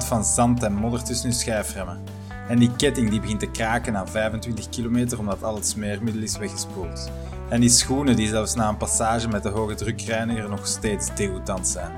van 0.00 0.24
zand 0.24 0.62
en 0.62 0.74
modder 0.74 1.02
tussen 1.02 1.28
je 1.28 1.34
schijfremmen. 1.34 2.00
En 2.48 2.58
die 2.58 2.70
ketting 2.76 3.10
die 3.10 3.20
begint 3.20 3.40
te 3.40 3.50
kraken 3.50 3.92
na 3.92 4.06
25 4.06 4.68
kilometer 4.68 5.18
omdat 5.18 5.42
al 5.42 5.54
het 5.54 5.66
smeermiddel 5.66 6.22
is 6.22 6.38
weggespoeld. 6.38 7.10
En 7.48 7.60
die 7.60 7.70
schoenen 7.70 8.16
die 8.16 8.28
zelfs 8.28 8.54
na 8.54 8.68
een 8.68 8.76
passage 8.76 9.28
met 9.28 9.42
de 9.42 9.48
hoge 9.48 9.74
drukreiniger 9.74 10.48
nog 10.48 10.66
steeds 10.66 11.14
degoutant 11.14 11.68
zijn. 11.68 11.90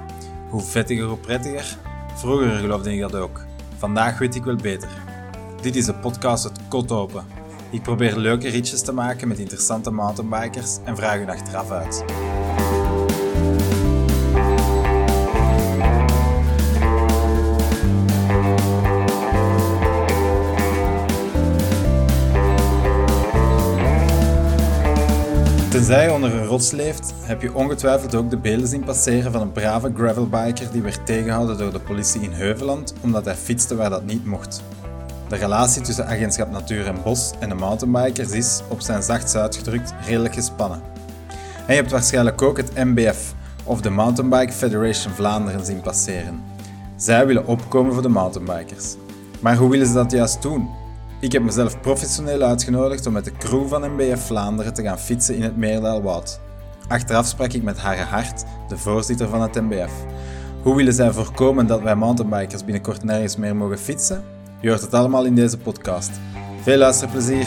Hoe 0.50 0.62
vettiger, 0.62 1.06
hoe 1.06 1.16
prettiger? 1.16 1.76
Vroeger 2.14 2.50
geloofde 2.50 2.94
ik 2.94 3.00
dat 3.00 3.14
ook. 3.14 3.44
Vandaag 3.78 4.18
weet 4.18 4.34
ik 4.34 4.44
wel 4.44 4.56
beter. 4.56 4.88
Dit 5.60 5.76
is 5.76 5.84
de 5.84 5.94
podcast 5.94 6.44
Het 6.44 6.60
Kot 6.68 6.92
Open. 6.92 7.24
Ik 7.70 7.82
probeer 7.82 8.16
leuke 8.16 8.48
ritjes 8.48 8.82
te 8.82 8.92
maken 8.92 9.28
met 9.28 9.38
interessante 9.38 9.90
mountainbikers 9.90 10.78
en 10.84 10.96
vraag 10.96 11.18
hun 11.18 11.30
achteraf 11.30 11.70
uit. 11.70 12.04
Je 26.02 26.12
onder 26.12 26.34
een 26.34 26.46
rots 26.46 26.70
leeft, 26.70 27.14
heb 27.20 27.42
je 27.42 27.54
ongetwijfeld 27.54 28.14
ook 28.14 28.30
de 28.30 28.36
beelden 28.36 28.68
zien 28.68 28.84
passeren 28.84 29.32
van 29.32 29.40
een 29.40 29.52
brave 29.52 29.92
gravelbiker 29.96 30.70
die 30.72 30.82
werd 30.82 31.06
tegengehouden 31.06 31.58
door 31.58 31.72
de 31.72 31.80
politie 31.80 32.20
in 32.20 32.32
Heuveland 32.32 32.94
omdat 33.00 33.24
hij 33.24 33.34
fietste 33.34 33.76
waar 33.76 33.90
dat 33.90 34.04
niet 34.04 34.26
mocht. 34.26 34.62
De 35.28 35.36
relatie 35.36 35.82
tussen 35.82 36.06
agentschap 36.06 36.50
Natuur 36.50 36.86
en 36.86 37.02
Bos 37.02 37.32
en 37.38 37.48
de 37.48 37.54
mountainbikers 37.54 38.30
is, 38.30 38.60
op 38.68 38.80
zijn 38.80 39.02
zachtst 39.02 39.36
uitgedrukt, 39.36 39.94
redelijk 40.06 40.34
gespannen. 40.34 40.82
En 41.66 41.74
je 41.74 41.80
hebt 41.80 41.90
waarschijnlijk 41.90 42.42
ook 42.42 42.56
het 42.56 42.74
MBF, 42.74 43.34
of 43.64 43.80
de 43.80 43.90
Mountainbike 43.90 44.52
Federation 44.52 45.12
Vlaanderen, 45.12 45.64
zien 45.64 45.80
passeren. 45.80 46.42
Zij 46.96 47.26
willen 47.26 47.46
opkomen 47.46 47.92
voor 47.92 48.02
de 48.02 48.08
mountainbikers. 48.08 48.94
Maar 49.40 49.56
hoe 49.56 49.70
willen 49.70 49.86
ze 49.86 49.92
dat 49.92 50.10
juist 50.10 50.42
doen? 50.42 50.68
Ik 51.24 51.32
heb 51.32 51.42
mezelf 51.42 51.80
professioneel 51.80 52.42
uitgenodigd 52.42 53.06
om 53.06 53.12
met 53.12 53.24
de 53.24 53.32
crew 53.32 53.68
van 53.68 53.92
MBF 53.92 54.26
Vlaanderen 54.26 54.74
te 54.74 54.82
gaan 54.82 54.98
fietsen 54.98 55.34
in 55.34 55.42
het 55.42 55.56
Meerdaalwoud. 55.56 56.40
Achteraf 56.88 57.26
sprak 57.26 57.52
ik 57.52 57.62
met 57.62 57.78
Harre 57.78 58.02
Hart, 58.02 58.44
de 58.68 58.76
voorzitter 58.78 59.28
van 59.28 59.42
het 59.42 59.54
MBF. 59.54 59.92
Hoe 60.62 60.76
willen 60.76 60.92
zij 60.92 61.12
voorkomen 61.12 61.66
dat 61.66 61.82
wij 61.82 61.94
mountainbikers 61.94 62.64
binnenkort 62.64 63.04
nergens 63.04 63.36
meer 63.36 63.56
mogen 63.56 63.78
fietsen? 63.78 64.24
Je 64.60 64.68
hoort 64.68 64.80
het 64.80 64.94
allemaal 64.94 65.24
in 65.24 65.34
deze 65.34 65.58
podcast. 65.58 66.10
Veel 66.62 66.78
luisterplezier! 66.78 67.46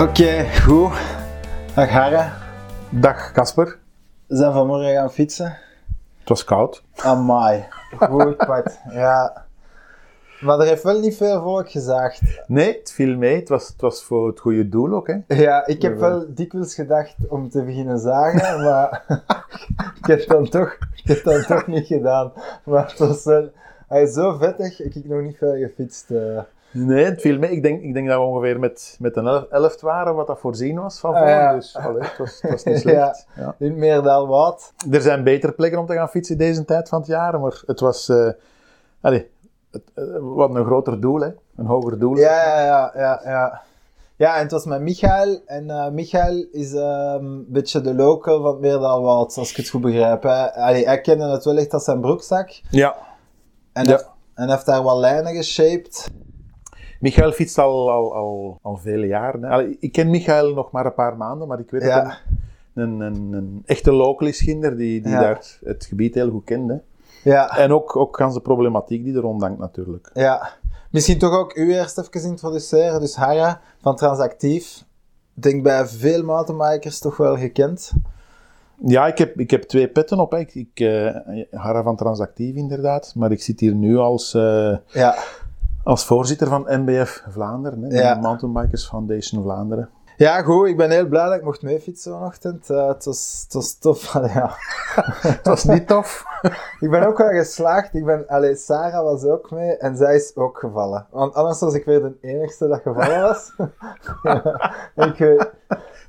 Oké, 0.00 0.44
goed. 0.62 0.92
Dag 1.74 1.88
Harre. 1.90 2.30
Dag 2.90 3.32
Casper. 3.32 3.78
We 4.26 4.36
zijn 4.36 4.52
vanmorgen 4.52 4.94
gaan 4.94 5.12
fietsen. 5.12 5.56
Het 6.18 6.28
was 6.28 6.44
koud. 6.44 6.82
Amai. 6.96 7.64
Goed, 7.98 8.44
wat. 8.46 8.78
Ja. 8.90 9.44
Maar 10.40 10.58
er 10.58 10.66
heeft 10.66 10.82
wel 10.82 11.00
niet 11.00 11.16
veel 11.16 11.42
volk 11.42 11.70
gezaagd. 11.70 12.20
Nee, 12.46 12.78
het 12.78 12.92
viel 12.92 13.16
mee. 13.16 13.36
Het 13.36 13.48
was, 13.48 13.68
het 13.68 13.80
was 13.80 14.02
voor 14.04 14.26
het 14.26 14.40
goede 14.40 14.68
doel 14.68 14.92
ook. 14.94 15.06
Hè. 15.06 15.16
Ja, 15.34 15.66
ik 15.66 15.82
heb 15.82 15.98
wel 15.98 16.24
dikwijls 16.28 16.74
gedacht 16.74 17.14
om 17.28 17.48
te 17.50 17.62
beginnen 17.62 17.98
zagen, 17.98 18.62
maar 18.64 19.04
ik 20.00 20.06
heb 20.06 20.18
het 20.18 20.28
dan 20.28 20.48
toch, 20.48 20.76
ik 20.94 21.06
heb 21.06 21.24
dan 21.24 21.42
toch 21.42 21.66
niet 21.66 21.86
gedaan. 21.86 22.32
Maar 22.64 22.86
het 22.88 22.98
was 22.98 23.24
wel... 23.24 23.50
Hij 23.88 24.02
is 24.02 24.12
zo 24.12 24.32
vettig, 24.38 24.80
ik 24.82 24.94
heb 24.94 25.04
nog 25.04 25.20
niet 25.22 25.36
veel 25.38 25.56
gefietst. 25.56 26.10
eh. 26.10 26.38
Nee, 26.74 27.04
het 27.04 27.20
viel 27.20 27.38
mee. 27.38 27.50
Ik 27.50 27.62
denk, 27.62 27.82
ik 27.82 27.94
denk 27.94 28.08
dat 28.08 28.18
we 28.18 28.24
ongeveer 28.24 28.58
met, 28.58 28.96
met 29.00 29.16
een 29.16 29.26
elf, 29.26 29.44
elft 29.50 29.80
waren 29.80 30.14
wat 30.14 30.26
dat 30.26 30.38
voorzien 30.38 30.80
was 30.80 30.98
van. 30.98 31.14
Ah, 31.14 31.28
ja. 31.28 31.54
Dus 31.54 31.76
allee, 31.76 32.02
het, 32.02 32.18
was, 32.18 32.38
het 32.40 32.50
was 32.50 32.64
niet 32.64 32.78
slecht. 32.86 33.26
Ja. 33.36 33.54
In 33.58 33.68
het 33.68 33.76
Meerdaalwoud. 33.76 34.72
Er 34.90 35.00
zijn 35.00 35.24
betere 35.24 35.52
plekken 35.52 35.78
om 35.78 35.86
te 35.86 35.94
gaan 35.94 36.08
fietsen 36.08 36.38
deze 36.38 36.64
tijd 36.64 36.88
van 36.88 36.98
het 36.98 37.08
jaar, 37.08 37.40
maar 37.40 37.62
het 37.66 37.80
was 37.80 38.08
eh 38.08 38.28
allee, 39.00 39.30
het, 39.70 39.82
eh, 39.94 40.04
wat 40.20 40.54
een 40.54 40.64
groter 40.64 41.00
doel, 41.00 41.20
hè. 41.20 41.30
een 41.56 41.66
hoger 41.66 41.98
doel. 41.98 42.16
Ja, 42.16 42.60
ja, 42.64 42.92
ja, 42.94 43.20
ja, 43.24 43.62
ja. 44.16 44.36
En 44.36 44.42
het 44.42 44.50
was 44.50 44.64
met 44.64 44.80
Michael. 44.80 45.40
En 45.46 45.70
eh 45.70 45.88
Michael 45.88 46.46
is 46.52 46.72
ehm, 46.74 47.24
een 47.24 47.46
beetje 47.48 47.80
de 47.80 47.94
local 47.94 48.42
van 48.42 48.50
het 48.50 48.60
Meerdaalwoud, 48.60 49.36
als 49.36 49.50
ik 49.50 49.56
het 49.56 49.68
goed 49.68 49.80
begrijp. 49.80 50.22
Hè. 50.22 50.52
Allee, 50.52 50.84
hij 50.84 51.00
kende 51.00 51.24
het 51.24 51.44
wel 51.44 51.56
echt 51.56 51.72
als 51.72 51.84
zijn 51.84 52.00
broekzak. 52.00 52.60
Ja. 52.70 52.96
En, 53.72 54.00
en 54.34 54.50
heeft 54.50 54.66
daar 54.66 54.82
wat 54.82 54.96
lijnen 54.96 55.34
geshaped. 55.34 56.10
Michael 57.04 57.32
fietst 57.32 57.58
al, 57.58 57.90
al, 57.90 58.14
al, 58.14 58.58
al 58.62 58.76
vele 58.76 59.06
jaren. 59.06 59.44
Allee, 59.44 59.76
ik 59.80 59.92
ken 59.92 60.10
Michael 60.10 60.54
nog 60.54 60.70
maar 60.70 60.86
een 60.86 60.94
paar 60.94 61.16
maanden, 61.16 61.48
maar 61.48 61.58
ik 61.58 61.70
weet 61.70 61.82
Ja. 61.82 61.94
dat 62.02 62.04
hij 62.06 62.16
een, 62.84 63.00
een, 63.00 63.32
een 63.32 63.62
echte 63.66 63.92
local 63.92 64.28
is, 64.28 64.40
ginder, 64.40 64.76
die, 64.76 65.00
die 65.02 65.12
Ja. 65.12 65.20
daar 65.20 65.58
het 65.64 65.84
gebied 65.84 66.14
heel 66.14 66.30
goed 66.30 66.44
kende. 66.44 66.82
Ja, 67.24 67.56
En 67.56 67.72
ook, 67.72 67.96
ook 67.96 68.32
de 68.32 68.40
problematiek 68.40 69.04
die 69.04 69.14
er 69.14 69.20
rondhangt 69.20 69.58
natuurlijk. 69.58 70.10
ja. 70.14 70.48
Misschien 70.90 71.18
toch 71.18 71.32
ook 71.38 71.56
u 71.56 71.74
eerst 71.74 71.98
even 71.98 72.28
introduceren. 72.30 73.00
Dus 73.00 73.16
Hara 73.16 73.60
van 73.80 73.96
Transactief. 73.96 74.84
Ik 75.36 75.42
denk 75.42 75.62
bij 75.62 75.86
veel 75.86 76.22
mountainbikers 76.24 76.98
toch 76.98 77.16
wel 77.16 77.36
gekend. 77.36 77.92
Ja, 78.86 79.06
ik 79.06 79.18
heb, 79.18 79.40
ik 79.40 79.50
heb 79.50 79.62
twee 79.62 79.88
petten 79.88 80.18
op. 80.18 80.30
Hè. 80.30 80.38
Ik, 80.38 80.54
ik, 80.54 80.78
Hara 81.50 81.82
van 81.82 81.96
Transactief 81.96 82.54
inderdaad. 82.54 83.12
Maar 83.16 83.30
ik 83.32 83.42
zit 83.42 83.60
hier 83.60 83.74
nu 83.74 83.96
als, 83.96 84.34
eh, 84.34 84.76
Ja, 84.86 85.14
als 85.84 86.04
voorzitter 86.04 86.46
van 86.46 86.66
MBF 86.68 87.22
Vlaanderen. 87.28 87.82
Hè, 87.82 88.00
Ja. 88.00 88.14
de 88.14 88.20
Mountainbikers 88.20 88.86
Foundation 88.88 89.42
Vlaanderen. 89.42 89.88
ja 90.16 90.42
goed. 90.42 90.68
Ik 90.68 90.76
ben 90.76 90.90
heel 90.90 91.06
blij 91.06 91.24
dat 91.24 91.34
ik 91.34 91.42
mocht 91.44 91.62
meefietsen 91.62 92.12
vanochtend. 92.12 92.70
Eh, 92.70 92.88
het, 92.88 93.04
was, 93.04 93.40
het 93.44 93.54
was 93.54 93.78
tof. 93.78 94.16
Allee, 94.16 94.32
ja. 94.42 94.50
Het 95.20 95.46
was 95.46 95.64
niet 95.64 95.86
tof. 95.86 96.24
Ik 96.80 96.90
ben 96.90 97.06
ook 97.06 97.18
wel 97.18 97.28
geslaagd. 97.28 97.94
Ik 97.94 98.04
ben, 98.04 98.26
allee, 98.28 98.56
Sarah 98.56 99.02
was 99.02 99.24
ook 99.24 99.50
mee 99.50 99.76
en 99.76 99.96
zij 99.96 100.14
is 100.14 100.36
ook 100.36 100.58
gevallen. 100.58 101.06
Want 101.10 101.34
anders 101.34 101.60
was 101.60 101.74
ik 101.74 101.84
weer 101.84 102.00
de 102.02 102.14
enigste 102.20 102.68
dat 102.68 102.80
gevallen 102.82 103.20
was. 103.20 103.52
Ja, 104.22 104.42
ik, 105.06 105.18
weet, 105.18 105.50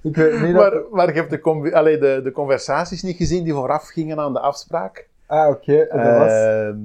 ik 0.02 0.16
weet 0.16 0.42
niet 0.42 0.54
dat... 0.56 0.72
maar, 0.74 0.82
maar 0.92 1.08
je 1.14 1.20
hebt 1.22 1.30
de, 1.30 1.72
allee, 1.74 1.98
de, 1.98 2.20
de 2.24 2.32
conversaties 2.32 3.04
niet 3.04 3.18
gezien 3.18 3.44
die 3.44 3.54
vooraf 3.54 3.88
gingen 3.88 4.20
aan 4.20 4.34
de 4.34 4.40
afspraak. 4.40 5.08
Ah, 5.28 5.50
oké. 5.50 5.78
en 5.82 6.04
dat 6.04 6.18
was... 6.18 6.32
Ehm, 6.32 6.78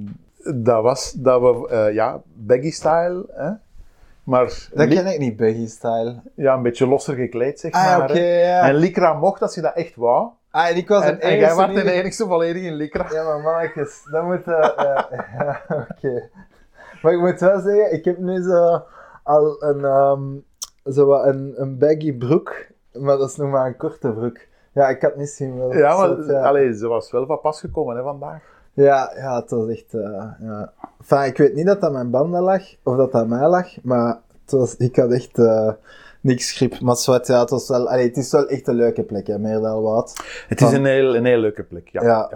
dat 0.55 0.83
was 0.83 1.11
dat 1.11 1.41
we, 1.41 1.67
eh, 1.69 1.93
ja, 1.93 2.21
baggy-style, 2.33 3.25
hè? 3.29 3.49
maar 4.23 4.69
Dat 4.73 4.87
ken 4.87 5.07
ik 5.07 5.19
niet, 5.19 5.37
Baggy 5.37 5.67
Style. 5.67 6.21
ja, 6.35 6.53
een 6.53 6.61
beetje 6.61 6.87
losser 6.87 7.15
gekleed, 7.15 7.59
zeg 7.59 7.71
Ah, 7.71 7.97
maar. 7.97 8.17
ja. 8.17 8.61
En 8.67 8.75
Lycra 8.75 9.13
mocht 9.13 9.41
als 9.41 9.55
je 9.55 9.61
dat 9.61 9.73
echt 9.75 9.95
wou. 9.95 10.29
Ah, 10.51 10.67
en 10.69 10.75
ik 10.75 10.87
was 10.87 11.03
En, 11.03 11.19
en 11.21 11.27
jij 11.29 11.37
enigste... 11.37 11.65
was 11.73 11.83
de 11.83 11.91
enigste 11.91 12.25
volledig 12.25 12.63
in 12.63 12.73
Lycra. 12.73 13.05
Ja, 13.11 13.23
maar 13.23 13.39
mannetjes, 13.39 14.07
dat 14.11 14.23
moet... 14.23 14.43
eh, 14.47 14.71
ja, 14.77 15.07
ja, 15.39 15.61
oké. 15.67 16.29
Maar 17.01 17.13
ik 17.13 17.19
moet 17.19 17.39
wel 17.39 17.59
zeggen, 17.59 17.93
ik 17.93 18.05
heb 18.05 18.17
nu 18.17 18.41
zo 18.41 18.83
al 19.23 19.63
een, 19.63 19.85
ehm, 19.85 20.21
zo 20.93 21.13
een, 21.13 21.53
een 21.55 21.77
baggy 21.77 22.13
broek, 22.17 22.65
maar 22.93 23.17
dat 23.17 23.29
is 23.29 23.35
nog 23.35 23.49
maar 23.49 23.67
een 23.67 23.77
korte 23.77 24.11
broek. 24.11 24.37
Ja, 24.73 24.87
ik 24.89 25.01
had 25.01 25.15
misschien 25.15 25.57
wel... 25.57 25.73
Ja, 25.73 25.97
maar 25.97 26.07
soort, 26.07 26.27
ja. 26.27 26.41
allee, 26.41 26.73
ze 26.73 26.87
was 26.87 27.11
wel 27.11 27.25
van 27.25 27.39
pas 27.41 27.59
gekomen 27.59 27.95
hè, 27.95 28.03
vandaag. 28.03 28.41
Ja, 28.73 29.11
ja, 29.15 29.39
het 29.39 29.49
was 29.49 29.69
echt... 29.69 29.93
eh, 29.93 30.23
ja. 30.41 30.71
Enfin, 30.99 31.23
ik 31.25 31.37
weet 31.37 31.53
niet 31.55 31.65
dat 31.65 31.81
dat 31.81 31.91
mijn 31.91 32.09
banden 32.09 32.41
lag, 32.41 32.61
of 32.83 32.95
dat 32.95 33.11
dat 33.11 33.27
mij 33.27 33.47
lag, 33.47 33.67
maar 33.83 34.17
het 34.43 34.51
was, 34.51 34.75
ik 34.77 34.95
had 34.95 35.11
echt 35.11 35.39
eh, 35.39 35.69
niks 36.21 36.51
grip. 36.51 36.79
Maar 36.79 36.95
zwart, 36.95 37.27
ja, 37.27 37.39
het 37.39 37.49
was 37.49 37.67
wel... 37.67 37.89
Allee, 37.89 38.07
het 38.07 38.17
is 38.17 38.31
wel 38.31 38.47
echt 38.47 38.67
een 38.67 38.75
leuke 38.75 39.03
plek, 39.03 39.27
hè, 39.27 39.39
Meerdaalwoud. 39.39 40.13
Het 40.47 40.61
is 40.61 40.71
een 40.71 40.85
heel, 40.85 41.15
een 41.15 41.25
heel 41.25 41.39
leuke 41.39 41.63
plek. 41.63 41.89
Ja. 41.91 42.03
Ja, 42.03 42.29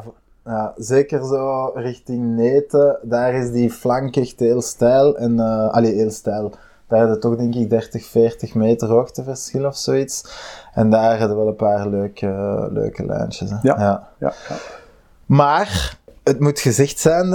ja, 0.45 0.73
zeker 0.77 1.25
zo 1.25 1.71
richting 1.73 2.35
Neten, 2.35 2.97
daar 3.01 3.33
is 3.33 3.51
die 3.51 3.71
flank 3.71 4.15
echt 4.15 4.39
heel 4.39 4.61
steil. 4.61 5.17
En, 5.17 5.39
eh 5.39 5.69
allee, 5.69 5.93
heel 5.93 6.11
steil. 6.11 6.51
Daar 6.87 6.99
hadden 6.99 7.19
toch 7.19 7.35
denk 7.35 7.55
ik 7.55 7.69
30, 7.69 8.05
40 8.05 8.53
meter 8.55 8.87
hoogteverschil 8.87 9.65
of 9.65 9.75
zoiets. 9.77 10.23
En 10.73 10.89
daar 10.89 11.19
hadden 11.19 11.37
we 11.37 11.43
wel 11.43 11.47
een 11.51 11.55
paar 11.55 11.87
leuke, 11.87 12.67
leuke 12.71 13.05
lijntjes. 13.05 13.49
Hè. 13.49 13.55
Ja. 13.61 13.79
Ja. 13.79 14.07
Ja, 14.17 14.33
ja. 14.49 14.55
Maar, 15.25 15.97
het 16.25 16.39
moet 16.39 16.59
gezegd 16.59 16.99
zijn, 16.99 17.33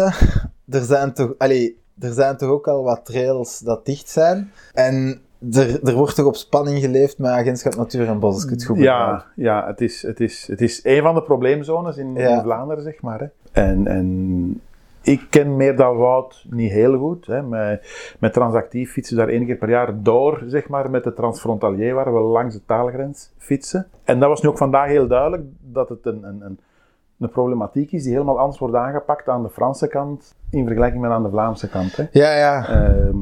er 0.68 0.82
zijn 0.82 1.12
toch, 1.12 1.34
allee, 1.38 1.78
er 1.98 2.12
zijn 2.12 2.36
toch 2.36 2.50
ook 2.50 2.68
al 2.68 2.82
wat 2.82 3.04
trails 3.04 3.58
dat 3.58 3.86
dicht 3.86 4.08
zijn. 4.08 4.52
En 4.74 5.20
er, 5.52 5.84
er 5.88 5.94
wordt 5.94 6.14
toch 6.14 6.26
op 6.26 6.36
spanning 6.36 6.78
geleefd 6.78 7.18
met 7.18 7.30
Agentschap 7.30 7.74
Natuur 7.76 8.08
en 8.08 8.18
Bos, 8.18 8.34
als 8.34 8.44
ik 8.44 8.50
het 8.50 8.64
goed 8.64 8.76
begrijp. 8.76 8.98
Ja, 8.98 9.26
ja 9.34 9.66
het, 9.66 9.80
is, 9.80 10.02
het, 10.02 10.20
is, 10.20 10.46
het 10.46 10.60
is 10.60 10.80
een 10.84 11.02
van 11.02 11.14
de 11.14 11.22
probleemzones 11.22 11.96
in, 11.96 12.14
Ja. 12.14 12.28
in 12.36 12.42
Vlaanderen, 12.42 12.82
zeg 12.82 13.00
maar. 13.02 13.20
Hè. 13.20 13.26
En, 13.62 13.86
en 13.86 14.60
ik 15.02 15.26
ken 15.30 15.56
Meerdalwoud 15.56 16.44
niet 16.50 16.70
heel 16.70 16.98
goed. 16.98 17.26
Hè. 17.26 17.42
Met, 17.42 18.14
met 18.18 18.32
transactief 18.32 18.92
fietsen 18.92 19.16
we 19.16 19.22
daar 19.22 19.32
één 19.32 19.46
keer 19.46 19.56
per 19.56 19.68
jaar 19.68 20.02
door, 20.02 20.42
zeg 20.46 20.68
maar, 20.68 20.90
met 20.90 21.04
de 21.04 21.12
transfrontalier, 21.12 21.94
waar 21.94 22.12
we 22.14 22.20
langs 22.20 22.54
de 22.54 22.60
taalgrens 22.66 23.30
fietsen. 23.38 23.86
En 24.04 24.20
dat 24.20 24.28
was 24.28 24.42
nu 24.42 24.48
ook 24.48 24.58
vandaag 24.58 24.88
heel 24.88 25.06
duidelijk, 25.06 25.42
dat 25.60 25.88
het 25.88 26.06
een, 26.06 26.24
een, 26.24 26.40
een 26.42 26.58
een 27.20 27.30
problematiek 27.30 27.92
is 27.92 28.02
die 28.02 28.12
helemaal 28.12 28.38
anders 28.38 28.58
wordt 28.58 28.74
aangepakt 28.74 29.28
aan 29.28 29.42
de 29.42 29.50
Franse 29.50 29.86
kant 29.88 30.34
in 30.50 30.64
vergelijking 30.66 31.02
met 31.02 31.10
aan 31.10 31.22
de 31.22 31.30
Vlaamse 31.30 31.68
kant. 31.68 31.96
Hè. 31.96 32.04
Ja, 32.12 32.36
ja. 32.36 32.66
Ehm, 32.68 33.18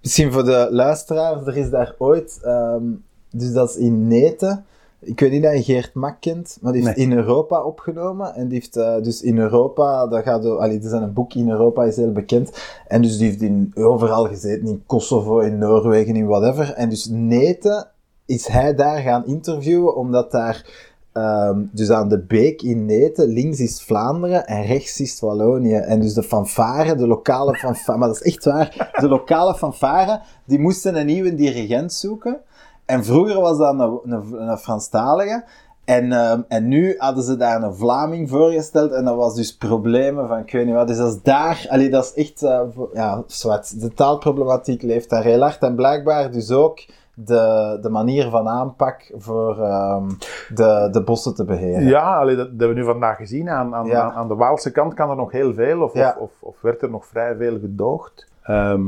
Misschien 0.00 0.32
voor 0.32 0.44
de 0.44 0.68
luisteraars, 0.70 1.46
er 1.46 1.56
is 1.56 1.70
daar 1.70 1.94
ooit, 1.98 2.38
ehm, 2.42 2.82
dus 3.30 3.52
dat 3.52 3.68
is 3.70 3.76
in 3.76 4.06
Neten. 4.06 4.64
Ik 5.00 5.20
weet 5.20 5.30
niet 5.30 5.42
dat 5.42 5.52
je 5.52 5.62
Geert 5.72 5.94
Mak 5.94 6.16
kent, 6.20 6.58
maar 6.60 6.72
die 6.72 6.84
heeft 6.84 6.96
Nee. 6.96 7.06
in 7.06 7.12
Europa 7.12 7.62
opgenomen. 7.62 8.34
En 8.34 8.48
die 8.48 8.58
heeft 8.58 8.76
eh, 8.76 9.02
dus 9.02 9.22
in 9.22 9.38
Europa, 9.38 10.06
dat 10.06 10.22
gaat 10.22 10.42
door, 10.42 10.58
allee, 10.58 10.80
er 10.82 10.88
zijn 10.88 11.02
een 11.02 11.12
boek 11.12 11.34
in 11.34 11.50
Europa, 11.50 11.84
is 11.84 11.96
heel 11.96 12.12
bekend. 12.12 12.62
En 12.86 13.02
dus 13.02 13.18
die 13.18 13.28
heeft 13.28 13.42
in, 13.42 13.72
overal 13.74 14.24
gezeten, 14.26 14.68
in 14.68 14.82
Kosovo, 14.86 15.38
in 15.38 15.58
Noorwegen, 15.58 16.16
in 16.16 16.26
whatever. 16.26 16.72
En 16.74 16.88
dus 16.88 17.08
Neten 17.10 17.86
is 18.26 18.46
hij 18.48 18.74
daar 18.74 18.98
gaan 19.00 19.26
interviewen, 19.26 19.96
omdat 19.96 20.30
daar, 20.30 20.86
ehm, 21.18 21.64
dus 21.72 21.90
aan 21.90 22.08
de 22.08 22.18
beek 22.18 22.62
in 22.62 22.84
Neten, 22.84 23.28
links 23.28 23.60
is 23.60 23.82
Vlaanderen 23.82 24.46
en 24.46 24.62
rechts 24.62 25.00
is 25.00 25.20
Wallonië. 25.20 25.74
En 25.74 26.00
dus 26.00 26.14
de 26.14 26.22
fanfare, 26.22 26.94
de 26.94 27.06
lokale 27.06 27.54
fanfare, 27.54 27.98
maar 27.98 28.08
dat 28.08 28.16
is 28.16 28.34
echt 28.34 28.44
waar, 28.44 28.92
de 29.00 29.08
lokale 29.08 29.54
fanfare, 29.54 30.20
die 30.44 30.58
moesten 30.58 30.96
een 30.96 31.06
nieuwe 31.06 31.34
dirigent 31.34 31.92
zoeken. 31.92 32.40
En 32.84 33.04
vroeger 33.04 33.40
was 33.40 33.58
dat 33.58 33.74
een, 33.78 34.12
een, 34.48 34.58
Franstalige. 34.58 35.44
En, 35.84 36.12
ehm, 36.12 36.40
en 36.48 36.68
nu 36.68 36.94
hadden 36.98 37.24
ze 37.24 37.36
daar 37.36 37.62
een 37.62 37.74
Vlaming 37.74 38.28
voorgesteld 38.28 38.92
en 38.92 39.04
dat 39.04 39.16
was 39.16 39.34
dus 39.34 39.56
problemen 39.56 40.28
van 40.28 40.38
ik 40.38 40.52
weet 40.52 40.66
niet 40.66 40.74
wat. 40.74 40.88
Dus 40.88 40.96
dat 40.96 41.14
is 41.14 41.22
daar, 41.22 41.66
allee, 41.68 41.90
dat 41.90 42.04
is 42.04 42.24
echt, 42.24 42.42
eh, 42.42 42.60
ja, 42.92 43.22
zwart. 43.26 43.80
De 43.80 43.94
taalproblematiek 43.94 44.82
leeft 44.82 45.10
daar 45.10 45.22
heel 45.22 45.40
hard. 45.40 45.62
En 45.62 45.74
blijkbaar 45.74 46.32
dus 46.32 46.50
ook 46.50 46.84
de, 47.24 47.78
de 47.82 47.88
manier 47.88 48.30
van 48.30 48.48
aanpak 48.48 49.12
voor 49.16 49.62
ehm, 49.62 50.08
de, 50.54 50.88
de 50.92 51.02
bossen 51.04 51.34
te 51.34 51.44
beheren. 51.44 51.84
ja, 51.86 52.16
allee, 52.18 52.36
dat, 52.36 52.44
dat 52.50 52.58
hebben 52.58 52.76
we 52.76 52.80
nu 52.82 52.84
vandaag 52.84 53.16
gezien. 53.16 53.48
Aan, 53.50 53.74
aan, 53.74 53.86
Ja. 53.86 54.02
aan, 54.02 54.12
aan 54.12 54.28
de 54.28 54.34
Waalse 54.34 54.72
kant 54.72 54.94
kan 54.94 55.10
er 55.10 55.16
nog 55.16 55.32
heel 55.32 55.54
veel, 55.54 55.82
of, 55.82 55.94
Ja. 55.94 56.08
of, 56.18 56.22
of, 56.22 56.32
of 56.40 56.60
werd 56.60 56.82
er 56.82 56.90
nog 56.90 57.06
vrij 57.06 57.36
veel 57.36 57.58
gedoogd. 57.58 58.26
Ehm, 58.42 58.82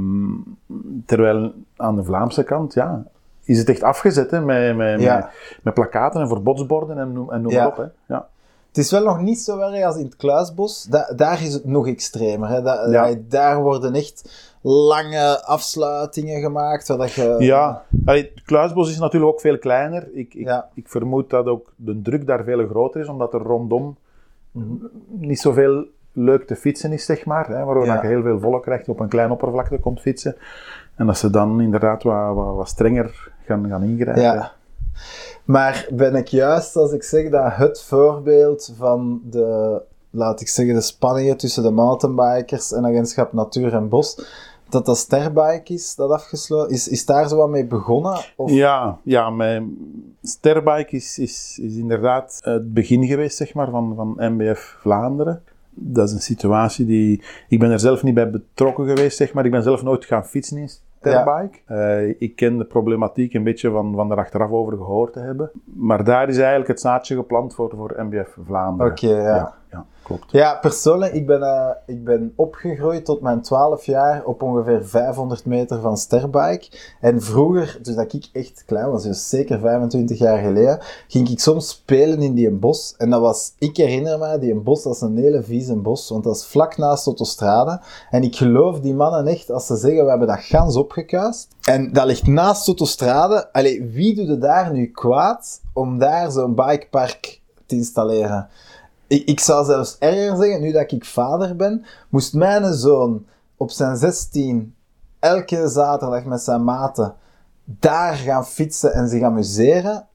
terwijl 1.07 1.53
aan 1.77 1.97
de 1.97 2.05
Vlaamse 2.05 2.45
kant, 2.45 2.75
ja, 2.75 3.03
is 3.45 3.59
het 3.59 3.69
echt 3.69 3.83
afgezet 3.83 4.31
hè, 4.31 4.41
met, 4.41 4.77
met, 4.77 5.01
Ja. 5.01 5.17
met, 5.17 5.59
met 5.63 5.75
plakaten 5.75 6.21
en 6.21 6.29
verbodsborden 6.29 6.99
en 6.99 7.13
noem, 7.13 7.31
en 7.31 7.43
noem 7.43 7.57
op. 7.67 7.77
Hè. 7.77 7.85
Ja. 8.15 8.27
Het 8.71 8.79
is 8.79 8.91
wel 8.91 9.05
nog 9.05 9.21
niet 9.21 9.39
zo 9.41 9.59
erg 9.59 9.85
als 9.85 9.97
in 9.97 10.05
het 10.05 10.17
Kluisbos. 10.17 10.85
Da- 10.85 11.13
daar 11.17 11.43
is 11.43 11.53
het 11.53 11.65
nog 11.65 11.87
extremer. 11.89 12.49
Hè. 12.49 12.63
Da- 12.63 12.87
Ja. 12.91 13.15
Daar 13.29 13.63
worden 13.63 13.95
echt 13.95 14.49
lange 14.63 15.45
afsluitingen 15.45 16.41
gemaakt. 16.41 16.87
Zodat 16.87 17.13
je, 17.13 17.37
Ja, 17.39 17.85
allee, 18.07 18.31
het 18.35 18.43
Kluisbos 18.45 18.91
is 18.91 18.99
natuurlijk 18.99 19.33
ook 19.33 19.41
veel 19.41 19.59
kleiner. 19.59 20.09
Ik, 20.13 20.35
ik, 20.35 20.47
Ja. 20.47 20.69
ik 20.75 20.89
vermoed 20.89 21.31
dat 21.31 21.47
ook 21.47 21.73
de 21.77 22.03
druk 22.03 22.27
daar 22.27 22.45
veel 22.45 22.67
groter 22.69 23.01
is, 23.01 23.09
omdat 23.09 23.35
er 23.35 23.41
rondom 23.43 23.97
niet 25.09 25.41
zoveel 25.41 25.85
leuk 26.13 26.47
te 26.47 26.57
fietsen 26.57 26.93
is, 26.93 27.05
zeg 27.05 27.25
maar. 27.25 27.49
Hè, 27.49 27.65
waardoor 27.65 27.85
Ja. 27.85 27.93
dat 27.95 28.03
je 28.03 28.09
heel 28.09 28.23
veel 28.23 28.41
volk 28.41 28.63
krijgt 28.63 28.89
op 28.89 29.01
een 29.01 29.09
klein 29.09 29.31
oppervlakte 29.31 29.79
komt 29.79 30.01
fietsen. 30.01 30.37
En 30.97 31.07
dat 31.07 31.19
ze 31.19 31.31
dan 31.31 31.61
inderdaad 31.61 32.03
wat, 32.03 32.35
wat, 32.35 32.55
wat 32.57 32.69
strenger 32.69 33.33
gaan, 33.45 33.69
gaan 33.69 33.83
ingrijpen. 33.83 34.23
Ja. 34.23 34.53
Maar 35.45 35.89
ben 35.93 36.15
ik 36.15 36.29
juist 36.29 36.77
als 36.77 36.93
ik 36.93 37.03
zeg 37.03 37.31
dat 37.31 37.53
het 37.53 37.83
voorbeeld 37.83 38.73
van 38.77 39.21
de, 39.25 39.81
laat 40.11 40.41
ik 40.41 40.49
zeggen, 40.49 40.75
de 40.75 40.81
spanningen 40.81 41.37
tussen 41.37 41.63
de 41.63 41.71
mountainbikers 41.71 42.73
en 42.73 42.87
agentschap 42.87 43.33
Natuur 43.33 43.75
en 43.75 43.89
Bos, 43.89 44.19
dat 44.69 44.87
dat 44.87 44.99
Sterbike 44.99 45.73
is, 45.73 45.95
dat 45.95 46.11
afgesloten 46.11 46.75
is, 46.75 46.89
is 46.89 47.07
daar 47.07 47.29
zo 47.29 47.37
wat 47.37 47.49
mee 47.49 47.67
begonnen? 47.67 48.19
Of? 48.37 48.51
Ja, 48.51 48.99
ja, 49.03 49.31
mijn 49.31 49.77
Sterbike 50.23 50.97
is, 50.97 51.19
is, 51.19 51.59
inderdaad 51.63 52.39
het 52.41 52.75
begin 52.75 53.07
geweest 53.07 53.37
zeg 53.37 53.55
maar, 53.55 53.71
van, 53.71 53.95
van 53.97 54.33
MBF 54.33 54.77
Vlaanderen. 54.81 55.43
Dat 55.75 56.09
is 56.09 56.15
een 56.15 56.21
situatie 56.21 56.87
die... 56.87 57.23
Ik 57.49 57.59
ben 57.59 57.71
er 57.71 57.81
zelf 57.81 58.03
niet 58.03 58.15
bij 58.15 58.31
betrokken 58.31 58.87
geweest, 58.87 59.17
zeg 59.17 59.33
maar. 59.33 59.45
Ik 59.45 59.51
ben 59.51 59.63
zelf 59.63 59.83
nooit 59.83 60.05
gaan 60.05 60.27
fietsen 60.27 60.69
in 61.03 61.11
Sterbike. 61.11 61.59
Eh, 61.67 62.09
ik 62.19 62.37
ken 62.37 62.59
de 62.59 62.65
problematiek 62.65 63.35
een 63.35 63.45
beetje 63.45 63.71
van, 63.71 63.95
van 63.95 64.11
er 64.11 64.19
achteraf 64.19 64.51
over 64.51 64.77
gehoord 64.77 65.13
te 65.13 65.21
hebben. 65.21 65.51
Maar 65.65 66.05
daar 66.05 66.29
is 66.29 66.39
eigenlijk 66.39 66.69
het 66.69 66.81
zaadje 66.81 67.15
geplant 67.15 67.55
voor, 67.55 67.73
voor 67.77 67.95
MBF 67.97 68.37
Vlaanderen. 68.45 68.93
Oké, 68.93 69.17
ja. 69.23 69.55
ja, 69.71 69.87
Ja, 70.31 70.55
persoonlijk, 70.55 71.13
ik 71.13 71.27
ben, 71.27 71.43
eh, 71.43 71.71
ik 71.87 72.05
ben 72.05 72.33
opgegroeid 72.37 73.05
tot 73.05 73.21
mijn 73.21 73.43
12 73.43 73.85
jaar 73.85 74.25
op 74.25 74.43
ongeveer 74.43 74.85
500 74.85 75.45
meter 75.45 75.81
van 75.81 75.97
Sterbike. 75.97 76.69
En 77.01 77.23
vroeger, 77.23 77.79
dus 77.83 77.95
dat 77.95 78.13
ik 78.13 78.29
echt 78.33 78.63
klein 78.67 78.91
was, 78.91 79.03
dus 79.03 79.29
zeker 79.29 79.59
25 79.59 80.19
jaar 80.19 80.39
geleden, 80.39 80.79
ging 81.09 81.29
ik 81.29 81.41
soms 81.41 81.69
spelen 81.69 82.23
in 82.23 82.35
die 82.35 82.51
bos. 82.51 82.95
En 82.99 83.11
dat 83.11 83.21
was, 83.21 83.53
ik 83.59 83.77
herinner 83.77 84.19
me, 84.19 84.39
die 84.39 84.55
bos, 84.55 84.83
dat 84.83 84.95
is 84.95 85.01
een 85.01 85.17
hele 85.17 85.43
vieze 85.43 85.77
bos, 85.77 86.09
want 86.09 86.25
dat 86.25 86.37
is 86.37 86.45
vlak 86.45 86.77
naast 86.77 87.05
de 87.05 87.11
autostrade. 87.11 87.81
En 88.11 88.23
ik 88.23 88.37
geloof 88.37 88.81
die 88.81 88.95
mannen 88.95 89.27
echt, 89.27 89.51
als 89.51 89.67
ze 89.67 89.77
zeggen, 89.77 90.05
we 90.05 90.11
hebben 90.11 90.29
dat 90.29 90.41
gans 90.41 90.77
opgekuist. 90.77 91.49
En 91.63 91.93
dat 91.93 92.05
ligt 92.07 92.27
naast 92.27 92.61
de 92.61 92.67
autostrade. 92.67 93.53
Allee, 93.53 93.91
wie 93.93 94.15
doet 94.15 94.29
er 94.29 94.41
daar 94.41 94.73
nu 94.73 94.87
kwaad 94.87 95.61
om 95.73 95.99
daar 95.99 96.31
zo'n 96.31 96.55
bikepark 96.55 97.41
te 97.67 97.75
installeren? 97.75 98.49
Ik, 99.11 99.25
ik 99.25 99.41
zou 99.41 99.65
zelfs 99.65 99.97
erger 99.99 100.37
zeggen, 100.37 100.61
nu 100.61 100.73
dat 100.73 100.93
ik 100.93 101.05
vader 101.05 101.57
ben, 101.57 101.85
moest 102.09 102.35
mijn 102.35 102.75
zoon 102.75 103.27
op 103.57 103.71
zijn 103.71 103.97
16 103.97 104.75
elke 105.19 105.69
zaterdag 105.69 106.25
met 106.25 106.41
zijn 106.41 106.65
maten 106.65 107.15
daar 107.65 108.15
gaan 108.15 108.47
fietsen 108.47 108.93
en 108.93 109.09
zich 109.09 109.23
amuseren. 109.23 110.07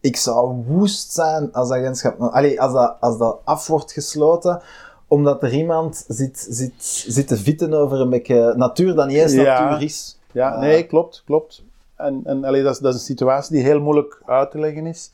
Ik 0.00 0.16
zou 0.16 0.64
woest 0.66 1.12
zijn 1.12 1.52
als 1.52 1.70
agentschap, 1.70 2.20
allee, 2.20 2.60
als 2.60 2.72
dat, 2.72 2.96
als 3.00 3.18
dat 3.18 3.38
af 3.44 3.66
wordt 3.66 3.92
gesloten, 3.92 4.62
omdat 5.08 5.42
er 5.42 5.52
iemand 5.52 6.04
zit, 6.08 6.46
zit, 6.50 6.72
zit 7.06 7.28
te 7.28 7.36
vitten 7.36 7.72
over 7.74 8.00
een 8.00 8.10
beetje 8.10 8.54
natuur 8.56 8.94
dat 8.94 9.06
niet 9.06 9.16
eens 9.16 9.32
Ja. 9.32 9.60
natuur 9.60 9.82
is. 9.84 10.18
Ja, 10.32 10.50
Ah. 10.50 10.60
nee, 10.60 10.86
klopt, 10.86 11.22
klopt. 11.26 11.62
En, 11.96 12.20
en 12.24 12.44
allee, 12.44 12.62
dat, 12.62 12.72
is, 12.74 12.78
dat 12.80 12.94
is 12.94 13.00
een 13.00 13.06
situatie 13.06 13.52
die 13.56 13.64
heel 13.64 13.80
moeilijk 13.80 14.22
uit 14.26 14.50
te 14.50 14.58
leggen 14.58 14.86
is. 14.86 15.10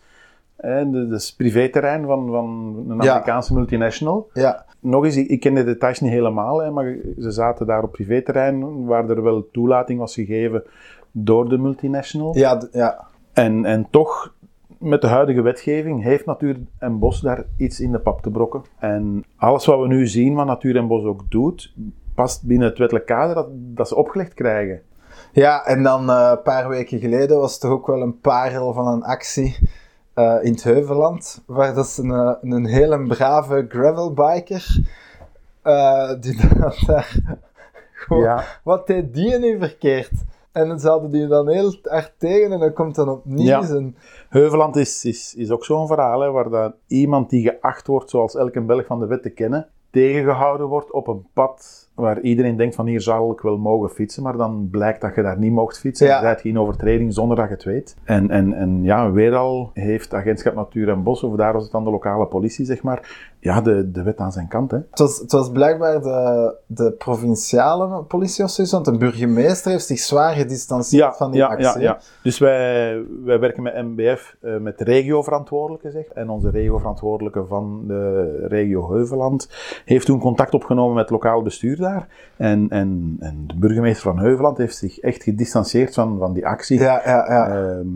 Dat 0.56 1.20
is 1.20 1.34
privéterrein 1.34 2.04
van, 2.06 2.26
van 2.30 2.46
een 2.88 2.96
Ja. 2.96 3.10
Amerikaanse 3.10 3.54
multinational. 3.54 4.30
Ja, 4.32 4.64
Nog 4.80 5.04
eens, 5.04 5.16
ik, 5.16 5.28
ik 5.28 5.40
ken 5.40 5.54
de 5.54 5.64
details 5.64 6.00
niet 6.00 6.10
helemaal, 6.10 6.58
hè, 6.62 6.70
maar 6.70 6.96
ze 7.18 7.30
zaten 7.30 7.66
daar 7.66 7.82
op 7.82 7.92
privéterrein 7.92 8.84
waar 8.84 9.08
er 9.08 9.22
wel 9.22 9.48
toelating 9.52 9.98
was 9.98 10.14
gegeven 10.14 10.62
door 11.10 11.48
de 11.48 11.58
multinational. 11.58 12.36
ja, 12.38 12.62
ja. 12.72 13.04
En, 13.32 13.64
en 13.64 13.86
toch, 13.90 14.34
met 14.78 15.00
de 15.00 15.06
huidige 15.06 15.42
wetgeving, 15.42 16.02
heeft 16.02 16.26
Natuur 16.26 16.56
en 16.78 16.98
Bos 16.98 17.20
daar 17.20 17.44
iets 17.56 17.80
in 17.80 17.92
de 17.92 17.98
pap 17.98 18.22
te 18.22 18.30
brokken. 18.30 18.62
En 18.78 19.24
alles 19.36 19.66
wat 19.66 19.80
we 19.80 19.86
nu 19.86 20.06
zien, 20.06 20.34
wat 20.34 20.46
Natuur 20.46 20.76
en 20.76 20.86
Bos 20.86 21.04
ook 21.04 21.30
doet, 21.30 21.74
past 22.14 22.46
binnen 22.46 22.68
het 22.68 22.78
wettelijk 22.78 23.06
kader 23.06 23.34
dat, 23.34 23.46
dat 23.50 23.88
ze 23.88 23.96
opgelegd 23.96 24.34
krijgen. 24.34 24.80
Ja, 25.32 25.64
en 25.64 25.82
dan 25.82 26.10
eh, 26.10 26.28
een 26.30 26.42
paar 26.42 26.68
weken 26.68 26.98
geleden 26.98 27.38
was 27.38 27.58
toch 27.58 27.70
ook 27.70 27.86
wel 27.86 28.02
een 28.02 28.20
parel 28.20 28.72
van 28.72 28.86
een 28.86 29.02
actie 29.02 29.58
eh, 30.14 30.38
in 30.42 30.52
het 30.52 30.62
Heuvelland, 30.62 31.42
waar 31.46 31.74
dat 31.74 31.84
is 31.84 31.96
een, 31.98 32.10
eh, 32.10 32.32
een 32.40 32.66
hele 32.66 33.06
brave 33.06 33.66
gravelbiker, 33.68 34.80
eh 35.62 36.10
die 36.20 36.36
daar 36.86 37.20
Ja. 38.08 38.44
wat 38.64 38.86
deed 38.86 39.14
die 39.14 39.38
nu 39.38 39.58
verkeerd? 39.58 40.10
En 40.52 40.68
dan 40.68 40.80
zouden 40.80 41.10
die 41.10 41.26
dan 41.26 41.48
heel 41.48 41.74
hard 41.82 42.12
tegen 42.18 42.52
en 42.52 42.58
dan 42.60 42.72
komt 42.72 42.94
dan 42.94 43.08
opnieuw 43.08 43.46
Ja. 43.46 43.62
zijn... 43.62 43.96
Heuveland 44.28 44.76
is, 44.76 45.04
is, 45.04 45.34
is 45.34 45.50
ook 45.50 45.64
zo'n 45.64 45.86
verhaal, 45.86 46.20
hè, 46.20 46.30
waar 46.30 46.50
dat 46.50 46.74
iemand 46.86 47.30
die 47.30 47.48
geacht 47.48 47.86
wordt, 47.86 48.10
zoals 48.10 48.34
elke 48.34 48.60
Belg 48.60 48.86
van 48.86 48.98
de 49.00 49.06
wet 49.06 49.22
te 49.22 49.30
kennen, 49.30 49.68
tegengehouden 49.90 50.66
wordt 50.66 50.90
op 50.92 51.06
een 51.08 51.26
pad 51.32 51.88
waar 51.94 52.20
iedereen 52.20 52.56
denkt 52.56 52.74
van 52.74 52.86
hier 52.86 53.00
zal 53.00 53.32
ik 53.32 53.40
wel 53.40 53.58
mogen 53.58 53.90
fietsen, 53.90 54.22
maar 54.22 54.36
dan 54.36 54.68
blijkt 54.70 55.00
dat 55.00 55.14
je 55.14 55.22
daar 55.22 55.38
niet 55.38 55.52
mocht 55.52 55.78
fietsen. 55.78 56.06
Ja. 56.06 56.16
Je 56.16 56.22
bent 56.22 56.44
in 56.44 56.58
overtreding 56.58 57.14
zonder 57.14 57.36
dat 57.36 57.48
je 57.48 57.54
het 57.54 57.64
weet. 57.64 57.96
En, 58.04 58.30
en, 58.30 58.52
en 58.52 58.82
ja, 58.82 59.10
weer 59.10 59.34
al 59.34 59.70
heeft 59.74 60.14
agentschap 60.14 60.54
Natuur 60.54 60.88
en 60.88 61.02
Bos, 61.02 61.22
of 61.22 61.36
daar 61.36 61.52
was 61.52 61.62
het 61.62 61.72
dan 61.72 61.84
de 61.84 61.90
lokale 61.90 62.26
politie, 62.26 62.64
zeg 62.64 62.82
maar, 62.82 63.30
ja, 63.38 63.60
de, 63.60 63.90
de 63.90 64.02
wet 64.02 64.18
aan 64.18 64.32
zijn 64.32 64.48
kant. 64.48 64.70
Hè. 64.70 64.76
Het 64.76 64.98
was, 64.98 65.18
het 65.18 65.32
was 65.32 65.50
blijkbaar 65.50 66.02
de, 66.02 66.54
de 66.66 66.92
provinciale 66.92 68.02
politie 68.02 68.44
of 68.44 68.50
zoiets, 68.50 68.72
want 68.72 68.84
de 68.84 68.96
burgemeester 68.96 69.70
heeft 69.70 69.86
zich 69.86 69.98
zwaar 69.98 70.34
gedistanceerd 70.34 71.16
van 71.16 71.30
die 71.30 71.40
ja, 71.40 71.46
actie. 71.46 71.66
ja, 71.66 71.78
ja. 71.78 71.98
Dus 72.22 72.38
wij, 72.38 73.02
wij 73.24 73.38
werken 73.38 73.62
met 73.62 73.82
MBF, 73.82 74.36
eh, 74.40 74.56
met 74.56 74.80
regioverantwoordelijke, 74.80 75.90
zeg. 75.90 76.06
En 76.06 76.28
onze 76.28 76.50
regioverantwoordelijke 76.50 77.44
van 77.46 77.84
de 77.86 78.46
regio 78.46 78.92
Heuveland 78.92 79.48
heeft 79.84 80.06
toen 80.06 80.20
contact 80.20 80.54
opgenomen 80.54 80.94
met 80.94 81.02
het 81.02 81.12
lokaal 81.12 81.42
bestuur 81.42 81.80
daar. 81.82 82.08
En, 82.36 82.66
en, 82.68 83.16
en 83.20 83.44
de 83.46 83.54
burgemeester 83.58 84.02
van 84.02 84.18
Heuveland 84.18 84.58
heeft 84.58 84.76
zich 84.76 84.98
echt 84.98 85.22
gedistanceerd 85.22 85.94
van, 85.94 86.18
van 86.18 86.32
die 86.32 86.46
actie. 86.46 86.78
Ja, 86.80 87.02
ja, 87.04 87.26
ja. 87.28 87.48
Ehm, 87.48 87.86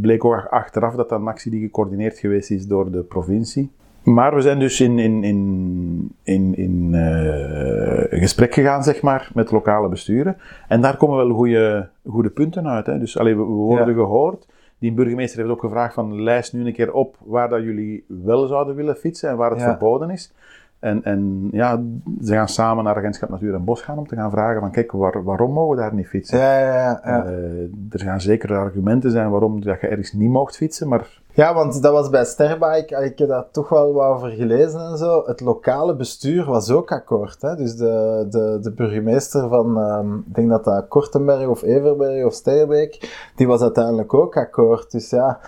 bleek 0.00 0.24
ook 0.24 0.46
achteraf 0.50 0.94
dat 0.94 1.08
dat 1.08 1.20
een 1.20 1.26
actie 1.28 1.50
die 1.50 1.60
gecoördineerd 1.60 2.18
geweest 2.18 2.50
is 2.50 2.66
door 2.66 2.90
de 2.90 3.02
provincie. 3.02 3.70
Maar 4.02 4.34
we 4.34 4.40
zijn 4.40 4.58
dus 4.58 4.80
in, 4.80 4.98
in, 4.98 5.24
in, 5.24 6.12
in, 6.22 6.56
in 6.56 6.94
eh, 6.94 8.18
gesprek 8.20 8.54
gegaan, 8.54 8.82
zeg 8.82 9.02
maar, 9.02 9.30
met 9.34 9.50
lokale 9.50 9.88
besturen. 9.88 10.36
En 10.68 10.80
daar 10.80 10.96
komen 10.96 11.16
wel 11.16 11.30
goede, 11.36 11.88
goede 12.08 12.28
punten 12.30 12.68
uit. 12.68 12.86
Hè. 12.86 12.98
Dus 12.98 13.18
allee, 13.18 13.36
we, 13.36 13.42
we 13.42 13.48
worden 13.48 13.88
Ja. 13.88 13.94
gehoord. 13.94 14.46
Die 14.78 14.92
burgemeester 14.92 15.38
heeft 15.38 15.50
ook 15.50 15.60
gevraagd 15.60 15.94
van 15.94 16.22
lijst 16.22 16.52
nu 16.52 16.66
een 16.66 16.72
keer 16.72 16.92
op 16.92 17.16
waar 17.24 17.48
dat 17.48 17.62
jullie 17.62 18.04
wel 18.06 18.46
zouden 18.46 18.74
willen 18.74 18.96
fietsen 18.96 19.30
en 19.30 19.36
waar 19.36 19.50
het 19.50 19.60
Ja. 19.60 19.64
verboden 19.66 20.10
is. 20.10 20.32
En, 20.78 21.04
en 21.04 21.48
ja, 21.52 21.82
ze 22.22 22.32
gaan 22.32 22.48
samen 22.48 22.84
naar 22.84 22.96
Agentschap 22.96 23.28
Natuur 23.28 23.54
en 23.54 23.64
Bos 23.64 23.82
gaan 23.82 23.98
om 23.98 24.06
te 24.06 24.14
gaan 24.14 24.30
vragen 24.30 24.60
van 24.60 24.70
kijk, 24.70 24.92
waar- 24.92 25.24
waarom 25.24 25.52
mogen 25.52 25.76
we 25.76 25.82
daar 25.82 25.94
niet 25.94 26.06
fietsen? 26.06 26.38
Ja, 26.38 26.58
ja, 26.60 26.72
ja. 26.74 27.00
ja. 27.04 27.24
Eh, 27.24 27.60
er 27.90 28.00
gaan 28.00 28.20
zeker 28.20 28.56
argumenten 28.56 29.10
zijn 29.10 29.30
waarom 29.30 29.64
dat 29.64 29.80
je 29.80 29.86
ergens 29.86 30.12
niet 30.12 30.30
mocht 30.30 30.56
fietsen, 30.56 30.88
maar 30.88 31.20
Ja, 31.32 31.54
want 31.54 31.82
dat 31.82 31.92
was 31.92 32.10
bij 32.10 32.24
Sterbike, 32.24 33.04
ik 33.04 33.18
heb 33.18 33.28
daar 33.28 33.50
toch 33.50 33.68
wel 33.68 33.92
wat 33.92 34.06
over 34.06 34.28
gelezen 34.30 34.80
en 34.80 34.96
zo. 34.96 35.22
Het 35.26 35.40
lokale 35.40 35.96
bestuur 35.96 36.44
was 36.44 36.70
ook 36.70 36.92
akkoord. 36.92 37.42
Hè? 37.42 37.56
Dus 37.56 37.76
de, 37.76 38.26
de, 38.30 38.58
de 38.62 38.72
burgemeester 38.72 39.48
van, 39.48 39.80
ehm, 39.80 40.14
ik 40.16 40.34
denk 40.34 40.48
dat 40.50 40.64
dat 40.64 40.88
Kortenberg 40.88 41.46
of 41.46 41.62
Everberg 41.62 42.24
of 42.24 42.32
Sterbeek, 42.32 43.20
die 43.36 43.46
was 43.46 43.62
uiteindelijk 43.62 44.14
ook 44.14 44.36
akkoord. 44.36 44.90
Dus 44.90 45.10
ja, 45.10 45.38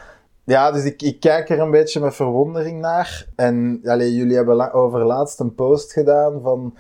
ja 0.49 0.71
dus 0.71 0.85
ik, 0.85 1.02
ik 1.02 1.21
kijk 1.21 1.49
er 1.49 1.61
een 1.61 1.71
beetje 1.71 2.00
met 2.00 2.14
verwondering 2.14 2.81
naar. 2.81 3.26
En 3.37 3.81
allee, 3.85 4.14
jullie 4.14 4.37
hebben 4.37 4.73
over 4.73 5.05
laatst 5.05 5.40
een 5.40 5.55
post 5.55 5.93
gedaan 5.93 6.40
van 6.43 6.75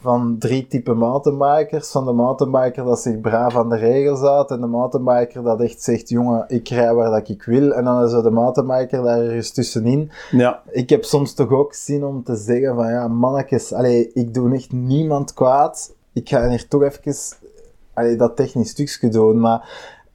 van 0.00 0.36
drie 0.38 0.66
typen 0.66 0.96
mountainbikers. 0.96 1.90
Van 1.90 2.04
de 2.04 2.12
mountainbiker 2.12 2.84
dat 2.84 3.00
zich 3.00 3.20
braaf 3.20 3.56
aan 3.56 3.68
de 3.68 3.76
regels 3.76 4.20
houdt 4.20 4.50
en 4.50 4.60
de 4.60 4.66
mountainbiker 4.66 5.42
dat 5.42 5.60
echt 5.60 5.82
zegt, 5.82 6.08
jongen, 6.08 6.44
ik 6.48 6.68
rij 6.68 6.94
waar 6.94 7.10
dat 7.10 7.28
ik 7.28 7.42
wil. 7.42 7.72
En 7.72 7.84
dan 7.84 8.04
is 8.04 8.12
er 8.12 8.22
de 8.22 8.30
mountainbiker 8.30 9.02
daar 9.02 9.20
ergens 9.20 9.50
tussenin. 9.50 10.10
ja, 10.30 10.62
Ik 10.70 10.90
heb 10.90 11.04
soms 11.04 11.34
toch 11.34 11.50
ook 11.50 11.74
zin 11.74 12.04
om 12.04 12.22
te 12.24 12.36
zeggen 12.36 12.74
van, 12.74 12.88
ja, 12.88 13.08
mannetjes, 13.08 13.72
allee, 13.72 14.10
ik 14.12 14.34
doe 14.34 14.54
echt 14.54 14.72
niemand 14.72 15.34
kwaad. 15.34 15.94
Ik 16.12 16.28
ga 16.28 16.48
hier 16.48 16.68
toch 16.68 16.82
even 16.82 17.14
allee, 17.94 18.16
dat 18.16 18.36
technisch 18.36 18.70
stukje 18.70 19.08
doen. 19.08 19.40
Maar 19.40 19.68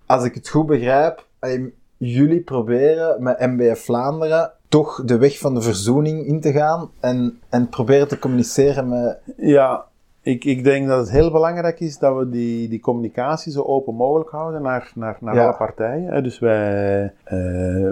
als 0.06 0.24
ik 0.24 0.34
het 0.34 0.50
goed 0.50 0.66
begrijp, 0.66 1.26
allee, 1.40 1.74
jullie 1.98 2.42
proberen 2.42 3.24
met 3.24 3.40
MBF 3.40 3.84
Vlaanderen 3.86 4.52
toch 4.70 5.04
de 5.06 5.18
weg 5.18 5.40
van 5.40 5.54
de 5.54 5.62
verzoening 5.62 6.26
in 6.26 6.42
te 6.42 6.52
gaan 6.52 6.90
en, 7.00 7.40
en 7.50 7.70
proberen 7.70 8.08
te 8.08 8.20
communiceren 8.20 8.90
met... 8.90 9.20
Ja, 9.38 9.86
ik, 10.22 10.46
ik 10.46 10.64
denk 10.64 10.88
dat 10.88 11.00
het 11.00 11.12
heel 11.12 11.32
belangrijk 11.32 11.80
is 11.80 11.98
dat 11.98 12.18
we 12.18 12.30
die, 12.30 12.70
die 12.70 12.80
communicatie 12.80 13.52
zo 13.52 13.62
open 13.62 13.96
mogelijk 13.96 14.30
houden 14.30 14.62
naar, 14.62 14.92
naar, 14.96 15.18
naar 15.20 15.36
Ja. 15.36 15.44
alle 15.44 15.56
partijen. 15.58 16.24
Dus 16.24 16.40
wij, 16.40 17.14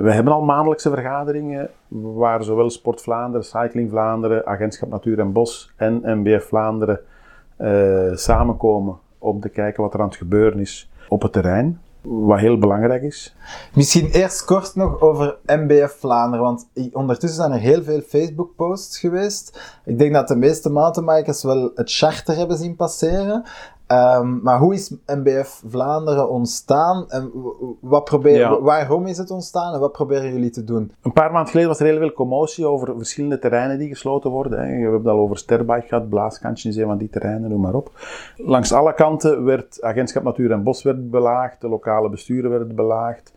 wij 0.01 0.13
hebben 0.13 0.33
al 0.33 0.41
maandelijkse 0.41 0.89
vergaderingen 0.89 1.69
waar 1.87 2.43
zowel 2.43 2.69
Sport 2.69 3.01
Vlaanderen, 3.01 3.45
Cycling 3.45 3.89
Vlaanderen, 3.89 4.45
Agentschap 4.45 4.89
Natuur 4.89 5.19
en 5.19 5.31
Bos 5.31 5.73
en 5.75 6.01
MBF 6.05 6.43
Vlaanderen 6.47 6.99
eh, 7.57 8.13
samenkomen 8.13 8.97
om 9.17 9.39
te 9.39 9.49
kijken 9.49 9.83
wat 9.83 9.93
er 9.93 9.99
aan 9.99 10.07
het 10.07 10.15
gebeuren 10.15 10.59
is 10.59 10.89
op 11.07 11.21
het 11.21 11.31
terrein. 11.31 11.79
Wat 12.03 12.39
heel 12.39 12.57
belangrijk 12.57 13.01
is. 13.01 13.35
Misschien 13.73 14.09
eerst 14.09 14.45
kort 14.45 14.75
nog 14.75 15.01
over 15.01 15.37
MBF 15.45 15.95
Vlaanderen, 15.99 16.45
want 16.45 16.67
ondertussen 16.91 17.39
zijn 17.39 17.51
er 17.51 17.59
heel 17.59 17.83
veel 17.83 18.01
Facebook-posts 18.01 18.99
geweest. 18.99 19.59
Ik 19.85 19.97
denk 19.97 20.13
dat 20.13 20.27
de 20.27 20.35
meeste 20.35 20.69
mountainbikers 20.69 21.43
wel 21.43 21.71
het 21.75 21.91
charter 21.91 22.35
hebben 22.35 22.57
zien 22.57 22.75
passeren. 22.75 23.43
Ehm, 23.87 24.41
maar 24.41 24.59
hoe 24.59 24.73
is 24.73 24.95
MBF 25.05 25.63
Vlaanderen 25.67 26.29
ontstaan 26.29 27.05
en 27.09 27.31
wat 27.79 28.03
probeer, 28.03 28.37
Ja. 28.37 28.61
waarom 28.61 29.05
is 29.05 29.17
het 29.17 29.31
ontstaan 29.31 29.73
en 29.73 29.79
wat 29.79 29.91
proberen 29.91 30.31
jullie 30.31 30.49
te 30.49 30.63
doen? 30.63 30.91
Een 31.01 31.13
paar 31.13 31.31
maanden 31.31 31.49
geleden 31.49 31.69
was 31.69 31.79
er 31.79 31.85
heel 31.85 31.97
veel 31.97 32.13
commotie 32.13 32.65
over 32.65 32.93
verschillende 32.97 33.39
terreinen 33.39 33.77
die 33.77 33.87
gesloten 33.89 34.31
worden. 34.31 34.59
Hè. 34.59 34.65
We 34.65 34.81
hebben 34.81 34.99
het 34.99 35.07
al 35.07 35.17
over 35.19 35.37
Sterbike 35.37 35.87
gehad, 35.87 36.09
Blaaskantje 36.09 36.69
is 36.69 36.75
een 36.75 36.85
van 36.87 36.97
die 36.97 37.09
terreinen, 37.09 37.49
noem 37.49 37.61
maar 37.61 37.73
op. 37.73 37.91
Langs 38.37 38.71
alle 38.73 38.93
kanten 38.93 39.43
werd 39.43 39.81
Agentschap 39.81 40.23
Natuur 40.23 40.51
en 40.51 40.63
Bos 40.63 40.83
werd 40.83 41.11
belaagd, 41.11 41.61
de 41.61 41.67
lokale 41.69 42.09
besturen 42.09 42.49
werden 42.49 42.75
belaagd. 42.75 43.33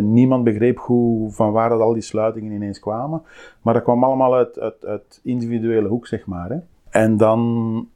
Niemand 0.00 0.44
begreep 0.44 0.78
hoe, 0.78 1.30
van 1.30 1.52
waar 1.52 1.68
dat 1.68 1.80
al 1.80 1.92
die 1.92 2.02
sluitingen 2.02 2.52
ineens 2.52 2.78
kwamen. 2.80 3.22
Maar 3.62 3.74
dat 3.74 3.82
kwam 3.82 4.04
allemaal 4.04 4.34
uit, 4.34 4.58
uit, 4.58 4.84
uit 4.86 5.20
individuele 5.22 5.88
hoek, 5.88 6.06
zeg 6.06 6.26
maar. 6.26 6.48
Hè. 6.50 6.56
En 6.90 7.16
dan 7.16 7.88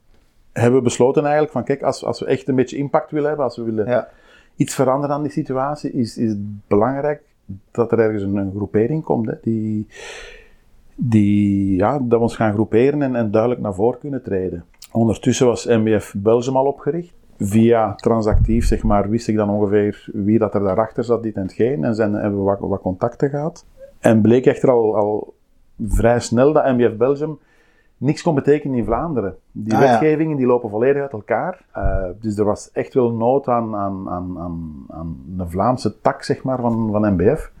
hebben 0.53 0.77
we 0.79 0.83
besloten 0.83 1.21
eigenlijk 1.23 1.51
van, 1.53 1.63
kijk, 1.63 1.81
als, 1.81 2.05
als 2.05 2.19
we 2.19 2.25
echt 2.25 2.47
een 2.47 2.55
beetje 2.55 2.77
impact 2.77 3.11
willen 3.11 3.27
hebben, 3.27 3.45
als 3.45 3.57
we 3.57 3.63
willen 3.63 3.87
Ja. 3.87 4.07
iets 4.55 4.75
veranderen 4.75 5.15
aan 5.15 5.21
die 5.21 5.31
situatie, 5.31 5.91
is, 5.91 6.17
is 6.17 6.29
het 6.29 6.67
belangrijk 6.67 7.21
dat 7.71 7.91
er 7.91 7.99
ergens 7.99 8.23
een, 8.23 8.35
een 8.35 8.51
groepering 8.55 9.03
komt. 9.03 9.27
Hè, 9.27 9.33
die, 9.41 9.87
die, 10.95 11.75
ja, 11.75 11.91
dat 11.99 12.09
we 12.09 12.17
ons 12.17 12.35
gaan 12.35 12.53
groeperen 12.53 13.01
en, 13.01 13.15
en 13.15 13.31
duidelijk 13.31 13.61
naar 13.61 13.73
voren 13.73 13.99
kunnen 13.99 14.23
treden. 14.23 14.65
Ondertussen 14.91 15.45
was 15.45 15.65
MBF 15.65 16.13
Belgium 16.17 16.55
al 16.55 16.65
opgericht. 16.65 17.13
Via 17.37 17.95
transactief, 17.95 18.65
zeg 18.65 18.83
maar, 18.83 19.09
wist 19.09 19.27
ik 19.27 19.35
dan 19.35 19.49
ongeveer 19.49 20.09
wie 20.13 20.39
dat 20.39 20.53
er 20.53 20.59
daarachter 20.63 21.03
zat, 21.03 21.23
dit 21.23 21.35
en 21.35 21.41
hetgeen. 21.41 21.83
En 21.83 21.95
zijn, 21.95 22.13
hebben 22.13 22.39
we 22.39 22.45
wat, 22.45 22.59
wat 22.59 22.81
contacten 22.81 23.29
gehad. 23.29 23.65
En 23.99 24.21
bleek 24.21 24.45
echter 24.45 24.69
al, 24.69 24.95
al 24.95 25.33
vrij 25.87 26.19
snel 26.19 26.53
dat 26.53 26.65
MBF 26.65 26.95
Belgium 26.97 27.39
niks 28.01 28.21
kon 28.21 28.35
betekenen 28.35 28.77
in 28.77 28.85
Vlaanderen. 28.85 29.35
Die 29.51 29.73
Ah, 29.75 29.81
ja. 29.81 29.89
wetgevingen 29.89 30.37
die 30.37 30.45
lopen 30.45 30.69
volledig 30.69 31.01
uit 31.01 31.11
elkaar. 31.11 31.65
Uh, 31.77 32.03
dus 32.21 32.37
er 32.37 32.45
was 32.45 32.71
echt 32.71 32.93
wel 32.93 33.11
nood 33.11 33.47
aan, 33.47 33.75
aan, 33.75 34.09
aan, 34.09 34.39
aan, 34.39 34.85
aan 34.89 35.17
de 35.25 35.47
Vlaamse 35.47 36.01
tak 36.01 36.23
zeg 36.23 36.43
maar, 36.43 36.59
van, 36.61 36.89
van 36.91 37.13
MBF. 37.13 37.51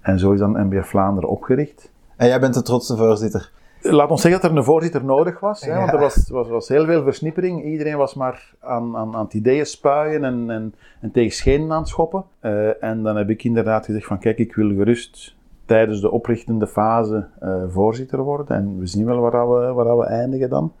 En 0.00 0.18
zo 0.18 0.32
is 0.32 0.38
dan 0.38 0.66
MBF 0.66 0.86
Vlaanderen 0.88 1.28
opgericht. 1.30 1.92
En 2.16 2.26
jij 2.28 2.40
bent 2.40 2.54
de 2.54 2.62
trotse 2.62 2.96
voorzitter. 2.96 3.50
Laat 3.80 4.10
ons 4.10 4.20
zeggen 4.20 4.40
dat 4.40 4.50
er 4.50 4.56
een 4.56 4.64
voorzitter 4.64 5.04
nodig 5.04 5.40
was. 5.40 5.60
Hè, 5.64 5.70
Ja. 5.72 5.78
want 5.78 5.92
er 5.92 5.98
was, 5.98 6.28
was, 6.30 6.48
was 6.48 6.68
heel 6.68 6.84
veel 6.84 7.02
versnippering. 7.02 7.64
Iedereen 7.64 7.96
was 7.96 8.14
maar 8.14 8.54
aan, 8.60 8.96
aan, 8.96 9.14
aan 9.14 9.24
het 9.24 9.34
ideeën 9.34 9.66
spuien 9.66 10.24
en, 10.24 10.50
en, 10.50 10.74
en 11.00 11.10
tegen 11.10 11.32
schenen 11.32 11.72
aan 11.72 11.78
het 11.80 11.88
schoppen. 11.88 12.24
Uh, 12.42 12.82
en 12.84 13.02
dan 13.02 13.16
heb 13.16 13.30
ik 13.30 13.44
inderdaad 13.44 13.84
gezegd 13.84 14.06
van 14.06 14.18
kijk, 14.18 14.38
ik 14.38 14.54
wil 14.54 14.68
gerust 14.68 15.36
tijdens 15.64 16.00
de 16.00 16.10
oprichtende 16.10 16.66
fase 16.66 17.26
uh, 17.42 17.62
voorzitter 17.68 18.22
worden. 18.22 18.56
En 18.56 18.78
we 18.78 18.86
zien 18.86 19.06
wel 19.06 19.18
waar, 19.20 19.50
we, 19.50 19.72
waar 19.72 19.98
we 19.98 20.04
eindigen 20.04 20.48
dan. 20.48 20.72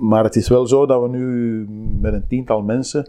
Maar 0.00 0.24
het 0.24 0.36
is 0.36 0.48
wel 0.48 0.66
zo 0.66 0.86
dat 0.86 1.02
we 1.02 1.08
nu 1.08 1.66
met 2.00 2.12
een 2.12 2.26
tiental 2.26 2.62
mensen 2.62 3.08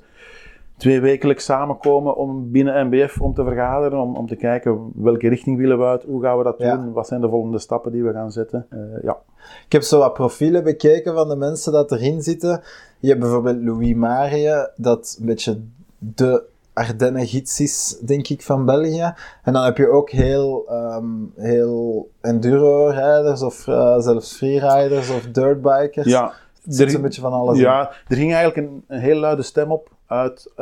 twee 0.78 1.00
wekelijks 1.02 1.46
samenkomen 1.46 2.16
om 2.16 2.52
binnen 2.52 2.88
MBF 2.88 3.22
om 3.22 3.34
te 3.34 3.44
vergaderen, 3.44 4.00
om, 4.00 4.16
om 4.16 4.28
te 4.28 4.36
kijken 4.36 4.92
welke 4.96 5.30
richting 5.30 5.58
willen 5.58 5.78
we 5.78 5.86
uit, 5.86 6.04
hoe 6.04 6.22
gaan 6.22 6.38
we 6.38 6.44
dat 6.44 6.58
doen, 6.58 6.68
Ja. 6.68 6.92
wat 6.92 7.08
zijn 7.08 7.22
de 7.22 7.30
volgende 7.30 7.60
stappen 7.60 7.92
die 7.92 8.04
we 8.04 8.12
gaan 8.14 8.32
zetten. 8.32 8.66
Uh, 8.74 8.80
ja. 9.04 9.18
Ik 9.66 9.72
heb 9.72 9.82
zo 9.82 10.00
wat 10.00 10.14
profielen 10.14 10.64
bekeken 10.64 11.14
van 11.14 11.30
de 11.30 11.36
mensen 11.36 11.72
dat 11.72 11.92
erin 11.92 12.22
zitten. 12.22 12.62
Je 13.00 13.08
hebt 13.08 13.20
bijvoorbeeld 13.20 13.62
Louis 13.64 13.94
Marie, 13.96 14.50
dat 14.76 15.18
een 15.20 15.26
beetje 15.26 15.62
de 15.98 16.44
Ardennen-gids 16.76 17.60
is, 17.60 18.00
denk 18.06 18.28
ik, 18.28 18.42
van 18.42 18.66
België. 18.66 19.14
En 19.44 19.54
dan 19.54 19.64
heb 19.64 19.78
je 19.78 19.90
ook 19.90 20.10
heel, 20.10 20.66
um, 20.72 21.32
heel 21.36 22.10
enduro-rijders 22.22 23.42
of 23.42 23.68
uh, 23.68 24.00
zelfs 24.00 24.38
freeriders 24.38 25.10
of 25.10 25.22
dirtbikers. 25.22 26.08
Ja, 26.08 26.34
er 26.78 26.86
is 26.86 26.94
een 26.94 27.02
beetje 27.02 27.22
van 27.22 27.34
alles 27.34 27.60
Ja, 27.60 27.92
er 28.08 28.16
ging 28.16 28.34
eigenlijk 28.34 28.68
een, 28.68 28.84
een 28.88 29.00
heel 29.00 29.20
luide 29.20 29.44
stem 29.44 29.72
op 29.72 29.90
uit 30.08 30.48
uh, 30.52 30.56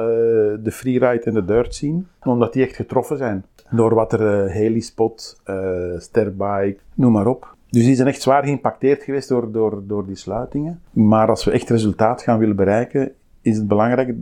de 0.64 0.72
freeride 0.72 1.24
en 1.24 1.34
de 1.34 1.46
dirt 1.46 1.76
scene, 1.76 2.02
omdat 2.24 2.54
die 2.54 2.64
echt 2.64 2.76
getroffen 2.76 3.18
zijn 3.18 3.46
door 3.70 3.94
wat 3.94 4.14
er 4.14 4.46
uh, 4.46 4.52
helispot, 4.52 5.42
uh, 5.46 6.00
sterbike, 6.00 6.78
noem 6.94 7.12
maar 7.12 7.28
op. 7.28 7.56
Dus 7.70 7.84
die 7.84 7.96
zijn 7.96 8.08
echt 8.08 8.22
zwaar 8.22 8.44
geïmpacteerd 8.44 9.04
geweest 9.04 9.30
door, 9.30 9.52
door, 9.52 9.82
door 9.88 10.06
die 10.06 10.16
sluitingen. 10.16 10.82
Maar 10.92 11.30
als 11.30 11.44
we 11.44 11.52
echt 11.52 11.70
resultaat 11.70 12.22
gaan 12.22 12.40
willen 12.40 12.56
bereiken, 12.56 13.12
is 13.42 13.58
het 13.58 13.68
belangrijk 13.68 14.14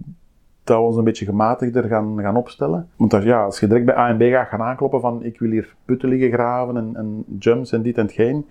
dat 0.72 0.80
we 0.80 0.86
ons 0.86 0.98
een 0.98 1.04
beetje 1.04 1.26
gematigder 1.26 1.84
gaan, 1.84 2.20
gaan 2.22 2.36
opstellen. 2.36 2.90
Want 2.96 3.14
als, 3.14 3.24
ja, 3.24 3.44
als 3.44 3.60
je 3.60 3.68
direct 3.68 3.86
bij 3.86 3.98
A 3.98 4.10
en 4.10 4.18
B 4.18 4.22
gaat 4.22 4.48
gaan 4.48 4.62
aankloppen 4.62 5.02
van 5.02 5.24
ik 5.24 5.40
wil 5.40 5.50
hier 5.50 5.76
putten 5.86 6.10
liggen 6.10 6.32
graven 6.32 6.78
en, 6.78 6.96
en 6.96 7.26
jumps 7.40 7.72
en 7.72 7.82
dit 7.82 7.98
en 7.98 8.06
hetgeen, 8.06 8.46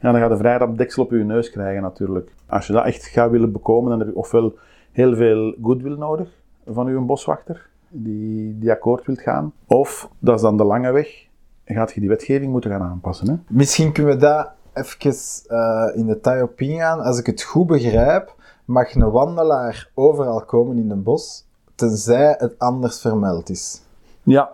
ja, 0.00 0.12
dan 0.12 0.20
ga 0.20 0.28
je 0.28 0.36
vrij 0.36 0.74
deksel 0.76 1.02
op 1.02 1.10
je 1.10 1.24
neus 1.24 1.50
krijgen 1.50 1.82
natuurlijk. 1.82 2.30
Als 2.46 2.66
je 2.66 2.72
dat 2.72 2.84
echt 2.84 3.06
gaat 3.06 3.30
willen 3.30 3.52
bekomen, 3.52 3.90
dan 3.90 3.98
heb 3.98 4.08
je 4.08 4.16
ofwel 4.16 4.54
heel 4.92 5.14
veel 5.14 5.54
goodwill 5.62 5.96
nodig 5.96 6.28
van 6.66 6.86
uw 6.86 7.04
boswachter, 7.04 7.68
die, 7.88 8.58
die 8.58 8.70
akkoord 8.70 9.06
wilt 9.06 9.20
gaan. 9.20 9.52
Of, 9.66 10.10
dat 10.18 10.34
is 10.34 10.40
dan 10.40 10.56
de 10.56 10.64
lange 10.64 10.92
weg, 10.92 11.26
gaat 11.64 11.92
je 11.92 12.00
die 12.00 12.08
wetgeving 12.08 12.52
moeten 12.52 12.70
gaan 12.70 12.82
aanpassen. 12.82 13.28
Hè? 13.28 13.34
Misschien 13.48 13.92
kunnen 13.92 14.14
we 14.14 14.20
dat 14.20 14.50
even 14.72 15.14
uh, 15.50 15.98
in 15.98 16.06
detail 16.06 16.44
op 16.44 16.60
ingaan. 16.60 17.00
Als 17.00 17.18
ik 17.18 17.26
het 17.26 17.42
goed 17.42 17.66
begrijp, 17.66 18.34
mag 18.64 18.94
een 18.94 19.10
wandelaar 19.10 19.90
overal 19.94 20.44
komen 20.44 20.78
in 20.78 20.90
een 20.90 21.02
bos, 21.02 21.47
tenzij 21.78 22.34
het 22.38 22.58
anders 22.58 23.00
vermeld 23.00 23.48
is. 23.48 23.82
Ja, 24.22 24.50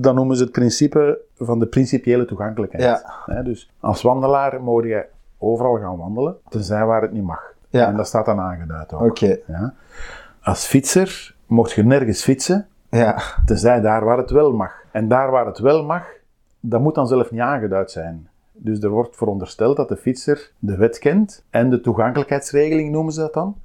dan 0.00 0.14
noemen 0.14 0.36
ze 0.36 0.42
het 0.42 0.52
principe 0.52 1.18
van 1.36 1.58
de 1.58 1.66
principiële 1.66 2.24
toegankelijkheid. 2.24 3.04
Ja. 3.26 3.42
Dus 3.42 3.70
als 3.80 4.02
wandelaar 4.02 4.62
moet 4.62 4.84
je 4.84 5.04
overal 5.38 5.78
gaan 5.78 5.96
wandelen, 5.96 6.36
tenzij 6.48 6.84
waar 6.84 7.02
het 7.02 7.12
niet 7.12 7.24
mag. 7.24 7.52
Ja. 7.68 7.86
En 7.86 7.96
dat 7.96 8.06
staat 8.06 8.26
dan 8.26 8.40
aangeduid 8.40 8.92
ook. 8.92 9.00
Okay. 9.00 9.42
Ja. 9.46 9.74
Als 10.42 10.66
fietser 10.66 11.34
mocht 11.46 11.72
je 11.72 11.84
nergens 11.84 12.22
fietsen, 12.22 12.66
ja. 12.90 13.18
tenzij 13.46 13.80
daar 13.80 14.04
waar 14.04 14.18
het 14.18 14.30
wel 14.30 14.52
mag. 14.52 14.72
En 14.90 15.08
daar 15.08 15.30
waar 15.30 15.46
het 15.46 15.58
wel 15.58 15.84
mag, 15.84 16.06
dat 16.60 16.80
moet 16.80 16.94
dan 16.94 17.06
zelf 17.06 17.30
niet 17.30 17.40
aangeduid 17.40 17.90
zijn. 17.90 18.28
Dus 18.52 18.80
er 18.80 18.90
wordt 18.90 19.16
verondersteld 19.16 19.76
dat 19.76 19.88
de 19.88 19.96
fietser 19.96 20.50
de 20.58 20.76
wet 20.76 20.98
kent 20.98 21.44
en 21.50 21.70
de 21.70 21.80
toegankelijkheidsregeling 21.80 22.90
noemen 22.90 23.12
ze 23.12 23.20
dat 23.20 23.34
dan, 23.34 23.56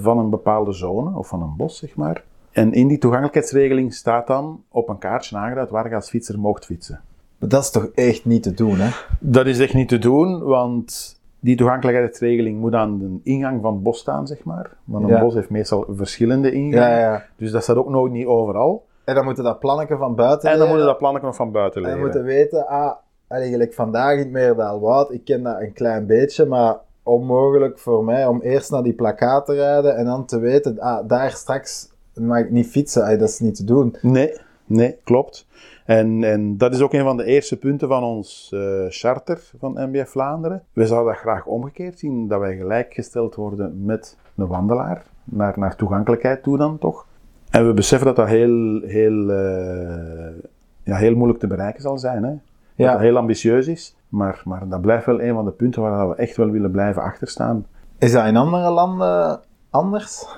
van 0.00 0.18
een 0.18 0.30
bepaalde 0.30 0.72
zone 0.72 1.18
of 1.18 1.28
van 1.28 1.42
een 1.42 1.54
bos, 1.56 1.78
zeg 1.78 1.96
maar. 1.96 2.24
En 2.52 2.72
in 2.72 2.88
die 2.88 2.98
toegankelijkheidsregeling 2.98 3.94
staat 3.94 4.26
dan 4.26 4.62
op 4.70 4.88
een 4.88 4.98
kaartje 4.98 5.36
aangeduid 5.36 5.70
waar 5.70 5.88
je 5.88 5.94
als 5.94 6.08
fietser 6.10 6.38
mocht 6.38 6.64
fietsen. 6.64 7.00
Maar 7.38 7.48
dat 7.48 7.62
is 7.62 7.70
toch 7.70 7.88
echt 7.94 8.24
niet 8.24 8.42
te 8.42 8.54
doen, 8.54 8.74
hè? 8.78 8.90
Dat 9.20 9.46
is 9.46 9.58
echt 9.58 9.74
niet 9.74 9.88
te 9.88 9.98
doen, 9.98 10.42
want 10.42 11.16
die 11.40 11.56
toegankelijkheidsregeling 11.56 12.60
moet 12.60 12.74
aan 12.74 12.98
de 12.98 13.18
ingang 13.22 13.62
van 13.62 13.72
het 13.74 13.82
bos 13.82 13.98
staan, 13.98 14.26
zeg 14.26 14.44
maar. 14.44 14.70
Want 14.84 15.04
een 15.04 15.10
Ja. 15.10 15.20
bos 15.20 15.34
heeft 15.34 15.50
meestal 15.50 15.84
verschillende 15.90 16.52
ingangen. 16.52 16.88
Ja, 16.90 16.98
ja. 16.98 17.24
Dus 17.36 17.50
dat 17.50 17.62
staat 17.62 17.76
ook 17.76 17.88
nooit 17.88 18.12
niet 18.12 18.26
overal. 18.26 18.86
En 19.04 19.14
dan 19.14 19.24
moeten 19.24 19.44
dat 19.44 19.58
plannetje 19.58 19.96
van 19.96 20.14
buiten 20.14 20.50
En 20.50 20.58
dan 20.58 20.68
moeten 20.68 20.86
dat 20.86 20.98
plannetje 20.98 21.26
nog 21.26 21.36
van 21.36 21.52
buiten 21.52 21.80
En 21.82 21.86
leren. 21.86 22.02
dan 22.02 22.10
moeten 22.12 22.34
weten, 22.34 22.66
ah, 22.66 22.92
eigenlijk 23.28 23.74
vandaag 23.74 24.12
in 24.12 24.18
het 24.18 24.30
Meerdaalwoud, 24.30 25.12
ik 25.12 25.24
ken 25.24 25.42
dat 25.42 25.60
een 25.60 25.72
klein 25.72 26.06
beetje, 26.06 26.46
maar 26.46 26.76
onmogelijk 27.08 27.78
voor 27.78 28.04
mij 28.04 28.26
om 28.26 28.40
eerst 28.40 28.70
naar 28.70 28.82
die 28.82 28.92
plakkaat 28.92 29.46
te 29.46 29.54
rijden 29.54 29.96
en 29.96 30.04
dan 30.04 30.24
te 30.24 30.38
weten, 30.38 30.78
ah, 30.80 31.08
daar 31.08 31.30
straks 31.30 31.88
mag 32.14 32.38
ik 32.38 32.50
niet 32.50 32.66
fietsen, 32.66 33.02
ah, 33.02 33.18
dat 33.18 33.28
is 33.28 33.40
niet 33.40 33.54
te 33.56 33.64
doen. 33.64 33.96
Nee, 34.02 34.32
nee, 34.66 34.96
klopt. 35.04 35.46
En, 35.84 36.24
en 36.24 36.56
dat 36.56 36.74
is 36.74 36.80
ook 36.80 36.92
een 36.92 37.04
van 37.04 37.16
de 37.16 37.24
eerste 37.24 37.56
punten 37.56 37.88
van 37.88 38.02
ons 38.02 38.50
eh, 38.54 38.84
charter 38.88 39.40
van 39.58 39.72
NBF 39.76 40.10
Vlaanderen. 40.10 40.62
We 40.72 40.86
zouden 40.86 41.12
dat 41.12 41.22
graag 41.22 41.46
omgekeerd 41.46 41.98
zien, 41.98 42.28
dat 42.28 42.40
wij 42.40 42.56
gelijkgesteld 42.56 43.34
worden 43.34 43.84
met 43.84 44.16
een 44.36 44.46
wandelaar, 44.46 45.02
naar, 45.24 45.58
naar 45.58 45.76
toegankelijkheid 45.76 46.42
toe 46.42 46.58
dan 46.58 46.78
toch. 46.78 47.06
En 47.50 47.66
we 47.66 47.72
beseffen 47.72 48.06
dat 48.06 48.16
dat 48.16 48.28
heel, 48.28 48.80
heel, 48.84 49.30
eh, 49.30 50.34
ja, 50.82 50.96
heel 50.96 51.14
moeilijk 51.14 51.40
te 51.40 51.46
bereiken 51.46 51.82
zal 51.82 51.98
zijn. 51.98 52.22
Hè? 52.22 52.30
Dat 52.30 52.40
Ja. 52.74 52.92
dat 52.92 53.00
heel 53.00 53.16
ambitieus 53.16 53.66
is, 53.66 53.96
maar, 54.08 54.42
maar 54.44 54.68
dat 54.68 54.80
blijft 54.80 55.06
wel 55.06 55.20
een 55.22 55.34
van 55.34 55.44
de 55.44 55.50
punten 55.50 55.82
waar 55.82 56.08
we 56.08 56.14
echt 56.14 56.36
wel 56.36 56.50
willen 56.50 56.70
blijven 56.70 57.02
achterstaan. 57.02 57.66
Is 57.98 58.12
dat 58.12 58.26
in 58.26 58.36
andere 58.36 58.70
landen 58.70 59.40
anders? 59.70 60.36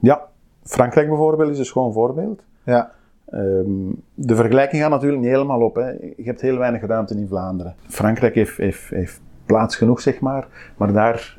Ja, 0.00 0.20
Frankrijk 0.62 1.08
bijvoorbeeld 1.08 1.50
is 1.50 1.58
een 1.58 1.64
schoon 1.64 1.92
voorbeeld. 1.92 2.42
Ja. 2.64 2.90
Ehm, 3.26 3.70
de 4.14 4.34
vergelijking 4.36 4.82
gaat 4.82 4.90
natuurlijk 4.90 5.20
niet 5.22 5.30
helemaal 5.30 5.60
op. 5.60 5.74
Hè. 5.74 5.88
Je 5.90 6.22
hebt 6.24 6.40
heel 6.40 6.58
weinig 6.58 6.86
ruimte 6.86 7.14
in 7.14 7.28
Vlaanderen. 7.28 7.74
Frankrijk 7.86 8.34
heeft, 8.34 8.56
heeft, 8.56 8.88
heeft 8.90 9.20
plaats 9.46 9.76
genoeg, 9.76 10.00
zeg 10.00 10.20
maar. 10.20 10.46
Maar 10.76 10.92
daar 10.92 11.38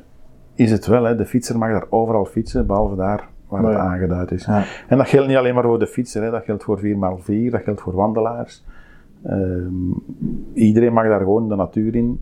is 0.54 0.70
het 0.70 0.86
wel. 0.86 1.04
Hè. 1.04 1.16
De 1.16 1.26
fietser 1.26 1.58
mag 1.58 1.70
daar 1.70 1.86
overal 1.88 2.24
fietsen, 2.24 2.66
behalve 2.66 2.96
daar 2.96 3.28
waar 3.48 3.62
het 3.62 3.72
Ja. 3.72 3.78
aangeduid 3.78 4.30
is. 4.30 4.44
Ja. 4.44 4.64
En 4.88 4.98
dat 4.98 5.08
geldt 5.08 5.28
niet 5.28 5.36
alleen 5.36 5.54
maar 5.54 5.64
voor 5.64 5.78
de 5.78 5.86
fietser. 5.86 6.22
Hè. 6.22 6.30
Dat 6.30 6.44
geldt 6.44 6.62
voor 6.64 6.78
4x4, 6.78 7.50
dat 7.50 7.62
geldt 7.62 7.80
voor 7.80 7.94
wandelaars. 7.94 8.64
Ehm, 9.22 9.92
iedereen 10.54 10.92
mag 10.92 11.06
daar 11.06 11.18
gewoon 11.18 11.48
de 11.48 11.56
natuur 11.56 11.94
in, 11.94 12.20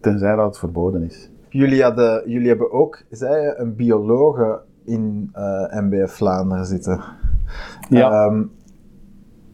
tenzij 0.00 0.36
dat 0.36 0.46
het 0.46 0.58
verboden 0.58 1.02
is. 1.02 1.30
Jullie, 1.48 1.82
hadden, 1.82 2.30
jullie 2.30 2.48
hebben 2.48 2.72
ook, 2.72 3.02
zei 3.10 3.42
je, 3.42 3.54
een 3.56 3.76
biologe 3.76 4.60
in 4.84 5.30
eh, 5.32 5.80
MBF 5.80 6.12
Vlaanderen 6.12 6.64
zitten. 6.64 7.00
Ja. 7.88 8.10
Ehm, 8.10 8.44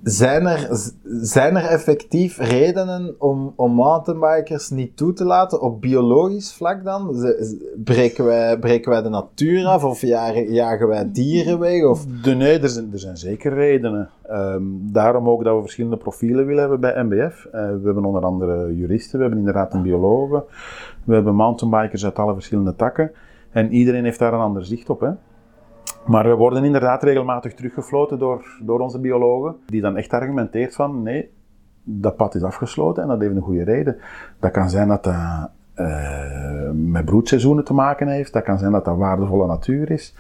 zijn, 0.05 0.47
er, 0.47 0.93
zijn 1.05 1.57
er 1.57 1.65
effectief 1.65 2.39
redenen 2.39 3.15
om, 3.19 3.53
om 3.57 3.73
mountainbikers 3.73 4.71
niet 4.71 4.97
toe 4.97 5.13
te 5.13 5.25
laten 5.25 5.61
op 5.61 5.81
biologisch 5.81 6.55
vlak 6.55 6.85
dan? 6.85 7.17
Breken 7.85 8.25
wij, 8.25 8.59
breken 8.59 8.91
wij 8.91 9.03
de 9.03 9.09
natuur 9.09 9.67
af 9.67 9.85
of 9.85 10.01
jagen, 10.01 10.53
jagen 10.53 10.89
wij 10.89 11.13
dieren 11.13 11.59
weg? 11.59 11.85
Of... 11.85 12.07
De, 12.23 12.35
nee, 12.35 12.59
er 12.61 12.69
zijn, 12.69 12.93
er 12.93 12.99
zijn 12.99 13.17
zeker 13.17 13.55
redenen. 13.55 14.11
Ehm, 14.23 14.63
daarom 14.73 15.29
ook 15.29 15.45
dat 15.45 15.55
we 15.55 15.61
verschillende 15.61 15.97
profielen 15.97 16.47
willen 16.47 16.61
hebben 16.61 16.81
bij 16.81 17.03
MBF. 17.03 17.45
Eh, 17.45 17.53
we 17.53 17.81
hebben 17.85 18.05
onder 18.05 18.23
andere 18.23 18.77
juristen, 18.77 19.17
we 19.17 19.21
hebben 19.21 19.39
inderdaad 19.39 19.75
een 19.75 19.83
biologe, 19.83 20.45
we 21.05 21.15
hebben 21.15 21.35
mountainbikers 21.35 22.05
uit 22.05 22.19
alle 22.19 22.35
verschillende 22.35 22.77
takken. 22.77 23.11
En 23.51 23.73
iedereen 23.73 24.05
heeft 24.05 24.19
daar 24.19 24.33
een 24.33 24.41
ander 24.41 24.65
zicht 24.65 24.91
op. 24.91 25.01
Hè. 25.01 25.11
Maar 26.07 26.29
we 26.29 26.35
worden 26.35 26.65
inderdaad 26.65 27.03
regelmatig 27.03 27.55
teruggefloten 27.55 28.19
door, 28.19 28.59
door 28.61 28.81
onze 28.81 28.99
biologen, 28.99 29.57
die 29.67 29.81
dan 29.81 29.97
echt 29.97 30.13
argumenteert 30.13 30.75
van 30.75 31.03
nee, 31.03 31.31
dat 31.83 32.17
pad 32.17 32.35
is 32.35 32.43
afgesloten 32.43 33.03
en 33.03 33.09
dat 33.09 33.21
heeft 33.21 33.37
een 33.37 33.43
goede 33.43 33.65
reden. 33.65 33.97
Dat 34.39 34.51
kan 34.51 34.71
zijn 34.71 34.89
dat 34.89 35.05
dat 35.05 35.51
eh, 35.75 36.71
met 36.73 37.05
broedseizoenen 37.05 37.65
te 37.65 37.75
maken 37.75 38.09
heeft, 38.09 38.33
dat 38.33 38.43
kan 38.43 38.59
zijn 38.59 38.73
dat 38.73 38.85
dat 38.85 38.97
waardevolle 38.97 39.47
natuur 39.47 39.91
is. 39.91 40.15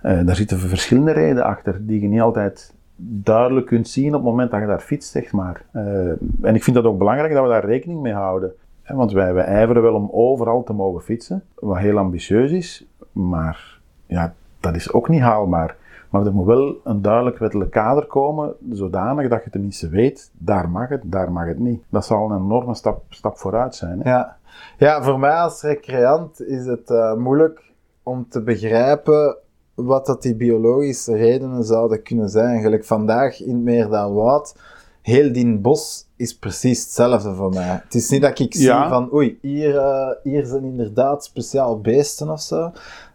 Eh, 0.00 0.26
daar 0.26 0.36
zitten 0.36 0.58
verschillende 0.58 1.12
redenen 1.12 1.44
achter, 1.44 1.86
die 1.86 2.00
je 2.00 2.08
niet 2.08 2.20
altijd 2.20 2.74
duidelijk 3.04 3.66
kunt 3.66 3.88
zien 3.88 4.08
op 4.08 4.12
het 4.12 4.30
moment 4.30 4.50
dat 4.50 4.60
je 4.60 4.66
daar 4.66 4.80
fietst, 4.80 5.10
zeg 5.10 5.32
maar. 5.32 5.64
Eh, 5.72 6.08
en 6.40 6.54
ik 6.54 6.62
vind 6.62 6.76
dat 6.76 6.84
ook 6.84 6.98
belangrijk 6.98 7.32
dat 7.32 7.42
we 7.42 7.48
daar 7.48 7.64
rekening 7.64 8.00
mee 8.00 8.12
houden. 8.12 8.52
Want 8.86 9.12
wij, 9.12 9.34
wij 9.34 9.44
ijveren 9.44 9.82
wel 9.82 9.94
om 9.94 10.08
overal 10.12 10.62
te 10.62 10.72
mogen 10.72 11.02
fietsen, 11.02 11.42
wat 11.54 11.78
heel 11.78 11.98
ambitieus 11.98 12.50
is, 12.50 12.86
maar 13.12 13.78
ja, 14.06 14.34
dat 14.62 14.74
is 14.74 14.92
ook 14.92 15.08
niet 15.08 15.20
haalbaar. 15.20 15.76
Maar 16.10 16.26
er 16.26 16.32
moet 16.32 16.46
wel 16.46 16.76
een 16.84 17.02
duidelijk 17.02 17.38
wettelijk 17.38 17.70
kader 17.70 18.06
komen, 18.06 18.54
zodanig 18.70 19.28
dat 19.28 19.44
je 19.44 19.50
tenminste 19.50 19.88
weet, 19.88 20.30
daar 20.38 20.70
mag 20.70 20.88
het, 20.88 21.02
daar 21.04 21.32
mag 21.32 21.46
het 21.46 21.58
niet. 21.58 21.82
Dat 21.88 22.04
zal 22.04 22.30
een 22.30 22.36
enorme 22.42 22.74
stap, 22.74 23.02
stap 23.08 23.38
vooruit 23.38 23.74
zijn. 23.74 24.00
Hè? 24.02 24.10
Ja. 24.10 24.36
ja, 24.78 25.02
voor 25.02 25.18
mij 25.18 25.34
als 25.34 25.62
recreant 25.62 26.42
is 26.42 26.66
het 26.66 26.90
eh, 26.90 27.14
moeilijk 27.14 27.62
om 28.02 28.26
te 28.28 28.42
begrijpen 28.42 29.36
wat 29.74 30.06
dat 30.06 30.22
die 30.22 30.34
biologische 30.34 31.16
redenen 31.16 31.64
zouden 31.64 32.02
kunnen 32.02 32.28
zijn. 32.28 32.60
Gelijk 32.60 32.84
vandaag 32.84 33.40
in 33.40 33.54
het 33.54 33.62
Meerdaalwoud, 33.62 34.54
heel 35.02 35.32
die 35.32 35.58
bos 35.58 36.06
is 36.16 36.38
precies 36.38 36.82
hetzelfde 36.82 37.34
voor 37.34 37.50
mij. 37.50 37.80
Het 37.84 37.94
is 37.94 38.10
niet 38.10 38.22
dat 38.22 38.38
ik 38.38 38.54
zie 38.54 38.64
Ja. 38.64 38.88
van, 38.88 39.12
oei, 39.14 39.38
hier, 39.42 39.76
eh, 39.76 40.08
hier 40.22 40.44
zijn 40.46 40.64
inderdaad 40.64 41.24
speciaal 41.24 41.80
beesten 41.80 42.30
of 42.30 42.40
zo. 42.40 42.70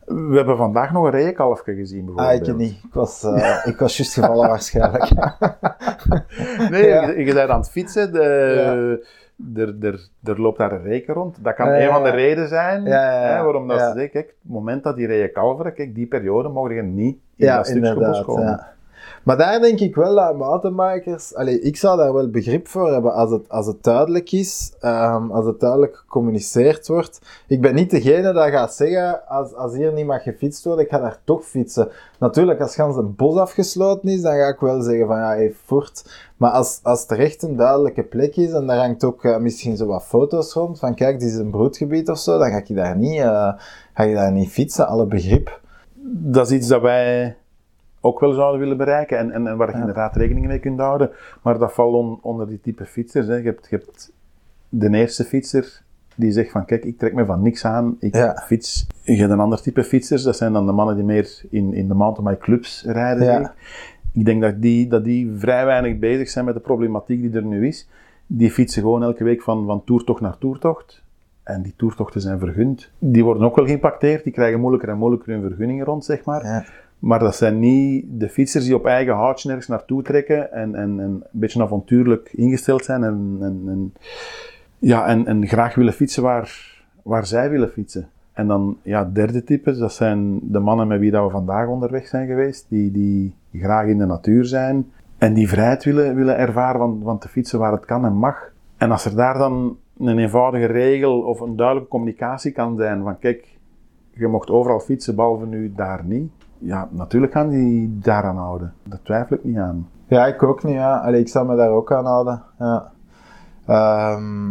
We 0.08 0.36
hebben 0.36 0.58
vandaag 0.58 0.92
nog 0.92 1.04
een 1.06 1.12
reekalfje 1.12 1.76
gezien 1.76 2.08
Ah, 2.10 2.16
bijvoorbeeld. 2.16 2.48
ik 2.48 2.56
niet. 2.56 2.84
Ik 2.84 2.94
was, 2.94 3.24
eh, 3.24 3.66
ik 3.66 3.78
was 3.80 3.98
juist 3.98 4.14
gevallen 4.14 4.50
waarschijnlijk. 4.56 5.10
Nee, 6.70 6.88
Ja. 6.88 7.08
je, 7.10 7.26
je 7.26 7.34
bent 7.34 7.50
aan 7.50 7.60
het 7.60 7.70
fietsen, 7.70 8.14
de, 8.14 9.08
er, 9.56 9.76
er, 9.82 10.08
er 10.24 10.42
loopt 10.42 10.58
daar 10.58 10.72
een 10.72 10.82
reken 10.84 11.14
rond. 11.14 11.44
Dat 11.44 11.54
kan 11.54 11.68
Ja, 11.68 11.82
een 11.86 11.92
van 11.92 12.04
de 12.04 12.10
redenen 12.10 12.48
zijn. 12.50 12.86
Hè, 12.86 13.44
waarom 13.44 13.68
dat 13.68 13.80
ze 13.80 13.86
zeggen, 13.86 14.10
kijk, 14.10 14.28
het 14.28 14.52
moment 14.52 14.84
dat 14.84 14.96
die 14.96 15.32
kalveren, 15.32 15.74
kijk, 15.74 15.96
die 15.96 16.08
periode 16.08 16.50
mogen 16.50 16.76
je 16.76 16.82
niet 16.82 17.18
in 17.36 17.46
Ja, 17.46 17.56
dat 17.56 17.68
stukje 17.68 17.94
bos 17.96 18.24
komen. 18.24 18.68
Maar 19.24 19.38
daar 19.38 19.60
denk 19.60 19.80
ik 19.80 19.96
wel 19.96 20.16
dat 20.16 20.36
mountainbikers... 20.38 21.36
Allee, 21.36 21.62
ik 21.62 21.78
zou 21.78 21.98
daar 21.98 22.14
wel 22.14 22.30
begrip 22.30 22.68
voor 22.68 22.92
hebben 22.92 23.14
als 23.14 23.32
het, 23.32 23.50
als 23.50 23.66
het 23.68 23.84
duidelijk 23.84 24.32
is, 24.32 24.74
ehm, 24.80 25.32
als 25.32 25.46
het 25.46 25.60
duidelijk 25.60 25.96
gecommuniceerd 25.96 26.88
wordt. 26.88 27.20
Ik 27.48 27.62
ben 27.62 27.76
niet 27.76 27.90
degene 27.90 28.34
dat 28.34 28.50
gaat 28.50 28.74
zeggen, 28.74 29.28
als, 29.28 29.54
als 29.54 29.74
hier 29.74 29.94
niet 29.94 30.06
mag 30.06 30.24
gefietst 30.24 30.64
worden, 30.64 30.86
ik 30.86 30.92
ga 30.92 31.00
daar 31.00 31.20
toch 31.24 31.46
fietsen. 31.46 31.90
Natuurlijk, 32.20 32.62
als 32.62 32.76
gans 32.76 32.96
een 32.96 33.16
bos 33.16 33.38
afgesloten 33.38 34.10
is, 34.10 34.22
dan 34.22 34.36
ga 34.36 34.48
ik 34.48 34.60
wel 34.60 34.82
zeggen 34.82 35.08
van, 35.08 35.18
ja, 35.18 35.28
hey, 35.28 35.54
voort. 35.66 36.26
Maar 36.38 36.52
als, 36.52 36.80
als 36.84 37.08
er 37.08 37.20
echt 37.20 37.44
een 37.44 37.56
duidelijke 37.56 38.04
plek 38.04 38.36
is, 38.36 38.52
en 38.52 38.68
daar 38.68 38.78
hangt 38.78 39.04
ook 39.04 39.24
eh, 39.24 39.38
misschien 39.38 39.78
zo 39.78 39.86
wat 39.86 40.04
foto's 40.04 40.54
rond, 40.54 40.80
van 40.80 40.96
kijk, 40.96 41.20
dit 41.20 41.30
is 41.30 41.36
een 41.36 41.52
broedgebied 41.52 42.10
of 42.10 42.18
zo, 42.18 42.38
dan 42.38 42.50
ga 42.50 42.58
ik 42.58 42.76
daar 42.76 42.98
niet, 42.98 43.20
eh, 43.20 43.54
ga 43.94 44.04
ik 44.04 44.14
daar 44.14 44.32
niet 44.32 44.50
fietsen, 44.50 44.88
alle 44.88 45.06
begrip. 45.06 45.60
Dat 46.10 46.50
is 46.50 46.58
iets 46.58 46.68
dat 46.68 46.82
wij 46.82 47.36
ook 48.02 48.20
wel 48.20 48.34
zouden 48.34 48.60
willen 48.60 48.78
bereiken 48.78 49.18
en, 49.18 49.32
en, 49.32 49.48
en 49.48 49.58
waar 49.58 49.68
je 49.68 49.74
Ja. 49.74 49.80
inderdaad 49.80 50.16
rekening 50.16 50.48
mee 50.48 50.60
kunt 50.60 50.80
houden. 50.80 51.10
Maar 51.42 51.58
dat 51.58 51.74
valt 51.74 51.94
on- 51.94 52.20
onder 52.22 52.48
die 52.48 52.60
type 52.62 52.86
fietsers. 52.86 53.28
Hè. 53.28 53.36
Je, 53.36 53.44
hebt, 53.44 53.68
je 53.70 53.76
hebt 53.76 54.12
de 54.70 54.90
eerste 54.90 55.24
fietser 55.24 55.82
die 56.16 56.32
zegt 56.32 56.52
van 56.52 56.66
kijk, 56.66 56.84
ik 56.86 56.98
trek 56.98 57.14
me 57.14 57.26
van 57.26 57.42
niks 57.42 57.66
aan, 57.66 57.96
ik 58.00 58.16
Ja. 58.16 58.44
fiets. 58.46 58.88
Je 59.04 59.16
hebt 59.16 59.32
een 59.32 59.40
ander 59.40 59.62
type 59.62 59.84
fietsers, 59.84 60.24
dat 60.24 60.38
zijn 60.38 60.54
dan 60.54 60.66
de 60.66 60.72
mannen 60.72 60.96
die 60.96 61.06
meer 61.06 61.42
in, 61.50 61.74
in 61.74 61.88
de 61.88 61.94
mountainbike 61.94 62.42
clubs 62.44 62.84
rijden. 62.88 63.24
Ja. 63.26 63.32
zeg 63.38 63.42
ik. 63.48 63.54
Ik 64.14 64.26
denk 64.26 64.42
dat 64.42 64.62
die, 64.62 64.88
dat 64.88 65.04
die 65.04 65.32
vrij 65.38 65.66
weinig 65.66 66.00
bezig 66.00 66.30
zijn 66.30 66.46
met 66.46 66.54
de 66.54 66.60
problematiek 66.60 67.22
die 67.22 67.32
er 67.34 67.44
nu 67.46 67.68
is. 67.68 67.90
Die 68.28 68.52
fietsen 68.52 68.82
gewoon 68.82 69.04
elke 69.04 69.24
week 69.24 69.42
van, 69.42 69.66
van 69.66 69.84
toertocht 69.84 70.22
naar 70.22 70.38
toertocht. 70.38 71.04
En 71.44 71.62
die 71.62 71.74
toertochten 71.78 72.22
zijn 72.22 72.40
vergund. 72.40 72.92
Die 73.00 73.24
worden 73.24 73.44
ook 73.44 73.56
wel 73.56 73.66
geïmpacteerd. 73.66 74.24
Die 74.24 74.34
krijgen 74.34 74.60
moeilijker 74.60 74.90
en 74.90 74.98
moeilijker 74.98 75.34
hun 75.34 75.42
vergunningen 75.42 75.86
rond, 75.86 76.06
zeg 76.06 76.24
maar. 76.26 76.44
Maar 77.00 77.20
dat 77.20 77.36
zijn 77.36 77.60
niet 77.60 78.06
de 78.08 78.30
fietsers 78.30 78.66
die 78.66 78.76
op 78.76 78.86
eigen 78.86 79.14
houtje 79.14 79.50
ergens 79.50 79.68
naartoe 79.68 80.04
trekken 80.04 80.52
en, 80.52 80.76
en, 80.76 81.00
en 81.00 81.00
een 81.00 81.24
beetje 81.32 81.64
avontuurlijk 81.64 82.34
ingesteld 82.34 82.86
zijn 82.86 83.04
en, 83.04 83.38
en, 83.42 83.62
en, 83.68 83.94
ja, 84.80 85.08
en, 85.08 85.26
en 85.26 85.48
graag 85.48 85.76
willen 85.76 85.94
fietsen 85.94 86.24
waar, 86.24 86.82
waar 87.04 87.26
zij 87.26 87.50
willen 87.50 87.70
fietsen. 87.70 88.10
En 88.34 88.48
dan, 88.48 88.78
ja, 88.82 89.10
derde 89.14 89.44
type, 89.44 89.78
dat 89.78 89.94
zijn 89.94 90.40
de 90.42 90.60
mannen 90.60 90.88
met 90.88 91.00
wie 91.00 91.12
dat 91.12 91.26
we 91.26 91.32
vandaag 91.32 91.68
onderweg 91.68 92.08
zijn 92.08 92.28
geweest, 92.28 92.66
die, 92.70 92.92
die 92.92 93.34
graag 93.54 93.88
in 93.88 93.98
de 93.98 94.06
natuur 94.06 94.46
zijn 94.46 94.92
en 95.18 95.34
die 95.34 95.50
vrijheid 95.50 95.84
willen, 95.84 96.16
willen 96.16 96.38
ervaren 96.38 96.80
van, 96.80 97.02
van 97.04 97.20
te 97.20 97.28
fietsen 97.28 97.60
waar 97.60 97.72
het 97.72 97.86
kan 97.86 98.06
en 98.06 98.14
mag. 98.14 98.52
En 98.78 98.92
als 98.92 99.06
er 99.06 99.16
daar 99.16 99.38
dan 99.38 99.78
een 99.98 100.20
eenvoudige 100.20 100.66
regel 100.66 101.22
of 101.22 101.40
een 101.40 101.56
duidelijke 101.56 101.90
communicatie 101.90 102.52
kan 102.52 102.78
zijn 102.78 103.04
van 103.04 103.20
kijk, 103.20 103.58
je 104.14 104.28
mocht 104.28 104.50
overal 104.50 104.80
fietsen, 104.80 105.16
behalve 105.16 105.46
nu 105.46 105.74
daar 105.76 106.04
niet. 106.06 106.32
Ja, 106.58 106.88
natuurlijk 106.92 107.34
gaan 107.34 107.50
die 107.50 108.00
daaraan 108.00 108.38
houden. 108.38 108.74
Daar 108.84 109.02
twijfel 109.04 109.36
ik 109.36 109.44
niet 109.44 109.58
aan. 109.58 109.90
Ja, 110.08 110.26
ik 110.26 110.44
ook 110.44 110.64
niet, 110.64 110.74
ja. 110.74 110.98
Allee, 110.98 111.20
ik 111.20 111.28
zal 111.28 111.46
me 111.46 111.56
daar 111.56 111.70
ook 111.70 111.92
aan 111.92 112.06
houden. 112.06 112.44
Ja. 112.60 112.92
Ehm, 113.66 114.50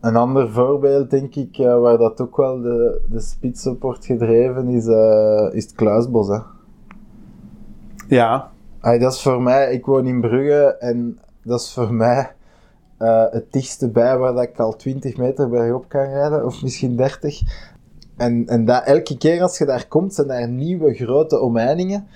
een 0.00 0.16
ander 0.16 0.50
voorbeeld, 0.50 1.10
denk 1.10 1.34
ik, 1.34 1.58
eh, 1.58 1.80
waar 1.80 1.98
dat 1.98 2.20
ook 2.20 2.36
wel 2.36 2.60
de, 2.60 3.00
de 3.10 3.20
spits 3.20 3.66
op 3.66 3.82
wordt 3.82 4.04
gedreven, 4.04 4.68
is, 4.68 4.86
eh, 4.86 5.48
is 5.52 5.64
het 5.64 5.74
Kluisbos. 5.74 6.28
Hè. 6.28 6.38
Ja, 8.08 8.50
dat 8.80 9.12
is 9.12 9.22
voor 9.22 9.42
mij, 9.42 9.72
ik 9.72 9.86
woon 9.86 10.06
in 10.06 10.20
Brugge 10.20 10.76
en 10.78 11.18
dat 11.42 11.60
is 11.60 11.72
voor 11.72 11.94
mij 11.94 12.32
uh, 12.98 13.24
het 13.30 13.52
dichtste 13.52 13.88
bij 13.88 14.18
waar 14.18 14.32
dat 14.32 14.42
ik 14.42 14.58
al 14.58 14.76
20 14.76 15.16
meter 15.16 15.48
bergop 15.48 15.88
kan 15.88 16.04
rijden, 16.04 16.44
of 16.44 16.62
misschien 16.62 16.96
30. 16.96 17.40
En, 18.18 18.46
en 18.46 18.64
dat, 18.64 18.84
elke 18.84 19.18
keer 19.18 19.42
als 19.42 19.58
je 19.58 19.64
daar 19.64 19.86
komt, 19.88 20.14
zijn 20.14 20.28
daar 20.28 20.48
nieuwe 20.48 20.94
grote 20.94 21.40
omheiningen. 21.40 22.06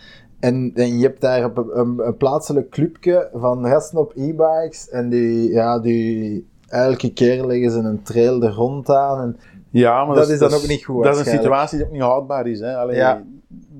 En, 0.41 0.73
en 0.75 0.99
je 0.99 1.05
hebt 1.05 1.21
daar 1.21 1.43
een, 1.43 1.79
een, 1.79 2.07
een 2.07 2.17
plaatselijk 2.17 2.71
clubje 2.71 3.29
van 3.33 3.67
gasten 3.67 3.99
op 3.99 4.13
e-bikes. 4.17 4.89
En 4.89 5.09
die, 5.09 5.51
ja, 5.51 5.81
die, 5.81 6.47
elke 6.69 7.13
keer 7.13 7.47
leggen 7.47 7.71
ze 7.71 7.79
een 7.79 8.03
trail 8.03 8.43
er 8.43 8.53
rond 8.53 8.89
aan. 8.89 9.21
En 9.21 9.37
ja, 9.71 10.05
maar 10.05 10.17
dat, 10.17 10.29
is 10.29 10.39
dan 10.39 10.53
ook 10.53 10.69
niet 10.69 10.85
goed. 10.85 11.05
Dat 11.05 11.19
is 11.19 11.27
een 11.27 11.39
situatie 11.39 11.79
die 11.79 11.87
ook 11.87 11.93
niet 11.93 12.03
houdbaar 12.03 12.47
is. 12.47 12.61
Hè? 12.61 12.77
Allee, 12.77 12.97
ja. 12.97 13.23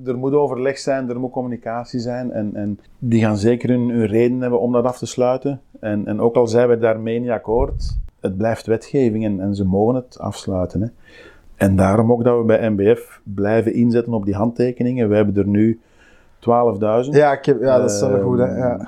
Er 0.05 0.17
moet 0.17 0.33
overleg 0.33 0.77
zijn, 0.77 1.09
er 1.09 1.19
moet 1.19 1.31
communicatie 1.31 1.99
zijn. 1.99 2.31
En, 2.31 2.55
en 2.55 2.79
die 2.99 3.21
gaan 3.21 3.37
zeker 3.37 3.69
hun, 3.69 3.89
hun 3.89 4.05
reden 4.05 4.41
hebben 4.41 4.59
om 4.59 4.71
dat 4.71 4.85
af 4.85 4.97
te 4.97 5.05
sluiten. 5.05 5.61
En, 5.79 6.07
en 6.07 6.19
ook 6.19 6.35
al 6.35 6.47
zijn 6.47 6.69
we 6.69 6.77
daarmee 6.77 7.19
niet 7.19 7.29
akkoord, 7.29 7.97
het 8.19 8.37
blijft 8.37 8.65
wetgeving 8.65 9.25
en, 9.25 9.39
en 9.39 9.55
ze 9.55 9.65
mogen 9.65 9.95
het 9.95 10.19
afsluiten. 10.19 10.81
Hè? 10.81 10.87
En 11.63 11.75
daarom 11.75 12.11
ook 12.11 12.23
dat 12.23 12.37
we 12.37 12.43
bij 12.43 12.69
NBF 12.69 13.21
blijven 13.23 13.73
inzetten 13.73 14.13
op 14.13 14.25
die 14.25 14.35
handtekeningen. 14.35 15.09
We 15.09 15.15
hebben 15.15 15.35
er 15.35 15.47
nu 15.47 15.79
12.000. 16.39 17.09
Ja, 17.09 17.31
ik 17.31 17.45
heb, 17.45 17.61
ja, 17.61 17.79
dat 17.79 17.91
is 17.91 18.01
wel 18.01 18.21
goed. 18.21 18.37
Hè? 18.37 18.57
Ja. 18.57 18.75
Ehm, 18.75 18.87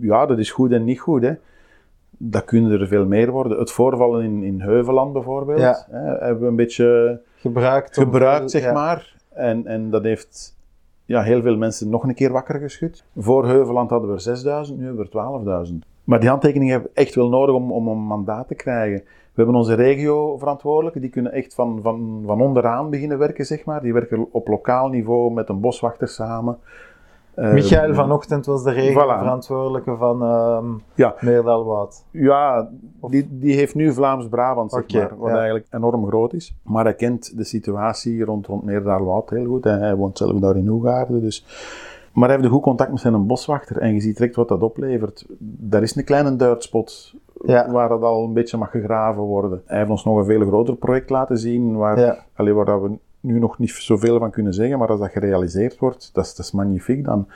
ja, 0.00 0.26
dat 0.26 0.38
is 0.38 0.50
goed 0.50 0.72
en 0.72 0.84
niet 0.84 1.00
goed. 1.00 1.22
Hè? 1.22 1.32
Dat 2.10 2.44
kunnen 2.44 2.80
er 2.80 2.86
veel 2.86 3.06
meer 3.06 3.30
worden. 3.30 3.58
Het 3.58 3.70
voorvallen 3.70 4.24
in, 4.24 4.42
in 4.42 4.60
Heuveland 4.60 5.12
bijvoorbeeld, 5.12 5.60
ja. 5.60 5.86
hè, 5.90 5.98
hebben 5.98 6.40
we 6.42 6.46
een 6.46 6.56
beetje 6.56 7.20
gebruikt, 7.36 7.94
gebruikt 7.94 8.50
zeg 8.50 8.72
maar. 8.72 9.14
En, 9.28 9.66
en 9.66 9.90
dat 9.90 10.04
heeft 10.04 10.56
ja, 11.04 11.22
heel 11.22 11.42
veel 11.42 11.56
mensen 11.56 11.90
nog 11.90 12.02
een 12.02 12.14
keer 12.14 12.32
wakker 12.32 12.60
geschud. 12.60 13.04
Voor 13.16 13.46
Heuveland 13.46 13.90
hadden 13.90 14.10
we 14.10 14.30
er 14.30 14.66
6.000, 14.68 14.76
nu 14.76 14.84
hebben 14.84 15.08
we 15.10 15.18
er 15.18 15.66
12.000. 15.72 15.74
Maar 16.04 16.20
die 16.20 16.28
handtekeningen 16.28 16.72
hebben 16.72 16.90
we 16.94 17.00
echt 17.00 17.14
wel 17.14 17.28
nodig 17.28 17.54
om, 17.54 17.72
om 17.72 17.88
een 17.88 17.98
mandaat 17.98 18.48
te 18.48 18.54
krijgen. 18.54 19.02
We 19.34 19.42
hebben 19.42 19.54
onze 19.54 19.74
regio-verantwoordelijken, 19.74 21.00
die 21.00 21.10
kunnen 21.10 21.32
echt 21.32 21.54
van, 21.54 21.78
van, 21.82 22.22
van 22.26 22.40
onderaan 22.40 22.90
beginnen 22.90 23.18
werken, 23.18 23.46
zeg 23.46 23.64
maar. 23.64 23.82
Die 23.82 23.92
werken 23.92 24.26
op 24.30 24.48
lokaal 24.48 24.88
niveau 24.88 25.32
met 25.32 25.48
een 25.48 25.60
boswachter 25.60 26.08
samen. 26.08 26.58
Uh, 27.36 27.52
Michael 27.52 27.94
vanochtend 27.94 28.46
was 28.46 28.62
de 28.62 28.70
regio-verantwoordelijke 28.70 29.96
van 29.96 30.22
uh, 30.22 30.64
ja. 30.94 31.14
Ja, 32.10 32.70
die, 33.00 33.28
die 33.30 33.54
heeft 33.54 33.74
nu 33.74 33.92
Vlaams-Brabant, 33.92 34.72
zeg 34.72 34.92
maar, 34.92 35.18
wat 35.18 35.30
eigenlijk 35.30 35.66
enorm 35.70 36.06
groot 36.06 36.32
is. 36.32 36.56
Maar 36.62 36.84
hij 36.84 36.94
kent 36.94 37.36
de 37.36 37.44
situatie 37.44 38.24
rond, 38.24 38.46
rond 38.46 38.68
heel 39.30 39.44
goed. 39.46 39.64
Hij, 39.64 39.78
hij 39.78 39.96
woont 39.96 40.18
zelf 40.18 40.40
daar 40.40 40.56
in 40.56 40.66
Hoegaarden, 40.66 41.20
dus... 41.20 41.44
Maar 42.12 42.28
hij 42.28 42.36
heeft 42.36 42.48
een 42.48 42.54
goed 42.54 42.62
contact 42.62 42.90
met 42.90 43.00
zijn 43.00 43.26
boswachter 43.26 43.78
en 43.78 43.94
je 43.94 44.00
ziet 44.00 44.16
direct 44.16 44.36
wat 44.36 44.48
dat 44.48 44.62
oplevert. 44.62 45.26
Daar 45.38 45.82
is 45.82 45.96
een 45.96 46.04
kleine 46.04 46.36
duidspot 46.36 47.14
ja. 47.44 47.70
waar 47.70 47.90
het 47.90 48.02
al 48.02 48.24
een 48.24 48.32
beetje 48.32 48.56
mag 48.56 48.70
gegraven 48.70 49.22
worden. 49.22 49.62
Hij 49.66 49.78
heeft 49.78 49.90
ons 49.90 50.04
nog 50.04 50.16
een 50.18 50.24
veel 50.24 50.46
groter 50.46 50.76
project 50.76 51.10
laten 51.10 51.38
zien, 51.38 51.76
waar, 51.76 51.98
ja. 51.98 52.18
allee, 52.34 52.52
waar 52.52 52.82
we 52.82 52.98
nu 53.20 53.38
nog 53.38 53.58
niet 53.58 53.70
zoveel 53.70 54.18
van 54.18 54.30
kunnen 54.30 54.54
zeggen, 54.54 54.78
maar 54.78 54.88
als 54.88 55.00
dat 55.00 55.10
gerealiseerd 55.10 55.78
wordt, 55.78 56.10
dat 56.12 56.24
is, 56.24 56.34
dat 56.34 56.46
is 56.46 56.52
magnifiek 56.52 57.04
dan. 57.04 57.28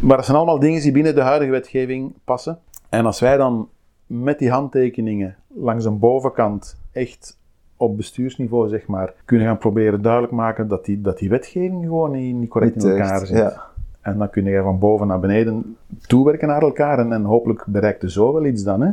Maar 0.00 0.16
dat 0.16 0.24
zijn 0.24 0.36
allemaal 0.36 0.58
dingen 0.58 0.80
die 0.80 0.92
binnen 0.92 1.14
de 1.14 1.20
huidige 1.20 1.50
wetgeving 1.50 2.12
passen. 2.24 2.58
En 2.88 3.06
als 3.06 3.20
wij 3.20 3.36
dan 3.36 3.68
met 4.06 4.38
die 4.38 4.50
handtekeningen 4.50 5.36
langs 5.46 5.84
een 5.84 5.98
bovenkant 5.98 6.80
echt 6.92 7.38
op 7.76 7.96
bestuursniveau, 7.96 8.68
zeg 8.68 8.86
maar, 8.86 9.14
kunnen 9.24 9.46
gaan 9.46 9.58
proberen 9.58 10.02
duidelijk 10.02 10.32
maken 10.32 10.68
dat 10.68 10.84
die, 10.84 11.00
dat 11.00 11.18
die 11.18 11.28
wetgeving 11.28 11.84
gewoon 11.84 12.10
niet, 12.10 12.34
niet 12.34 12.48
correct 12.48 12.84
in 12.84 12.90
elkaar 12.90 13.26
zit. 13.26 13.36
Ja. 13.36 13.68
En 14.00 14.18
dan 14.18 14.30
kun 14.30 14.44
je 14.44 14.62
van 14.62 14.78
boven 14.78 15.06
naar 15.06 15.20
beneden 15.20 15.76
toewerken 16.06 16.48
naar 16.48 16.62
elkaar 16.62 16.98
en, 16.98 17.12
en 17.12 17.24
hopelijk 17.24 17.64
bereikt 17.66 18.02
er 18.02 18.10
zo 18.10 18.32
wel 18.32 18.44
iets 18.44 18.62
dan, 18.62 18.80
hè. 18.80 18.90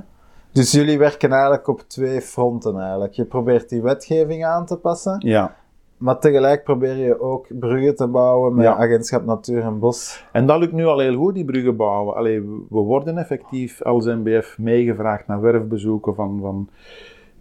Dus 0.57 0.71
jullie 0.71 0.97
werken 0.97 1.31
eigenlijk 1.31 1.67
op 1.67 1.81
twee 1.87 2.21
fronten 2.21 2.79
eigenlijk. 2.79 3.13
Je 3.13 3.25
probeert 3.25 3.69
die 3.69 3.81
wetgeving 3.81 4.45
aan 4.45 4.65
te 4.65 4.77
passen. 4.77 5.21
Ja. 5.25 5.55
Maar 5.97 6.19
tegelijk 6.19 6.63
probeer 6.63 6.95
je 6.95 7.21
ook 7.21 7.47
bruggen 7.59 7.95
te 7.95 8.07
bouwen 8.07 8.55
met 8.55 8.65
agentschap 8.65 9.25
Natuur 9.25 9.63
en 9.63 9.79
Bos. 9.79 10.25
En 10.31 10.45
dat 10.45 10.59
lukt 10.59 10.71
nu 10.71 10.85
al 10.85 10.99
heel 10.99 11.15
goed, 11.15 11.33
die 11.33 11.45
bruggen 11.45 11.75
bouwen. 11.75 12.15
Allee, 12.15 12.41
we 12.69 12.79
worden 12.79 13.17
effectief 13.17 13.81
als 13.81 14.05
NBF 14.05 14.57
meegevraagd 14.57 15.27
naar 15.27 15.41
werfbezoeken 15.41 16.15
van, 16.15 16.39
van 16.41 16.69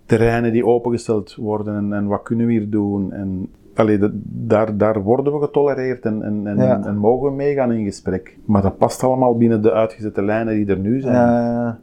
terreinen 0.07 0.53
die 0.53 0.67
opengesteld 0.67 1.35
worden 1.35 1.77
en, 1.77 1.93
en 1.93 2.07
wat 2.07 2.23
kunnen 2.23 2.47
we 2.47 2.53
hier 2.53 2.71
doen. 2.71 3.13
En 3.13 3.51
allee, 3.75 3.99
daar, 4.25 4.77
daar 4.77 5.03
worden 5.03 5.33
we 5.33 5.41
getolereerd 5.41 6.05
en, 6.05 6.23
en, 6.23 6.47
en, 6.47 6.85
en, 6.85 6.97
mogen 6.97 7.29
we 7.29 7.35
meegaan 7.35 7.73
in 7.73 7.85
gesprek. 7.85 8.39
Maar 8.45 8.63
dat 8.63 8.79
past 8.79 9.03
allemaal 9.05 9.37
binnen 9.37 9.63
de 9.63 9.73
uitgezette 9.73 10.23
lijnen 10.23 10.55
die 10.55 10.67
er 10.67 10.79
nu 10.79 11.01
zijn. 11.01 11.15
Ja, 11.15 11.79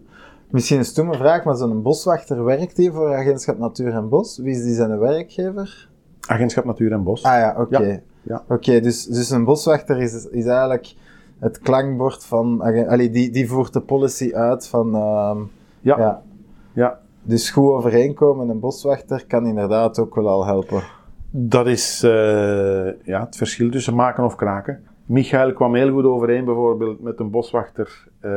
Misschien 0.54 0.78
een 0.78 0.86
stomme 0.86 1.18
vraag, 1.18 1.44
maar 1.44 1.56
zo'n 1.56 1.82
boswachter 1.82 2.44
werkt 2.44 2.78
hier 2.78 2.92
voor 2.92 3.16
Agentschap 3.16 3.58
Natuur 3.58 3.94
en 3.94 4.10
Bos. 4.10 4.38
Wie 4.38 4.56
is 4.56 4.64
die 4.64 4.74
zijn 4.74 5.00
werkgever? 5.00 5.90
Agentschap 6.28 6.66
Natuur 6.66 6.92
en 6.92 7.04
Bos. 7.04 7.24
Ah 7.24 7.40
ja, 7.40 7.56
oké. 7.58 8.02
Ja. 8.22 8.44
Oké, 8.48 8.80
dus, 8.80 9.06
dus 9.06 9.30
een 9.30 9.44
boswachter 9.44 10.02
is, 10.02 10.26
is 10.26 10.46
eigenlijk 10.46 10.94
het 11.40 11.60
klankbord 11.60 12.26
van... 12.26 12.62
Allee, 12.62 13.10
die, 13.10 13.32
die 13.32 13.50
voert 13.50 13.74
de 13.74 13.82
policy 13.82 14.34
uit 14.34 14.68
van... 14.68 14.96
Uh, 14.96 15.38
ja. 15.80 15.98
ja. 15.98 16.22
ja. 16.74 17.00
Dus 17.24 17.50
goed 17.50 17.72
overeenkomen, 17.72 18.50
een 18.50 18.60
boswachter 18.60 19.26
kan 19.28 19.46
inderdaad 19.46 20.00
ook 20.00 20.16
wel 20.16 20.28
al 20.28 20.46
helpen. 20.46 20.84
Dat 21.30 21.68
is 21.68 22.04
uh, 22.04 22.12
ja, 23.04 23.20
het 23.26 23.36
verschil 23.36 23.70
tussen 23.72 23.96
maken 23.96 24.24
of 24.24 24.36
kraken. 24.36 24.84
Michael 25.06 25.54
kwam 25.54 25.76
heel 25.76 25.92
goed 25.92 26.04
overeen 26.04 26.46
bijvoorbeeld 26.46 27.02
met 27.02 27.20
een 27.20 27.30
boswachter 27.30 28.08
uh, 28.22 28.32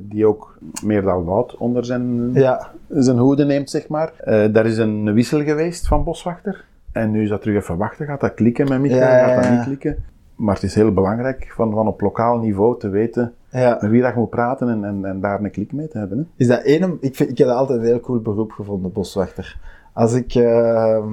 die 0.00 0.26
ook 0.26 0.58
meer 0.84 1.02
dan 1.02 1.24
Wout 1.24 1.56
onder 1.56 1.84
zijn, 1.84 2.32
ja. 2.32 2.70
zijn 2.88 3.18
hoede 3.18 3.44
neemt, 3.44 3.70
zeg 3.70 3.88
maar. 3.88 4.12
Uh, 4.24 4.52
daar 4.52 4.66
is 4.66 4.78
een 4.78 5.12
wissel 5.12 5.42
geweest 5.42 5.86
van 5.86 6.04
boswachter. 6.04 6.64
En 6.92 7.10
nu 7.10 7.22
is 7.22 7.28
dat 7.28 7.42
terug 7.42 7.62
even 7.62 7.76
wachten. 7.76 8.06
Gaat 8.06 8.20
dat 8.20 8.34
klikken 8.34 8.68
met 8.68 8.80
Michael? 8.80 9.00
Ja, 9.00 9.26
gaat 9.26 9.42
dat 9.42 9.52
niet 9.52 9.64
klikken? 9.64 10.04
Maar 10.34 10.54
het 10.54 10.64
is 10.64 10.74
heel 10.74 10.92
belangrijk 10.92 11.52
van, 11.54 11.72
van 11.72 11.86
op 11.86 12.00
lokaal 12.00 12.38
niveau 12.38 12.78
te 12.78 12.88
weten 12.88 13.34
met 13.50 13.80
wie 13.80 14.02
dat 14.02 14.12
je 14.12 14.18
moet 14.18 14.30
praten 14.30 14.68
en, 14.68 14.84
en, 14.84 15.04
en 15.04 15.20
daar 15.20 15.40
een 15.40 15.50
klik 15.50 15.72
mee 15.72 15.88
te 15.88 15.98
hebben. 15.98 16.18
Hè. 16.18 16.24
Is 16.36 16.46
dat 16.46 16.62
één? 16.62 16.98
Ik, 17.00 17.16
vind, 17.16 17.30
ik 17.30 17.38
heb 17.38 17.48
dat 17.48 17.56
altijd 17.56 17.78
een 17.78 17.84
heel 17.84 18.00
cool 18.00 18.20
beroep 18.20 18.52
gevonden, 18.52 18.92
boswachter. 18.92 19.58
Als 19.92 20.14
ik, 20.14 20.34
uh, 20.34 21.04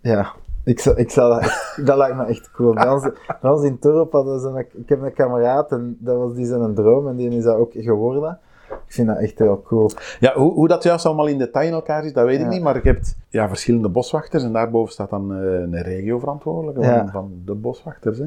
ja, 0.00 0.32
ik 0.64 0.80
zou, 0.80 0.96
ik 0.96 1.10
zou 1.10 1.40
dat, 1.40 1.52
dat 1.86 1.96
lijkt 1.96 2.16
me 2.16 2.24
echt 2.24 2.50
cool. 2.50 2.74
Bij 2.74 2.88
ons, 2.88 3.08
bij 3.40 3.50
ons 3.50 3.62
in 3.64 3.78
Torp 3.78 4.12
hadden 4.12 4.40
ze 4.40 4.48
een, 4.48 4.66
ik 4.80 4.88
heb 4.88 5.02
een 5.02 5.12
kameraad 5.12 5.72
en 5.72 5.96
dat 6.00 6.16
was 6.16 6.34
die 6.34 6.46
zijn 6.46 6.74
droom 6.74 7.08
en 7.08 7.16
die 7.16 7.30
is 7.30 7.44
dat 7.44 7.56
ook 7.56 7.72
geworden. 7.72 8.38
Ik 8.68 8.92
vind 8.92 9.08
dat 9.08 9.18
echt 9.18 9.38
heel 9.38 9.62
cool. 9.62 9.90
Ja, 10.20 10.34
hoe, 10.34 10.52
hoe 10.52 10.68
dat 10.68 10.82
juist 10.82 11.06
allemaal 11.06 11.26
in 11.26 11.38
detail 11.38 11.66
in 11.66 11.72
elkaar 11.72 12.02
zit, 12.02 12.14
dat 12.14 12.24
weet 12.24 12.40
ik 12.40 12.46
niet. 12.46 12.62
Maar 12.62 12.74
je 12.74 12.88
hebt 12.88 13.16
ja, 13.28 13.48
verschillende 13.48 13.88
boswachters 13.88 14.42
en 14.42 14.52
daarboven 14.52 14.92
staat 14.92 15.10
dan 15.10 15.32
uh, 15.32 15.60
een 15.60 15.82
regioverantwoordelijke 15.82 16.82
van, 16.82 17.08
van 17.10 17.32
de 17.44 17.54
boswachters. 17.54 18.18
Hè. 18.18 18.26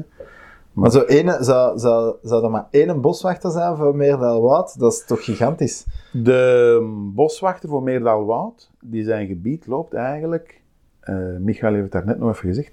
Maar, 0.72 0.90
zo 0.90 1.02
ene, 1.02 1.36
zou, 1.40 1.78
zou, 1.78 2.16
zou 2.22 2.44
er 2.44 2.50
maar 2.50 2.66
één 2.70 3.00
boswachter 3.00 3.50
zijn 3.50 3.76
voor 3.76 3.96
Meerdal-Woud? 3.96 4.78
Dat 4.78 4.92
is 4.92 5.04
toch 5.04 5.24
gigantisch? 5.24 5.86
De 6.12 6.80
boswachter 7.14 7.68
voor 7.68 7.82
Meerdal-Woud, 7.82 8.70
die 8.80 9.04
zijn 9.04 9.26
gebied 9.26 9.66
loopt 9.66 9.94
eigenlijk 9.94 10.60
Michael 11.40 11.72
heeft 11.72 11.84
het 11.84 11.92
daar 11.92 12.06
net 12.06 12.18
nog 12.18 12.30
even 12.30 12.48
gezegd, 12.48 12.72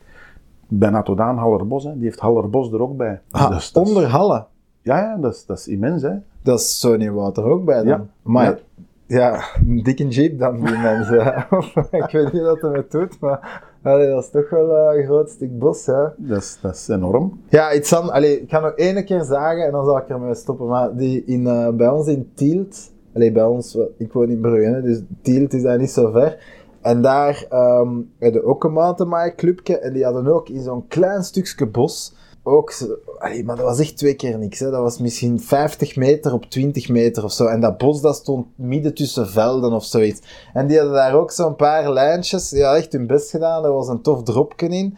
bijna 0.67 1.01
tot 1.01 1.19
aan 1.19 1.37
Hallerbos. 1.37 1.83
Hè. 1.83 1.93
Die 1.93 2.03
heeft 2.03 2.19
Hallerbos 2.19 2.71
er 2.71 2.81
ook 2.81 2.97
bij. 2.97 3.21
Ah, 3.31 3.49
dus 3.49 3.71
onder 3.71 4.05
Halle? 4.05 4.45
Ja, 4.81 4.99
ja 4.99 5.17
dat, 5.17 5.33
is, 5.33 5.45
dat 5.45 5.57
is 5.57 5.67
immens. 5.67 6.01
Hè. 6.01 6.13
Dat 6.41 6.59
is 6.59 6.79
zo 6.79 6.95
niet 6.95 7.09
wat 7.09 7.37
er 7.37 7.43
ook 7.43 7.65
bij 7.65 7.77
dan. 7.77 7.87
Ja. 7.87 8.05
Maar 8.21 8.59
ja, 9.07 9.43
een 9.67 9.83
dikke 9.83 10.07
jeep 10.07 10.39
dan, 10.39 10.55
die 10.65 10.77
mensen. 10.77 11.47
ik 12.03 12.09
weet 12.11 12.33
niet 12.33 12.41
wat 12.41 12.61
hij 12.61 12.71
het 12.71 12.91
doet, 12.91 13.19
maar 13.19 13.63
allee, 13.81 14.09
dat 14.09 14.23
is 14.23 14.29
toch 14.29 14.49
wel 14.49 14.95
een 14.95 15.03
groot 15.03 15.29
stuk 15.29 15.59
bos. 15.59 15.85
Hè. 15.85 16.03
Dat, 16.17 16.37
is, 16.37 16.57
dat 16.61 16.75
is 16.75 16.87
enorm. 16.87 17.39
Ja, 17.49 17.73
iets 17.73 17.95
aan, 17.95 18.11
allee, 18.11 18.41
ik 18.41 18.49
ga 18.49 18.59
nog 18.59 18.71
één 18.71 19.05
keer 19.05 19.23
zeggen 19.23 19.65
en 19.65 19.71
dan 19.71 19.85
zal 19.85 19.97
ik 19.97 20.09
ermee 20.09 20.35
stoppen. 20.35 20.67
Maar 20.67 20.95
die 20.95 21.23
in, 21.25 21.41
uh, 21.41 21.69
bij 21.69 21.87
ons 21.87 22.07
in 22.07 22.31
Tielt, 22.33 22.91
allee, 23.13 23.31
bij 23.31 23.43
ons, 23.43 23.77
ik 23.97 24.13
woon 24.13 24.29
in 24.29 24.39
Brugge, 24.39 24.81
dus 24.81 25.01
Tielt 25.21 25.53
is 25.53 25.61
daar 25.61 25.79
niet 25.79 25.91
zo 25.91 26.11
ver. 26.11 26.37
En 26.85 27.01
daar 27.01 27.45
um, 27.51 28.11
hadden 28.19 28.43
ook 28.43 28.63
een 28.63 28.73
mountainbike 28.73 29.79
en 29.79 29.93
die 29.93 30.03
hadden 30.03 30.27
ook 30.27 30.49
in 30.49 30.63
zo'n 30.63 30.87
klein 30.87 31.23
stukje 31.23 31.67
bos 31.67 32.13
ook, 32.43 32.73
maar 33.19 33.55
dat 33.55 33.65
was 33.65 33.79
echt 33.79 33.97
twee 33.97 34.13
keer 34.13 34.37
niks. 34.37 34.59
Hè. 34.59 34.71
Dat 34.71 34.81
was 34.81 34.99
misschien 34.99 35.39
50 35.39 35.95
meter 35.95 36.33
op 36.33 36.45
20 36.45 36.89
meter 36.89 37.23
of 37.23 37.31
zo. 37.31 37.45
En 37.45 37.61
dat 37.61 37.77
bos 37.77 38.01
dat 38.01 38.15
stond 38.15 38.47
midden 38.55 38.93
tussen 38.93 39.29
velden 39.29 39.73
of 39.73 39.85
zoiets. 39.85 40.21
En 40.53 40.67
die 40.67 40.77
hadden 40.77 40.95
daar 40.95 41.13
ook 41.13 41.31
zo'n 41.31 41.55
paar 41.55 41.91
lijntjes. 41.91 42.49
Die 42.49 42.63
hadden 42.63 42.81
echt 42.81 42.91
hun 42.91 43.07
best 43.07 43.29
gedaan. 43.29 43.65
Er 43.65 43.73
was 43.73 43.87
een 43.87 44.01
tof 44.01 44.23
dropje 44.23 44.67
in. 44.67 44.97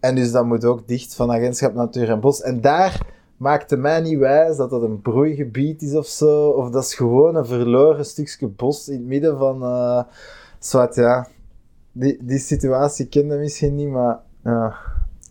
En 0.00 0.14
dus 0.14 0.32
dat 0.32 0.44
moet 0.44 0.64
ook 0.64 0.88
dicht 0.88 1.14
van 1.14 1.32
Agentschap 1.32 1.74
Natuur 1.74 2.10
en 2.10 2.20
Bos. 2.20 2.42
En 2.42 2.60
daar 2.60 3.06
maakte 3.36 3.76
mij 3.76 4.00
niet 4.00 4.18
wijs 4.18 4.56
dat 4.56 4.70
dat 4.70 4.82
een 4.82 5.02
broeigebied 5.02 5.82
is 5.82 5.94
of 5.94 6.06
zo. 6.06 6.48
Of 6.48 6.70
dat 6.70 6.84
is 6.84 6.94
gewoon 6.94 7.36
een 7.36 7.46
verloren 7.46 8.04
stukje 8.04 8.46
bos 8.46 8.88
in 8.88 8.94
het 8.94 9.06
midden 9.06 9.38
van... 9.38 9.62
Uh, 9.62 10.02
Zwart, 10.64 10.94
ja. 10.94 11.26
Die, 11.92 12.18
die 12.20 12.38
situatie 12.38 13.06
kende 13.06 13.36
misschien 13.36 13.74
niet, 13.74 13.88
maar. 13.88 14.18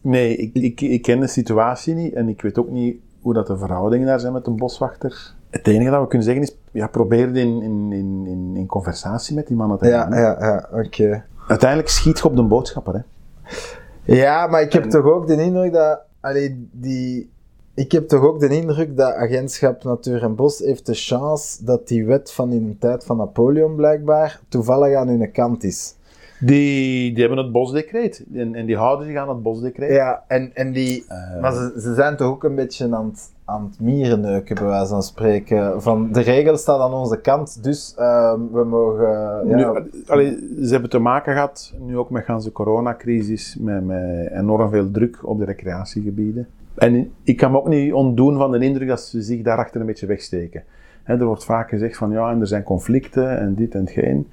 Nee, 0.01 0.35
ik, 0.35 0.53
ik, 0.53 0.81
ik 0.81 1.01
ken 1.01 1.19
de 1.19 1.27
situatie 1.27 1.93
niet 1.93 2.13
en 2.13 2.29
ik 2.29 2.41
weet 2.41 2.57
ook 2.57 2.69
niet 2.69 2.97
hoe 3.21 3.33
dat 3.33 3.47
de 3.47 3.57
verhoudingen 3.57 4.07
daar 4.07 4.19
zijn 4.19 4.33
met 4.33 4.47
een 4.47 4.55
boswachter. 4.55 5.33
Het 5.49 5.67
enige 5.67 5.89
dat 5.89 6.01
we 6.01 6.07
kunnen 6.07 6.27
zeggen 6.27 6.43
is, 6.43 6.57
ja, 6.71 6.87
probeer 6.87 7.35
in, 7.35 7.61
in, 7.61 7.91
in, 7.91 8.25
in, 8.27 8.55
in 8.55 8.65
conversatie 8.65 9.35
met 9.35 9.47
die 9.47 9.55
mannen 9.55 9.77
te 9.77 9.87
Ja, 9.87 10.07
ja, 10.09 10.37
ja, 10.39 10.69
oké. 10.71 11.25
Uiteindelijk 11.47 11.89
schiet 11.89 12.17
je 12.17 12.23
op 12.23 12.35
de 12.35 12.43
boodschapper. 12.43 12.93
Hè. 12.93 13.01
Ja, 14.13 14.47
maar 14.47 14.61
ik 14.61 14.73
heb 14.73 14.83
toch 14.83 15.05
ook 15.05 15.27
de 15.27 15.43
indruk 15.43 15.73
dat... 15.73 15.99
Allee, 16.19 16.69
die... 16.71 17.31
Ik 17.75 17.91
heb 17.91 18.07
toch 18.07 18.23
ook 18.23 18.39
de 18.39 18.47
indruk 18.47 18.97
dat 18.97 19.13
agentschap 19.13 19.83
Natuur 19.83 20.23
en 20.23 20.35
Bos 20.35 20.59
heeft 20.59 20.85
de 20.85 20.93
chance 20.93 21.65
dat 21.65 21.87
die 21.87 22.05
wet 22.05 22.31
van 22.31 22.51
in 22.51 22.67
de 22.67 22.77
tijd 22.77 23.05
van 23.05 23.17
Napoleon 23.17 23.75
blijkbaar 23.75 24.39
toevallig 24.47 24.95
aan 24.95 25.07
hun 25.07 25.31
kant 25.31 25.63
is. 25.63 25.95
Die, 26.39 27.13
die 27.13 27.25
hebben 27.25 27.43
het 27.43 27.51
bosdecreet. 27.51 28.25
En, 28.33 28.55
en 28.55 28.65
die 28.65 28.77
houden 28.77 29.07
zich 29.07 29.15
aan 29.15 29.29
het 29.29 29.41
bosdecreet. 29.43 29.91
Ja, 29.91 30.23
en, 30.27 30.51
en 30.53 30.71
die... 30.71 31.05
Eh, 31.07 31.41
Maar 31.41 31.53
ze, 31.53 31.73
ze 31.81 31.93
zijn 31.93 32.17
toch 32.17 32.27
ook 32.27 32.43
een 32.43 32.55
beetje 32.55 32.95
aan 32.95 33.05
het, 33.05 33.31
aan 33.45 33.63
het 33.63 33.79
mierenneuken, 33.79 34.55
bij 34.55 34.65
wijze 34.65 34.87
van 34.87 35.03
spreken. 35.03 35.81
Van, 35.81 36.11
de 36.11 36.21
regel 36.21 36.57
staat 36.57 36.79
aan 36.79 36.93
onze 36.93 37.21
kant, 37.21 37.63
dus 37.63 37.93
ehm, 37.97 38.39
we 38.51 38.63
mogen... 38.63 39.07
ja, 39.47 39.55
Nu, 39.55 39.65
allee, 40.07 40.29
ze 40.63 40.71
hebben 40.71 40.89
te 40.89 40.99
maken 40.99 41.33
gehad, 41.33 41.73
nu 41.79 41.97
ook 41.97 42.09
met 42.09 42.25
de 42.43 42.51
coronacrisis, 42.51 43.57
met, 43.59 43.85
met 43.85 44.31
enorm 44.31 44.69
veel 44.69 44.91
druk 44.91 45.19
op 45.21 45.39
de 45.39 45.45
recreatiegebieden. 45.45 46.47
En 46.75 47.11
ik 47.23 47.37
kan 47.37 47.51
me 47.51 47.57
ook 47.57 47.67
niet 47.67 47.93
ontdoen 47.93 48.37
van 48.37 48.51
de 48.51 48.59
indruk 48.59 48.87
dat 48.87 49.01
ze 49.01 49.21
zich 49.21 49.41
daarachter 49.41 49.81
een 49.81 49.87
beetje 49.87 50.05
wegsteken. 50.05 50.63
Hè, 51.03 51.13
er 51.19 51.25
wordt 51.25 51.45
vaak 51.45 51.69
gezegd 51.69 51.97
van 51.97 52.11
ja, 52.11 52.31
en 52.31 52.39
er 52.41 52.47
zijn 52.47 52.63
conflicten 52.63 53.39
en 53.39 53.55
dit 53.55 53.75
en 53.75 53.87
geen. 53.87 54.27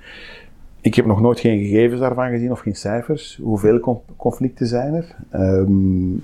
Ik 0.80 0.94
heb 0.94 1.06
nog 1.06 1.20
nooit 1.20 1.40
geen 1.40 1.58
gegevens 1.58 2.00
daarvan 2.00 2.30
gezien 2.30 2.50
of 2.50 2.60
geen 2.60 2.74
cijfers. 2.76 3.38
Hoeveel 3.42 3.80
con- 3.80 4.00
conflicten 4.16 4.66
zijn 4.66 4.94
er? 4.94 5.16
Ehm, 5.30 6.14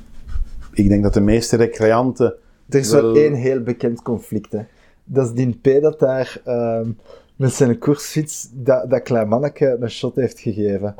ik 0.72 0.88
denk 0.88 1.02
dat 1.02 1.14
de 1.14 1.20
meeste 1.20 1.56
recreanten 1.56 2.34
Er 2.68 2.78
is 2.78 2.90
wel- 2.90 3.02
wel 3.02 3.14
één 3.16 3.34
heel 3.34 3.60
bekend 3.62 4.02
conflict, 4.02 4.52
hè. 4.52 4.60
Dat 5.04 5.26
is 5.26 5.32
die 5.32 5.58
P 5.62 5.82
dat 5.82 5.98
daar 5.98 6.40
ehm, 6.44 6.88
met 7.36 7.52
zijn 7.52 7.78
koersfiets 7.78 8.48
dat, 8.52 8.90
dat 8.90 9.02
klein 9.02 9.28
manneke 9.28 9.76
een 9.80 9.90
shot 9.90 10.14
heeft 10.16 10.40
gegeven. 10.40 10.94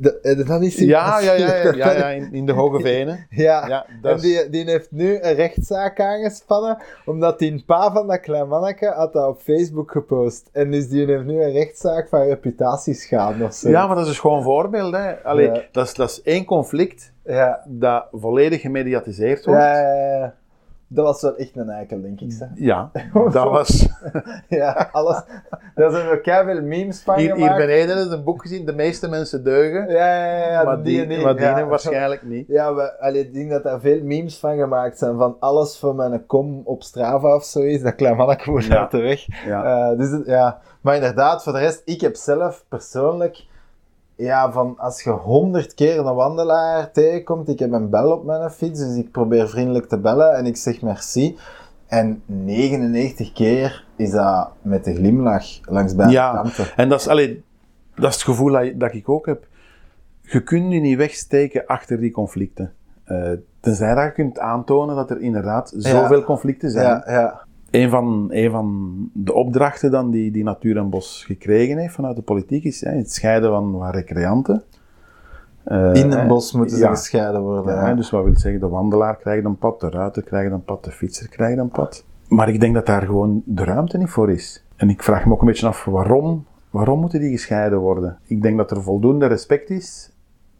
De, 0.00 0.20
eh, 0.20 0.46
dat 0.46 0.62
is 0.62 0.76
Ja, 0.76 1.20
ja, 1.20 1.32
ja, 1.32 1.54
ja, 1.54 1.72
ja, 1.72 1.90
ja, 1.90 2.08
in, 2.08 2.32
in 2.32 2.46
de 2.46 2.52
Hoge 2.52 2.80
Venen. 2.90 3.26
Ja, 3.30 3.68
Ja, 3.68 3.86
en 4.02 4.18
die, 4.18 4.50
die 4.50 4.64
heeft 4.64 4.90
nu 4.90 5.18
een 5.20 5.34
rechtszaak 5.34 6.00
aangespannen, 6.00 6.78
omdat 7.04 7.38
die 7.38 7.62
pa 7.66 7.92
van 7.92 8.06
dat 8.06 8.20
klein 8.20 8.48
manneke 8.48 8.86
had 8.86 9.12
dat 9.12 9.28
op 9.28 9.40
Facebook 9.40 9.90
gepost. 9.90 10.48
En 10.52 10.70
dus 10.70 10.88
die 10.88 11.06
heeft 11.06 11.24
nu 11.24 11.42
een 11.42 11.52
rechtszaak 11.52 12.08
van 12.08 12.22
reputatieschade 12.22 13.44
of 13.44 13.54
zo. 13.54 13.68
Ja, 13.68 13.86
maar 13.86 13.96
dat 13.96 14.06
is 14.06 14.18
gewoon 14.18 14.36
een 14.36 14.42
voorbeeld. 14.42 14.94
Hè. 14.94 15.22
Allee, 15.22 15.68
dat, 15.72 15.86
is, 15.86 15.94
dat 15.94 16.10
is 16.10 16.22
één 16.22 16.44
conflict 16.44 17.12
ja. 17.24 17.64
dat 17.66 18.06
volledig 18.12 18.60
gemediatiseerd 18.60 19.44
wordt. 19.44 19.60
Ja, 19.60 19.80
ja, 19.80 20.18
ja. 20.18 20.34
Dat 20.92 21.04
was 21.04 21.22
wel 21.22 21.36
echt 21.36 21.56
een 21.56 21.68
eikel, 21.68 22.00
denk 22.00 22.20
ik. 22.20 22.32
Zeg. 22.32 22.48
Ja, 22.54 22.90
dat 23.32 23.50
was... 23.50 23.88
Ja, 24.48 24.88
alles. 24.92 25.22
Daar 25.74 25.90
zijn 25.90 26.06
er 26.06 26.20
keiveel 26.20 26.62
memes 26.62 27.02
van 27.02 27.14
Hier, 27.18 27.26
hier 27.26 27.36
gemaakt. 27.36 27.58
beneden 27.58 27.96
is 27.96 28.06
een 28.10 28.24
boek 28.24 28.42
gezien, 28.42 28.66
de 28.66 28.72
meeste 28.74 29.08
mensen 29.08 29.44
deugen, 29.44 29.88
Ja, 29.88 30.24
ja, 30.24 30.36
ja, 30.36 30.50
ja, 30.50 30.62
maar 30.62 30.82
die, 30.82 31.06
die, 31.06 31.20
maar 31.20 31.36
die 31.36 31.44
ja. 31.44 31.66
waarschijnlijk 31.66 32.22
niet. 32.22 32.48
Ja, 32.48 32.74
we, 32.74 33.00
allee, 33.00 33.20
ik 33.22 33.34
denk 33.34 33.50
dat 33.50 33.62
daar 33.62 33.80
veel 33.80 34.02
memes 34.02 34.38
van 34.38 34.56
gemaakt 34.56 34.98
zijn, 34.98 35.16
van 35.18 35.36
alles 35.40 35.76
van 35.76 35.96
mijn 35.96 36.26
kom 36.26 36.60
op 36.64 36.82
Strava 36.82 37.34
of 37.34 37.44
zoiets, 37.44 37.82
dat 37.82 37.94
klein 37.94 38.38
moet 38.44 38.64
Ja. 38.64 38.80
uit 38.80 38.90
de 38.90 39.00
weg. 39.00 39.44
Ja. 39.46 39.90
Eh, 39.90 39.98
dus 39.98 40.20
ja, 40.26 40.60
maar 40.80 40.94
inderdaad, 40.94 41.42
voor 41.42 41.52
de 41.52 41.58
rest, 41.58 41.82
ik 41.84 42.00
heb 42.00 42.16
zelf 42.16 42.64
persoonlijk, 42.68 43.44
ja, 44.20 44.52
van 44.52 44.74
als 44.78 45.02
je 45.02 45.10
honderd 45.10 45.74
keer 45.74 45.98
een 45.98 46.14
wandelaar 46.14 46.92
tegenkomt, 46.92 47.48
ik 47.48 47.58
heb 47.58 47.72
een 47.72 47.90
bel 47.90 48.12
op 48.12 48.24
mijn 48.24 48.50
fiets, 48.50 48.80
dus 48.80 48.96
ik 48.96 49.10
probeer 49.10 49.48
vriendelijk 49.48 49.88
te 49.88 49.98
bellen 49.98 50.34
en 50.36 50.46
ik 50.46 50.56
zeg 50.56 50.82
merci. 50.82 51.38
En 51.86 52.22
99 52.26 53.32
keer 53.32 53.84
is 53.96 54.10
dat 54.10 54.50
met 54.62 54.86
een 54.86 54.94
glimlach 54.96 55.44
langs 55.62 55.94
beide 55.94 56.14
Ja. 56.14 56.32
kanten. 56.32 56.66
En 56.76 56.88
dat 56.88 57.00
is, 57.00 57.08
allee, 57.08 57.44
dat 57.94 58.08
is 58.08 58.14
het 58.14 58.24
gevoel 58.24 58.52
dat, 58.52 58.80
dat 58.80 58.94
ik 58.94 59.08
ook 59.08 59.26
heb. 59.26 59.46
Je 60.20 60.42
kunt 60.42 60.72
je 60.72 60.80
niet 60.80 60.96
wegsteken 60.96 61.66
achter 61.66 62.00
die 62.00 62.10
conflicten. 62.10 62.72
Eh, 63.04 63.30
tenzij 63.60 63.94
dat 63.94 64.04
je 64.04 64.12
kunt 64.12 64.38
aantonen 64.38 64.96
dat 64.96 65.10
er 65.10 65.20
inderdaad 65.20 65.72
zoveel 65.76 66.24
conflicten 66.24 66.70
zijn. 66.70 66.86
Ja, 66.86 67.02
ja. 67.06 67.40
Een 67.70 67.90
van, 67.90 68.26
een 68.30 68.50
van 68.50 68.96
de 69.12 69.32
opdrachten 69.32 69.90
dan 69.90 70.10
die, 70.10 70.30
die 70.30 70.44
Natuur 70.44 70.76
en 70.76 70.90
Bos 70.90 71.24
gekregen 71.24 71.78
heeft 71.78 71.94
vanuit 71.94 72.16
de 72.16 72.22
politiek 72.22 72.64
is 72.64 72.80
hè, 72.80 72.90
het 72.90 73.12
scheiden 73.12 73.50
van, 73.50 73.72
van 73.78 73.90
recreanten. 73.90 74.62
Eh, 75.64 75.94
In 75.94 76.12
een 76.12 76.28
bos 76.28 76.52
moeten 76.52 76.76
ze 76.76 76.82
ja. 76.82 76.90
gescheiden 76.90 77.40
worden. 77.40 77.74
Ja, 77.74 77.88
ja. 77.88 77.94
dus 77.94 78.10
wat 78.10 78.24
wil 78.24 78.38
zeggen, 78.38 78.60
de 78.60 78.68
wandelaar 78.68 79.16
krijgt 79.16 79.44
een 79.44 79.58
pad, 79.58 79.80
de 79.80 79.90
ruiter 79.90 80.22
krijgt 80.22 80.52
een 80.52 80.64
pad, 80.64 80.84
de 80.84 80.90
fietser 80.90 81.28
krijgt 81.28 81.58
een 81.58 81.68
pad. 81.68 82.04
Maar 82.28 82.48
ik 82.48 82.60
denk 82.60 82.74
dat 82.74 82.86
daar 82.86 83.02
gewoon 83.02 83.42
de 83.44 83.64
ruimte 83.64 83.98
niet 83.98 84.10
voor 84.10 84.30
is. 84.30 84.64
En 84.76 84.90
ik 84.90 85.02
vraag 85.02 85.26
me 85.26 85.32
ook 85.32 85.40
een 85.40 85.46
beetje 85.46 85.66
af, 85.66 85.84
waarom, 85.84 86.44
waarom 86.70 87.00
moeten 87.00 87.20
die 87.20 87.30
gescheiden 87.30 87.78
worden? 87.78 88.18
Ik 88.24 88.42
denk 88.42 88.56
dat 88.56 88.70
er 88.70 88.82
voldoende 88.82 89.26
respect 89.26 89.70
is, 89.70 90.12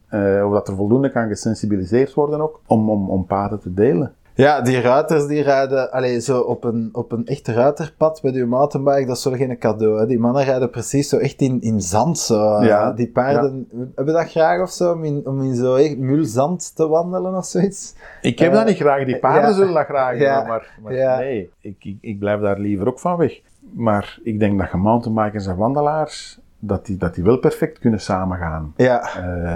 eh, 0.08 0.42
of 0.46 0.52
dat 0.52 0.68
er 0.68 0.74
voldoende 0.74 1.10
kan 1.10 1.28
gesensibiliseerd 1.28 2.14
worden 2.14 2.40
ook, 2.40 2.60
om, 2.66 2.90
om, 2.90 3.10
om 3.10 3.26
paden 3.26 3.60
te 3.60 3.74
delen. 3.74 4.12
Ja, 4.34 4.60
die 4.60 4.80
ruiters 4.80 5.26
die 5.26 5.42
rijden 5.42 5.90
allee, 5.92 6.20
zo 6.20 6.40
op 6.40 6.64
een, 6.64 6.88
op 6.92 7.12
een 7.12 7.26
echt 7.26 7.48
ruiterpad 7.48 8.22
met 8.22 8.34
uw 8.34 8.46
mountainbike, 8.46 9.06
dat 9.06 9.16
is 9.16 9.24
wel 9.24 9.34
geen 9.36 9.58
cadeau. 9.58 9.98
Hè. 9.98 10.06
Die 10.06 10.18
mannen 10.18 10.44
rijden 10.44 10.70
precies 10.70 11.08
zo 11.08 11.16
echt 11.16 11.40
in, 11.40 11.60
in 11.60 11.80
zand. 11.80 12.18
Zo. 12.18 12.56
Eh, 12.56 12.66
Ja, 12.66 12.92
Die 12.92 13.08
paarden, 13.08 13.68
hebben 13.94 14.14
dat 14.14 14.30
graag 14.30 14.60
of 14.62 14.70
zo, 14.70 14.92
om 14.92 15.04
in, 15.04 15.22
om 15.24 15.42
in 15.42 15.54
zo 15.54 15.74
echt 15.74 15.98
mulzand 15.98 16.76
te 16.76 16.88
wandelen 16.88 17.36
of 17.36 17.44
zoiets? 17.46 17.94
Ik 18.22 18.38
heb 18.38 18.50
Eh, 18.50 18.56
dat 18.56 18.66
niet 18.66 18.76
graag, 18.76 19.04
die 19.04 19.18
paarden 19.18 19.50
ja. 19.50 19.56
zullen 19.56 19.74
dat 19.74 19.84
graag 19.86 20.18
Ja. 20.18 20.44
maar, 20.46 20.76
maar 20.82 20.94
Ja. 20.94 21.18
nee, 21.18 21.50
ik, 21.60 21.76
ik, 21.84 21.96
ik 22.00 22.18
blijf 22.18 22.40
daar 22.40 22.58
liever 22.58 22.86
ook 22.88 22.98
van 22.98 23.16
weg. 23.16 23.40
Maar 23.72 24.18
ik 24.22 24.38
denk 24.38 24.58
dat 24.58 24.70
je 24.70 24.76
mountainbikers 24.76 25.46
en 25.46 25.56
wandelaars, 25.56 26.38
dat 26.58 26.86
die, 26.86 26.96
dat 26.96 27.14
die 27.14 27.24
wel 27.24 27.38
perfect 27.38 27.78
kunnen 27.78 28.00
samengaan. 28.00 28.72
Ja, 28.76 29.00
Eh, 29.16 29.54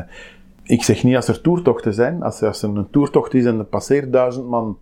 ik 0.64 0.82
zeg 0.82 1.04
niet 1.04 1.16
als 1.16 1.28
er 1.28 1.40
toertochten 1.40 1.94
zijn, 1.94 2.22
als, 2.22 2.42
als 2.42 2.62
er 2.62 2.68
een 2.68 2.90
toertocht 2.90 3.34
is 3.34 3.44
en 3.44 3.58
er 3.58 3.64
passeert 3.64 4.12
duizend 4.12 4.46
man, 4.48 4.78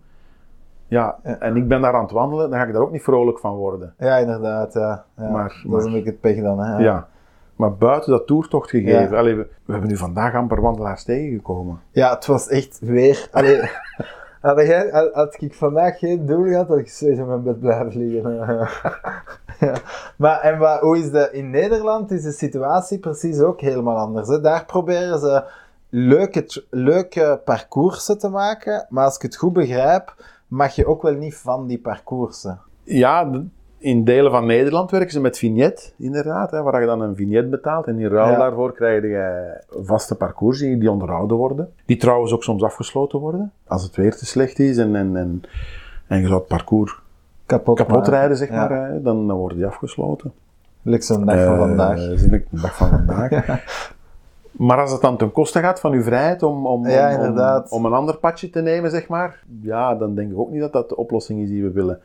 ja, 0.87 1.19
en 1.23 1.55
ik 1.55 1.67
ben 1.67 1.81
daar 1.81 1.93
aan 1.93 2.03
het 2.03 2.11
wandelen, 2.11 2.49
dan 2.49 2.59
ga 2.59 2.65
ik 2.65 2.73
daar 2.73 2.81
ook 2.81 2.91
niet 2.91 3.03
vrolijk 3.03 3.39
van 3.39 3.55
worden. 3.55 3.93
ja 3.97 4.17
inderdaad. 4.17 4.73
Ja. 4.73 5.05
Ja. 5.17 5.29
Maar- 5.29 5.63
dat 5.67 5.79
is 5.79 5.85
een 5.85 5.91
beetje 5.93 6.09
het 6.09 6.19
pech 6.19 6.41
dan. 6.41 6.59
Hè. 6.59 6.77
Ja. 6.77 7.07
Maar 7.55 7.73
buiten 7.75 8.11
dat 8.11 8.27
toertocht 8.27 8.69
gegeven, 8.69 9.09
Ja. 9.11 9.17
allee, 9.17 9.35
we, 9.35 9.47
we 9.65 9.71
hebben 9.71 9.89
nu 9.89 9.97
vandaag 9.97 10.35
amper 10.35 10.61
wandelaars 10.61 11.03
tegengekomen. 11.03 11.79
Ja, 11.91 12.13
het 12.13 12.25
was 12.25 12.47
echt 12.47 12.79
weer. 12.79 13.27
Allee, 13.31 13.61
had, 14.41 14.59
jij, 14.61 14.89
had, 14.91 15.13
had 15.13 15.41
ik 15.41 15.53
vandaag 15.53 15.99
geen 15.99 16.25
doel 16.25 16.43
gehad, 16.45 16.67
had 16.67 16.77
ik 16.77 16.87
sowieso 16.89 17.21
in 17.21 17.27
mijn 17.27 17.43
bed 17.43 17.59
blijven 17.59 18.07
liggen. 18.07 18.37
ja. 19.59 19.73
Maar 20.17 20.39
en 20.41 20.57
wat, 20.57 20.79
hoe 20.79 20.97
is 20.97 21.11
de, 21.11 21.29
in 21.31 21.49
Nederland 21.49 22.11
is 22.11 22.23
de 22.23 22.31
situatie 22.31 22.99
precies 22.99 23.39
ook 23.39 23.61
helemaal 23.61 23.97
anders. 23.97 24.27
Hè? 24.27 24.41
Daar 24.41 24.65
proberen 24.65 25.19
ze 25.19 25.43
leuke, 25.95 26.65
leuke 26.69 27.41
parcoursen 27.45 28.17
te 28.19 28.29
maken, 28.29 28.85
maar 28.89 29.05
als 29.05 29.15
ik 29.15 29.21
het 29.21 29.35
goed 29.35 29.53
begrijp, 29.53 30.15
mag 30.47 30.75
je 30.75 30.85
ook 30.85 31.01
wel 31.01 31.13
niet 31.13 31.35
van 31.35 31.67
die 31.67 31.79
parcoursen. 31.79 32.59
Ja, 32.83 33.29
in 33.77 34.03
delen 34.03 34.31
van 34.31 34.45
Nederland 34.45 34.91
werken 34.91 35.11
ze 35.11 35.19
met 35.21 35.37
vignet, 35.37 35.93
inderdaad, 35.97 36.51
hè, 36.51 36.61
waar 36.61 36.81
je 36.81 36.87
dan 36.87 37.01
een 37.01 37.15
vignet 37.15 37.49
betaalt 37.49 37.85
en 37.87 37.99
in 37.99 38.07
ruil 38.09 38.31
Ja. 38.31 38.37
daarvoor 38.37 38.73
krijg 38.73 39.03
je 39.03 39.63
vaste 39.69 40.15
parcours 40.15 40.59
die 40.59 40.91
onderhouden 40.91 41.37
worden. 41.37 41.69
Die 41.85 41.97
trouwens 41.97 42.33
ook 42.33 42.43
soms 42.43 42.63
afgesloten 42.63 43.19
worden, 43.19 43.51
als 43.67 43.83
het 43.83 43.95
weer 43.95 44.15
te 44.15 44.25
slecht 44.25 44.59
is 44.59 44.77
en, 44.77 44.95
en, 44.95 45.15
en, 45.15 45.41
en 46.07 46.19
je 46.19 46.27
zou 46.27 46.39
het 46.39 46.47
parcours 46.47 47.01
Kapot, 47.45 47.77
kapot 47.77 48.07
rijden, 48.07 48.37
zeg 48.37 48.49
Ja. 48.49 48.55
maar, 48.55 48.87
hè, 48.89 49.01
dan, 49.01 49.27
dan 49.27 49.37
worden 49.37 49.57
die 49.57 49.67
afgesloten. 49.67 50.33
Like 50.81 51.03
zo'n 51.03 51.25
dag 51.25 51.43
van 51.43 51.53
Eh, 51.53 51.59
vandaag. 51.59 51.97
eigenlijk 51.97 52.45
de 52.49 52.61
dag 52.61 52.75
van 52.75 52.89
vandaag. 52.89 53.31
Maar 54.57 54.77
als 54.79 54.91
het 54.91 55.01
dan 55.01 55.17
ten 55.17 55.31
koste 55.31 55.59
gaat 55.59 55.79
van 55.79 55.91
uw 55.91 56.01
vrijheid 56.03 56.43
om, 56.43 56.65
om, 56.67 56.87
Ja, 56.87 57.07
om- 57.09 57.15
om, 57.15 57.19
inderdaad. 57.25 57.69
om 57.71 57.85
een 57.85 57.93
ander 57.93 58.17
padje 58.17 58.49
te 58.49 58.61
nemen, 58.61 58.89
zeg 58.91 59.07
maar, 59.07 59.43
ja, 59.61 59.95
dan 59.95 60.15
denk 60.15 60.31
ik 60.31 60.37
ook 60.37 60.49
niet 60.51 60.61
dat 60.61 60.73
dat 60.73 60.89
de 60.89 60.95
oplossing 60.95 61.41
is 61.41 61.49
die 61.49 61.63
we 61.63 61.71
willen. 61.71 61.99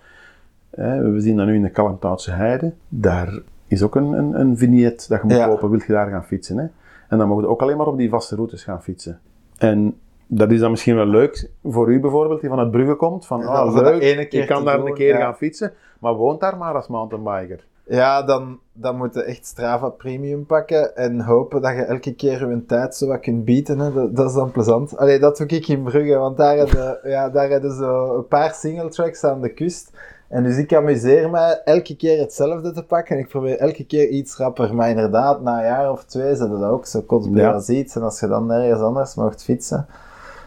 We 0.71 1.15
zien 1.19 1.37
dat 1.37 1.47
nu 1.47 1.55
in 1.55 1.63
de 1.63 1.71
Kalmthoutse 1.71 2.31
Heide. 2.31 2.73
Daar 2.89 3.39
is 3.67 3.83
ook 3.83 3.95
een, 3.95 4.13
een, 4.13 4.41
een 4.41 4.57
vignet 4.57 5.07
dat 5.09 5.19
je 5.21 5.27
moet 5.27 5.37
Ja. 5.37 5.47
kopen, 5.47 5.71
wil 5.71 5.81
je 5.87 5.93
daar 5.93 6.11
gaan 6.11 6.25
fietsen. 6.25 6.57
Hè? 6.59 6.67
En 7.09 7.19
dan 7.19 7.29
mogen 7.29 7.45
je 7.45 7.51
ook 7.51 7.63
alleen 7.63 7.77
maar 7.77 7.87
op 7.87 7.97
die 7.97 8.09
vaste 8.09 8.35
routes 8.35 8.65
gaan 8.65 8.83
fietsen. 8.83 9.21
En 9.59 9.97
dat 10.27 10.51
is 10.51 10.61
dan 10.61 10.71
misschien 10.71 10.95
wel 10.97 11.07
leuk 11.07 11.51
voor 11.65 11.93
u 11.93 12.01
bijvoorbeeld, 12.01 12.41
die 12.41 12.49
van 12.49 12.59
het 12.59 12.71
Brugge 12.71 12.95
komt. 12.95 13.27
Van, 13.27 13.45
ah, 13.47 13.75
leuk, 13.75 14.33
je 14.33 14.45
kan 14.45 14.65
daar 14.65 14.77
doen, 14.77 14.87
een 14.87 14.95
keer 14.95 15.15
ja. 15.15 15.21
gaan 15.21 15.35
fietsen, 15.37 15.73
maar 15.99 16.15
woont 16.15 16.41
daar 16.41 16.57
maar 16.57 16.75
als 16.75 16.89
mountainbiker. 16.89 17.65
Ja, 17.89 18.23
dan, 18.23 18.59
dan 18.73 18.97
moet 18.97 19.15
je 19.15 19.23
echt 19.23 19.47
Strava 19.47 19.89
Premium 19.89 20.47
pakken 20.47 20.97
en 20.97 21.21
hopen 21.21 21.63
dat 21.63 21.75
je 21.75 21.83
elke 21.83 22.15
keer 22.15 22.49
je 22.49 22.65
tijd 22.67 22.95
zo 22.95 23.07
wat 23.07 23.21
kunt 23.21 23.45
bieden. 23.45 23.79
Hè. 23.79 23.93
Dat, 23.93 24.17
dat 24.17 24.29
is 24.29 24.35
dan 24.35 24.51
plezant. 24.51 24.97
Allee, 24.97 25.19
dat 25.19 25.37
doe 25.37 25.47
ik 25.47 25.69
in 25.69 25.83
Brugge, 25.83 26.17
want 26.17 26.37
daar 26.37 26.57
hebben 26.67 26.99
ja, 27.03 27.31
daar 27.31 27.71
zo 27.71 28.17
een 28.17 28.27
paar 28.27 28.55
single 28.55 28.89
tracks 28.89 29.25
aan 29.25 29.41
de 29.41 29.53
kust. 29.55 29.91
En 30.29 30.43
dus 30.43 30.57
ik 30.57 30.75
amuseer 30.75 31.31
me 31.31 31.39
elke 31.65 31.97
keer 31.97 32.19
hetzelfde 32.19 32.73
te 32.73 32.83
pakken 32.83 33.17
en 33.17 33.23
ik 33.23 33.29
probeer 33.29 33.57
elke 33.59 33.87
keer 33.87 34.09
iets 34.09 34.37
rapper. 34.37 34.75
Maar 34.75 34.89
inderdaad, 34.89 35.43
na 35.43 35.59
een 35.59 35.65
jaar 35.65 35.91
of 35.91 36.05
twee 36.05 36.37
zetten 36.37 36.61
dat 36.61 36.71
ook 36.71 36.87
zo 36.87 37.01
kotsbel 37.01 37.43
Ja. 37.43 37.53
als 37.53 37.69
iets. 37.69 37.97
En 37.97 38.03
als 38.03 38.21
je 38.21 38.27
dan 38.27 38.47
nergens 38.47 38.81
anders 38.81 39.15
mocht 39.15 39.45
fietsen, 39.45 39.87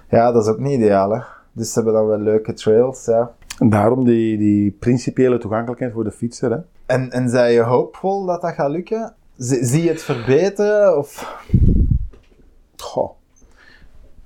ja, 0.09 0.31
dat 0.31 0.43
is 0.43 0.49
ook 0.49 0.59
niet 0.59 0.79
ideaal. 0.79 1.11
Hè. 1.11 1.21
Dus 1.51 1.67
ze 1.67 1.73
hebben 1.73 1.93
dan 1.93 2.07
wel 2.07 2.17
leuke 2.17 2.53
trails, 2.53 3.05
ja. 3.05 3.31
En 3.59 3.69
daarom 3.69 4.05
die, 4.05 4.37
die 4.37 4.71
principiële 4.71 5.37
toegankelijkheid 5.37 5.93
voor 5.93 6.03
de 6.03 6.11
fietser. 6.11 6.51
Hè. 6.51 6.57
En, 6.91 7.11
en 7.11 7.29
zijn 7.29 7.53
je 7.53 7.61
hoopvol 7.61 8.25
dat 8.25 8.41
dat 8.41 8.53
gaat 8.53 8.69
lukken? 8.69 9.13
Zie, 9.37 9.65
zie 9.65 9.83
je 9.83 9.89
het 9.89 10.01
verbeteren? 10.01 10.97
Of... 10.97 11.41
Goh. 12.77 13.11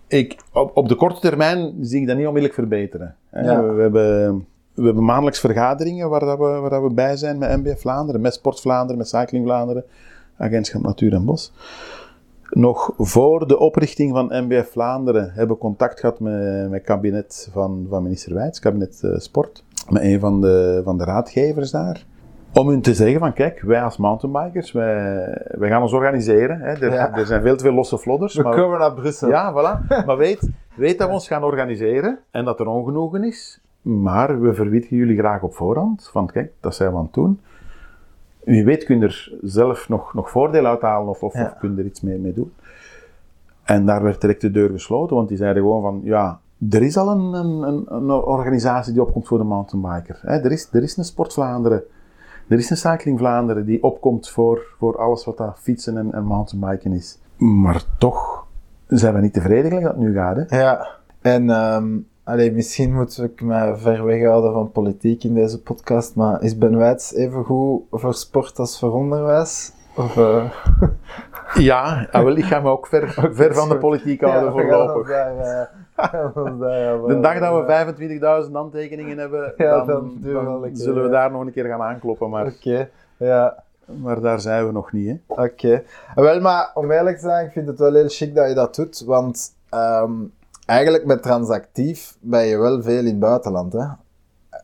Ik, 0.08 0.42
op, 0.54 0.78
op 0.78 0.88
de 0.88 0.96
korte 0.96 1.20
termijn 1.20 1.74
zie 1.82 2.02
ik 2.02 2.08
dat 2.08 2.18
niet 2.18 2.28
onmiddellijk 2.28 2.60
verbeteren. 2.60 3.16
Ja. 3.32 3.64
We, 3.64 3.72
we 3.72 3.82
hebben, 3.82 4.38
we 4.74 4.86
hebben 4.86 5.04
maandelijks 5.04 5.40
vergaderingen 5.40 6.10
waar, 6.10 6.20
dat 6.20 6.38
we, 6.38 6.44
waar 6.44 6.70
dat 6.70 6.82
we 6.82 6.94
bij 6.94 7.18
zijn 7.18 7.38
met 7.38 7.58
MBF 7.58 7.80
Vlaanderen, 7.82 8.22
met 8.22 8.34
Sport 8.34 8.62
Vlaanderen, 8.62 8.98
met 8.98 9.08
Cycling 9.08 9.46
Vlaanderen, 9.46 9.84
Agentschap 10.38 10.82
Natuur 10.82 11.14
en 11.14 11.26
Bos. 11.26 11.54
Nog 12.50 12.94
voor 12.98 13.48
de 13.48 13.60
oprichting 13.60 14.12
van 14.12 14.46
MBF 14.46 14.72
Vlaanderen 14.72 15.32
hebben 15.34 15.56
we 15.56 15.62
contact 15.62 16.00
gehad 16.00 16.20
met, 16.20 16.34
met 16.64 16.72
het 16.72 16.84
kabinet 16.84 17.50
van, 17.52 17.86
van 17.90 18.04
minister 18.04 18.34
Wijts, 18.34 18.60
kabinet 18.60 19.04
eh, 19.04 19.18
Sport, 19.18 19.64
met 19.90 20.02
een 20.02 20.20
van 20.20 20.42
de, 20.42 20.82
van 20.84 20.98
de 20.98 21.04
raadgevers 21.04 21.72
daar. 21.72 22.06
Om 22.60 22.68
hun 22.68 22.82
te 22.82 22.94
zeggen 22.94 23.20
van, 23.20 23.34
kijk, 23.34 23.62
wij 23.62 23.82
als 23.84 23.98
mountainbikers, 23.98 24.72
wij, 24.72 25.16
wij 25.52 25.70
gaan 25.70 25.82
ons 25.82 25.94
organiseren. 25.94 26.60
Hè. 26.60 26.72
Er, 26.74 26.94
Ja. 26.94 27.14
er 27.14 27.26
zijn 27.26 27.42
veel 27.42 27.56
te 27.56 27.64
veel 27.64 27.74
losse 27.74 27.98
vlodders. 27.98 28.36
We 28.36 28.44
maar- 28.44 28.56
komen 28.56 28.80
naar 28.80 28.94
Brussel. 28.94 29.30
ja, 29.30 29.52
voilà. 29.54 29.88
Maar 30.06 30.18
weet, 30.18 30.50
weet 30.76 30.98
dat 31.00 31.08
we 31.08 31.14
ons 31.14 31.28
gaan 31.28 31.44
organiseren 31.44 32.20
en 32.32 32.46
dat 32.46 32.60
er 32.60 32.68
ongenoegen 32.68 33.24
is. 33.24 33.62
Maar 33.82 34.42
we 34.42 34.54
verwittigen 34.54 34.98
jullie 34.98 35.18
graag 35.18 35.42
op 35.42 35.56
voorhand. 35.56 36.10
Van 36.12 36.28
kijk, 36.28 36.52
dat 36.60 36.76
zijn 36.76 36.92
we 36.92 36.98
aan 36.98 37.04
het 37.04 37.14
doen. 37.14 37.40
Wie 38.44 38.66
weet 38.66 38.84
kun 38.84 39.00
je 39.00 39.06
er 39.06 39.34
zelf 39.42 39.90
nog, 39.90 40.14
nog 40.14 40.30
voordeel 40.30 40.66
uithalen 40.66 41.10
of, 41.10 41.24
of, 41.24 41.34
Ja. 41.34 41.44
of 41.46 41.58
kun 41.58 41.74
je 41.76 41.80
er 41.80 41.86
iets 41.88 42.02
mee, 42.02 42.18
mee 42.18 42.34
doen. 42.34 42.54
En 43.64 43.86
daar 43.86 44.04
werd 44.04 44.22
direct 44.22 44.42
de 44.42 44.52
deur 44.52 44.70
gesloten, 44.70 45.16
want 45.16 45.28
die 45.28 45.38
zeiden 45.38 45.62
gewoon 45.64 45.82
van, 45.82 46.02
ja, 46.04 46.40
er 46.70 46.82
is 46.84 46.98
al 46.98 47.10
een, 47.10 47.34
een, 47.34 47.62
een, 47.68 47.86
een 47.88 48.10
organisatie 48.12 48.94
die 48.94 49.02
opkomt 49.02 49.28
voor 49.28 49.38
de 49.38 49.44
mountainbiker. 49.44 50.20
Hè. 50.22 50.38
Er, 50.38 50.52
is, 50.52 50.70
er 50.72 50.84
is 50.84 50.98
een 50.98 51.04
Sport 51.04 51.34
Vlaanderen, 51.34 51.84
er 52.48 52.58
is 52.58 52.70
een 52.70 52.78
Cycling 52.78 53.20
Vlaanderen 53.20 53.66
die 53.66 53.84
opkomt 53.84 54.30
voor, 54.30 54.62
voor 54.78 54.98
alles 54.98 55.26
wat 55.26 55.38
dat 55.38 55.58
fietsen 55.62 55.98
en, 55.98 56.14
en 56.14 56.24
mountainbiken 56.24 56.92
is. 56.92 57.18
Maar 57.38 57.84
toch 57.98 58.46
zijn 58.88 59.14
we 59.14 59.22
niet 59.22 59.34
tevreden 59.34 59.66
gelijk 59.66 59.86
dat 59.86 59.96
het 59.96 60.02
nu 60.02 60.14
gaat. 60.14 60.36
Hè. 60.36 60.60
Ja, 60.62 60.88
en 61.22 61.50
ehm 61.50 61.98
allee, 62.24 62.52
misschien 62.52 62.94
moet 62.94 63.22
ik 63.22 63.42
me 63.42 63.74
ver 63.78 64.06
weghouden 64.06 64.54
van 64.54 64.72
politiek 64.72 65.24
in 65.24 65.34
deze 65.34 65.62
podcast, 65.62 66.16
maar 66.16 66.42
is 66.42 66.58
Ben 66.58 66.78
Wijts 66.78 67.14
even 67.14 67.44
goed 67.44 67.82
voor 67.92 68.14
sport 68.14 68.60
als 68.60 68.80
voor 68.80 68.94
onderwijs? 68.94 69.72
Of, 69.96 70.18
eh, 70.18 70.52
Ja, 71.54 72.08
ah, 72.12 72.24
wel, 72.24 72.36
ik 72.36 72.44
ga 72.44 72.60
me 72.60 72.70
ook 72.70 72.88
ver, 72.88 73.10
ver 73.36 73.56
van 73.56 73.70
de 73.70 73.78
politiek 73.78 74.22
houden 74.22 74.42
we 74.42 74.54
ons 74.54 74.62
voorlopig. 74.62 75.08
daar, 75.08 75.70
De 77.08 77.18
dag 77.22 77.40
dat 77.40 77.68
eh, 77.70 77.86
we 77.96 78.46
25.000 78.48 78.52
handtekeningen 78.52 79.18
hebben, 79.18 79.54
Ja, 79.58 79.86
dan, 79.86 80.18
keer, 80.24 80.70
zullen 80.74 81.02
we 81.02 81.10
ja. 81.10 81.14
daar 81.14 81.32
nog 81.32 81.42
een 81.42 81.52
keer 81.52 81.66
gaan 81.66 81.82
aankloppen. 81.82 82.30
Maar, 82.30 82.46
Oké, 82.46 82.90
ja, 83.18 83.64
maar 83.86 84.22
daar 84.22 84.40
zijn 84.40 84.66
we 84.66 84.72
nog 84.72 84.92
niet. 84.92 85.22
Oké. 85.28 85.84
Wel, 86.16 86.42
maar 86.42 86.72
om 86.74 86.92
eerlijk 86.92 87.16
te 87.18 87.22
zijn, 87.28 87.46
ik 87.46 87.52
vind 87.52 87.68
het 87.68 87.80
wel 87.80 87.94
heel 87.94 88.08
chic 88.08 88.36
dat 88.36 88.48
je 88.48 88.54
dat 88.54 88.76
doet, 88.76 89.04
want 89.06 89.56
ehm, 89.70 90.12
eigenlijk 90.66 91.06
met 91.06 91.24
transactief 91.24 92.18
ben 92.20 92.46
je 92.46 92.58
wel 92.58 92.82
veel 92.82 93.00
in 93.00 93.06
het 93.06 93.20
buitenland, 93.20 93.74
hè? 93.74 93.86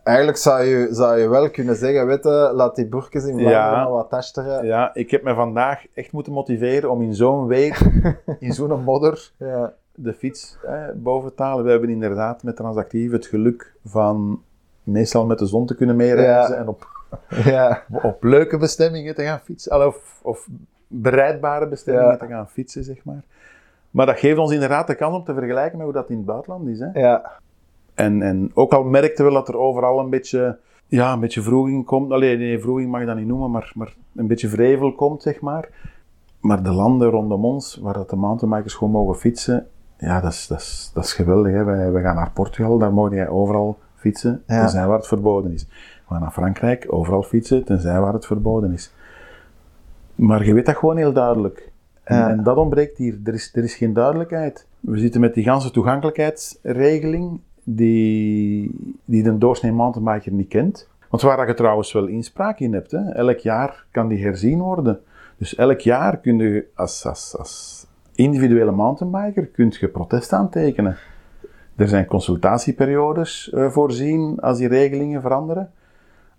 Eigenlijk 0.04 0.38
zou 0.38 0.64
je, 0.64 0.88
zou 0.92 1.20
je 1.20 1.28
wel 1.30 1.50
kunnen 1.50 1.76
zeggen, 1.76 2.08
weet 2.08 2.24
je, 2.24 2.52
laat 2.54 2.76
die 2.76 2.88
boerkes 2.88 3.24
in 3.24 3.30
Vlaanderen 3.30 3.60
Ja. 3.60 3.72
maar 3.72 3.92
wat 3.92 4.10
tasteren. 4.10 4.66
Ja, 4.66 4.94
ik 4.94 5.12
heb 5.12 5.24
me 5.24 5.34
vandaag 5.34 5.86
echt 5.94 6.12
moeten 6.12 6.34
motiveren 6.34 6.90
om 6.92 7.02
in 7.02 7.16
zo'n 7.16 7.48
week, 7.48 7.80
in 8.40 8.54
zo'n 8.54 8.84
modder, 8.84 9.32
Ja. 9.38 9.74
De 9.96 10.14
fiets 10.14 10.58
eh, 10.66 10.84
boven 10.96 11.36
te 11.36 11.44
halen. 11.44 11.66
We 11.66 11.72
hebben 11.72 11.90
inderdaad 11.90 12.44
met 12.44 12.56
Transactief 12.56 13.12
het 13.12 13.26
geluk 13.26 13.74
van 13.86 14.42
meestal 14.84 15.26
met 15.26 15.40
de 15.40 15.46
zon 15.46 15.66
te 15.66 15.76
kunnen 15.76 15.96
meereizen 15.96 16.56
Ja. 16.56 16.62
en 16.62 16.68
op, 16.68 16.88
Ja. 17.46 17.84
op 18.04 18.24
leuke 18.24 18.58
bestemmingen 18.58 19.16
te 19.16 19.24
gaan 19.24 19.40
fietsen. 19.40 19.88
Of, 19.88 20.20
of 20.24 20.48
bereidbare 20.88 21.68
bestemmingen 21.68 22.10
Ja. 22.12 22.18
te 22.18 22.28
gaan 22.28 22.48
fietsen, 22.50 22.84
zeg 22.84 23.04
maar. 23.04 23.24
Maar 23.92 24.06
dat 24.06 24.20
geeft 24.20 24.38
ons 24.38 24.52
inderdaad 24.52 24.88
de 24.88 24.96
kans 24.96 25.16
om 25.16 25.24
te 25.24 25.34
vergelijken 25.34 25.78
met 25.78 25.86
hoe 25.86 25.96
dat 25.96 26.10
in 26.10 26.18
het 26.18 26.26
buitenland 26.26 26.68
is. 26.68 26.80
Hè? 26.80 27.00
Ja. 27.00 27.32
En, 27.94 28.22
en 28.22 28.52
ook 28.54 28.74
al 28.74 28.84
merkten 28.84 29.26
we 29.26 29.32
dat 29.32 29.48
er 29.48 29.58
overal 29.58 30.00
een 30.00 30.10
beetje, 30.10 30.58
ja, 30.88 31.14
een 31.14 31.20
beetje 31.20 31.42
vroeging 31.42 31.86
komt. 31.86 32.12
Alleen 32.12 32.38
nee, 32.40 32.60
vroeging 32.60 32.92
mag 32.92 33.00
je 33.00 33.06
dat 33.06 33.16
niet 33.16 33.28
noemen, 33.28 33.52
maar, 33.52 33.72
maar 33.76 33.96
een 34.16 34.28
beetje 34.28 34.48
vrevel 34.50 34.96
komt, 34.96 35.22
zeg 35.22 35.42
maar. 35.42 35.70
Maar 36.40 36.64
de 36.64 36.72
landen 36.72 37.10
rondom 37.10 37.46
ons, 37.46 37.76
waar 37.82 37.94
dat 37.94 38.10
de 38.10 38.16
mountainbikers 38.16 38.74
gewoon 38.74 38.94
mogen 38.94 39.16
fietsen, 39.16 39.68
ja, 40.02 40.20
dat 40.22 40.32
is, 40.32 40.48
dat 40.48 40.60
is, 40.60 40.92
dat 40.94 41.04
is 41.04 41.14
geweldig. 41.14 41.52
Hè. 41.54 41.64
Wij, 41.64 41.92
wij 41.92 42.02
gaan 42.02 42.16
naar 42.16 42.32
Portugal, 42.32 42.78
daar 42.78 42.94
mogen 42.94 43.16
jij 43.16 43.28
overal 43.28 43.80
fietsen, 43.96 44.44
Ja. 44.48 44.60
tenzij 44.60 44.88
waar 44.88 44.98
het 44.98 45.08
verboden 45.08 45.54
is. 45.54 45.68
We 46.08 46.18
gaan 46.18 46.22
naar 46.22 46.32
Frankrijk, 46.32 46.86
overal 46.90 47.24
fietsen, 47.24 47.64
tenzij 47.66 48.00
waar 48.00 48.14
het 48.14 48.26
verboden 48.26 48.74
is. 48.74 48.92
Maar 50.16 50.46
je 50.46 50.54
weet 50.54 50.66
dat 50.66 50.76
gewoon 50.78 50.98
heel 50.98 51.14
duidelijk. 51.14 51.72
En, 52.04 52.18
Ja. 52.18 52.30
en 52.30 52.44
dat 52.44 52.58
ontbreekt 52.58 52.98
hier. 52.98 53.20
Er 53.24 53.34
is, 53.34 53.52
er 53.56 53.64
is 53.64 53.76
geen 53.76 53.94
duidelijkheid. 53.94 54.66
We 54.80 54.98
zitten 55.00 55.22
met 55.22 55.34
die 55.34 55.44
ganse 55.44 55.72
toegankelijkheidsregeling, 55.72 57.40
die, 57.64 58.96
die 59.06 59.24
de 59.24 59.38
doorsnee 59.38 59.72
mountainbiker 59.72 60.32
niet 60.32 60.48
kent. 60.48 60.88
Want 61.10 61.24
waar 61.24 61.48
je 61.48 61.54
trouwens 61.54 61.92
wel 61.94 62.06
inspraak 62.06 62.60
in 62.60 62.74
hebt, 62.74 62.92
hè. 62.92 63.10
elk 63.12 63.38
jaar 63.38 63.86
kan 63.92 64.08
die 64.08 64.24
herzien 64.24 64.60
worden. 64.60 65.00
Dus 65.38 65.56
elk 65.56 65.80
jaar 65.80 66.18
kun 66.18 66.38
je 66.38 66.66
als, 66.76 67.06
als, 67.06 67.36
als 67.38 67.81
individuele 68.16 68.72
mountainbiker 68.72 69.46
kunt 69.46 69.76
je 69.76 69.88
protest 69.88 70.34
aantekenen. 70.34 70.98
Er 71.76 71.88
zijn 71.88 72.06
consultatieperiodes 72.06 73.50
eh, 73.50 73.70
voorzien 73.70 74.40
als 74.40 74.58
die 74.58 74.68
regelingen 74.68 75.22
veranderen. 75.22 75.72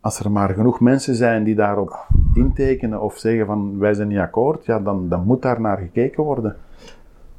Als 0.01 0.19
er 0.19 0.31
maar 0.31 0.55
genoeg 0.55 0.81
mensen 0.81 1.15
zijn 1.15 1.45
die 1.45 1.55
daarop 1.55 2.07
intekenen 2.35 3.01
of 3.01 3.19
zeggen 3.19 3.47
van 3.47 3.79
wij 3.79 3.95
zijn 3.95 4.09
niet 4.09 4.19
akkoord, 4.19 4.65
ja, 4.65 4.81
dan, 4.81 5.09
dan 5.09 5.25
moet 5.25 5.43
daar 5.43 5.61
naar 5.61 5.79
gekeken 5.79 6.25
worden. 6.25 6.57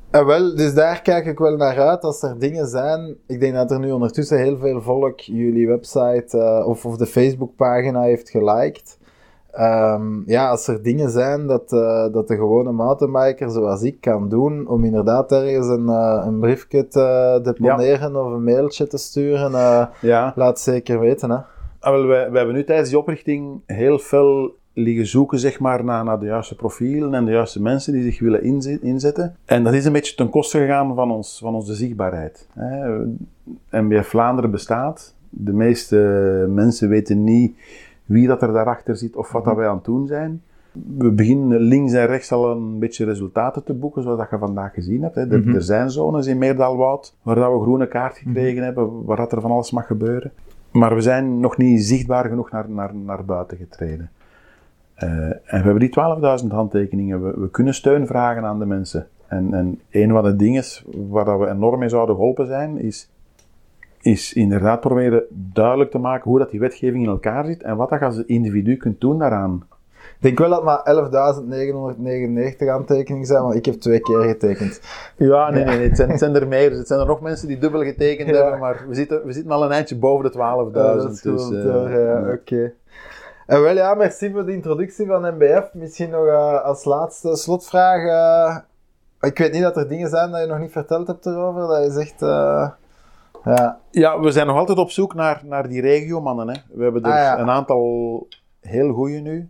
En 0.10 0.26
wel, 0.26 0.56
dus 0.56 0.74
daar 0.74 1.02
kijk 1.02 1.26
ik 1.26 1.38
wel 1.39 1.58
naar 1.58 1.80
uit 1.80 2.04
als 2.04 2.24
er 2.24 2.39
dingen 2.39 2.67
zijn. 2.67 3.15
Ik 3.28 3.39
denk 3.39 3.54
dat 3.54 3.72
er 3.72 3.80
nu 3.80 3.91
ondertussen 3.91 4.38
heel 4.38 4.58
veel 4.58 4.82
volk 4.82 5.19
jullie 5.19 5.67
website 5.67 6.38
eh, 6.38 6.67
of, 6.67 6.86
of 6.86 6.98
de 6.98 7.06
Facebookpagina 7.06 8.02
heeft 8.02 8.30
geliked. 8.30 8.98
Ehm, 9.54 10.22
ja, 10.26 10.50
als 10.50 10.68
er 10.68 10.84
dingen 10.84 11.10
zijn 11.10 11.48
dat, 11.48 11.72
eh, 11.74 12.12
dat 12.12 12.28
de 12.28 12.36
gewone 12.36 12.72
mountainbiker 12.72 13.50
zoals 13.50 13.82
ik 13.82 14.02
kan 14.02 14.30
doen, 14.30 14.68
om 14.68 14.84
inderdaad 14.84 15.32
ergens 15.32 15.68
een, 15.68 15.89
eh, 15.89 16.24
een 16.26 16.39
briefje 16.39 16.88
te 16.88 17.39
deponeren 17.44 18.16
of 18.26 18.32
een 18.34 18.44
mailtje 18.44 18.88
te 18.88 18.98
sturen, 18.98 19.52
Ja, 20.02 20.34
laat 20.36 20.60
zeker 20.60 21.00
weten. 21.00 21.30
Hè. 21.30 21.38
Ah, 21.80 21.92
wel, 21.94 22.06
wij, 22.08 22.30
wij 22.30 22.38
hebben 22.38 22.56
nu 22.56 22.63
tijdens 22.63 22.89
die 22.89 22.98
oprichting 22.98 23.62
heel 23.66 24.00
veel 24.00 24.56
liggen 24.74 25.08
zoeken 25.08 25.39
zeg 25.39 25.60
maar, 25.60 25.84
naar, 25.84 26.04
naar 26.04 26.20
de 26.20 26.26
juiste 26.26 26.56
profielen 26.56 27.13
en 27.13 27.26
de 27.26 27.32
juiste 27.32 27.62
mensen 27.62 27.94
die 27.94 28.04
zich 28.04 28.20
willen 28.20 28.44
inze- 28.44 28.80
inzetten. 28.82 29.36
En 29.46 29.63
dat 29.63 29.74
is 29.74 29.86
een 29.86 29.92
beetje 29.94 30.16
ten 30.16 30.30
koste 30.30 30.58
gegaan 30.58 30.96
van, 30.96 31.12
ons, 31.12 31.39
van 31.44 31.56
onze 31.56 31.74
zichtbaarheid. 31.74 32.48
Hè. 32.54 32.88
MBF 33.82 34.08
Vlaanderen 34.08 34.52
bestaat. 34.52 35.13
De 35.30 35.54
meeste 35.54 35.96
mensen 36.50 36.89
weten 36.89 37.24
niet 37.24 37.58
wie 38.06 38.28
dat 38.28 38.42
er 38.42 38.54
daarachter 38.54 38.96
zit 38.98 39.16
of 39.16 39.32
wat 39.32 39.46
dat 39.46 39.56
wij 39.56 39.68
aan 39.68 39.76
het 39.76 39.86
doen 39.86 40.08
zijn. 40.08 40.42
We 40.98 41.12
beginnen 41.12 41.60
links 41.60 41.94
en 41.94 42.06
rechts 42.06 42.32
al 42.32 42.52
een 42.52 42.80
beetje 42.80 43.06
resultaten 43.06 43.63
te 43.63 43.74
boeken, 43.74 44.04
zoals 44.04 44.18
dat 44.18 44.30
je 44.30 44.38
vandaag 44.38 44.74
gezien 44.74 45.02
hebt. 45.04 45.16
Hè. 45.16 45.22
Er, 45.32 45.39
Mhm. 45.39 45.56
er 45.56 45.62
zijn 45.62 45.89
zones 45.89 46.28
in 46.28 46.38
Meerdaalwoud 46.38 47.16
waar 47.22 47.36
dat 47.36 47.51
we 47.51 47.62
groene 47.62 47.88
kaart 47.88 48.18
gekregen 48.18 48.64
hebben, 48.64 49.06
waar 49.06 49.18
dat 49.18 49.32
er 49.32 49.41
van 49.41 49.51
alles 49.51 49.72
mag 49.72 49.88
gebeuren. 49.88 50.32
Maar 50.72 50.95
we 50.95 51.01
zijn 51.01 51.39
nog 51.39 51.58
niet 51.58 51.84
zichtbaar 51.84 52.26
genoeg 52.26 52.51
naar, 52.51 52.70
naar, 52.70 52.95
naar 52.95 53.26
buiten 53.26 53.58
getreden. 53.58 54.10
Eh, 54.93 55.10
en 55.26 55.41
we 55.45 55.58
hebben 55.58 55.80
die 55.80 55.89
12.000 55.89 56.51
handtekeningen. 56.51 57.24
We, 57.24 57.39
we 57.39 57.49
kunnen 57.49 57.74
steun 57.74 58.08
vragen 58.08 58.43
aan 58.43 58.60
de 58.60 58.66
mensen. 58.66 59.08
En, 59.28 59.54
en 59.54 59.80
een 59.91 60.10
van 60.12 60.24
de 60.24 60.36
dingen 60.36 60.64
waar 61.10 61.26
dat 61.26 61.39
we 61.39 61.47
enorm 61.49 61.80
mee 61.80 61.89
zouden 61.89 62.16
geholpen 62.16 62.47
zijn, 62.47 62.78
is, 62.78 63.10
is 64.04 64.34
inderdaad 64.34 64.80
proberen 64.80 65.24
duidelijk 65.30 65.91
te 65.91 65.97
maken 65.97 66.30
hoe 66.30 66.39
dat 66.39 66.49
die 66.51 66.60
wetgeving 66.60 67.04
in 67.04 67.10
elkaar 67.10 67.45
zit 67.45 67.64
en 67.64 67.76
wat 67.76 67.89
dat 67.89 67.99
je 67.99 68.06
als 68.06 68.24
individu 68.26 68.78
kunt 68.78 69.01
doen 69.01 69.20
daaraan. 69.20 69.68
Ik 70.20 70.38
denk 70.38 70.39
wel 70.39 70.49
dat 70.49 70.84
het 70.86 70.95
maar 70.95 71.95
11.999 72.64 72.68
aantekeningen 72.70 73.28
zijn, 73.28 73.41
want 73.41 73.56
ik 73.56 73.66
heb 73.66 73.76
twee 73.76 73.99
keer 73.99 74.20
getekend. 74.22 74.82
Ja, 75.18 75.49
nee, 75.49 75.64
nee, 75.64 75.78
nee 75.78 75.88
het, 75.88 75.97
zijn, 75.97 76.10
het 76.10 76.20
zijn 76.20 76.36
er 76.36 76.47
meer. 76.47 76.72
Het 76.72 76.88
zijn 76.88 76.99
er 76.99 77.06
nog 77.06 77.22
mensen 77.22 77.47
die 77.47 77.58
dubbel 77.58 77.84
getekend 77.84 78.30
Ja. 78.30 78.36
hebben, 78.41 78.60
maar 78.60 78.86
we 78.88 78.95
zitten, 78.95 79.26
we 79.26 79.32
zitten 79.34 79.51
al 79.51 79.64
een 79.64 79.72
eindje 79.72 79.97
boven 79.97 80.26
de 80.26 80.32
12.000. 80.32 80.38
Ja, 80.74 80.95
dat 80.95 81.12
is 81.12 81.22
dus, 81.22 81.49
ja, 81.49 81.89
ja, 81.89 81.97
ja. 81.97 82.32
oké. 82.34 82.74
En 83.45 83.62
wel 83.62 83.76
ja, 83.76 83.93
merci 83.93 84.32
voor 84.32 84.45
de 84.45 84.54
introductie 84.54 85.08
van 85.08 85.36
MBF. 85.36 85.70
Misschien 85.74 86.10
nog 86.10 86.26
eh, 86.26 86.62
als 86.64 86.84
laatste 86.86 87.36
slotvraag. 87.36 88.06
eh, 88.06 88.58
ik 89.30 89.38
weet 89.38 89.51
niet 89.51 89.62
dat 89.62 89.78
er 89.78 89.88
dingen 89.89 90.10
zijn 90.10 90.32
dat 90.32 90.41
je 90.41 90.47
nog 90.47 90.60
niet 90.60 90.72
verteld 90.72 91.08
hebt 91.08 91.26
erover, 91.26 91.68
dat 91.68 91.84
je 91.84 91.91
zegt... 91.91 92.22
ja, 93.46 93.80
Ja, 93.91 94.20
we 94.20 94.32
zijn 94.32 94.48
nog 94.48 94.58
altijd 94.58 94.78
op 94.78 94.91
zoek 94.91 95.14
naar, 95.14 95.41
naar 95.46 95.68
die 95.68 95.82
regiomannen. 95.82 96.48
Hè. 96.50 96.56
We 96.74 96.84
hebben 96.84 97.04
er 97.04 97.12
Ah, 97.12 97.18
ja. 97.18 97.39
een 97.39 97.50
aantal 97.50 98.28
heel 98.62 98.94
goede 98.94 99.18
nu. 99.20 99.50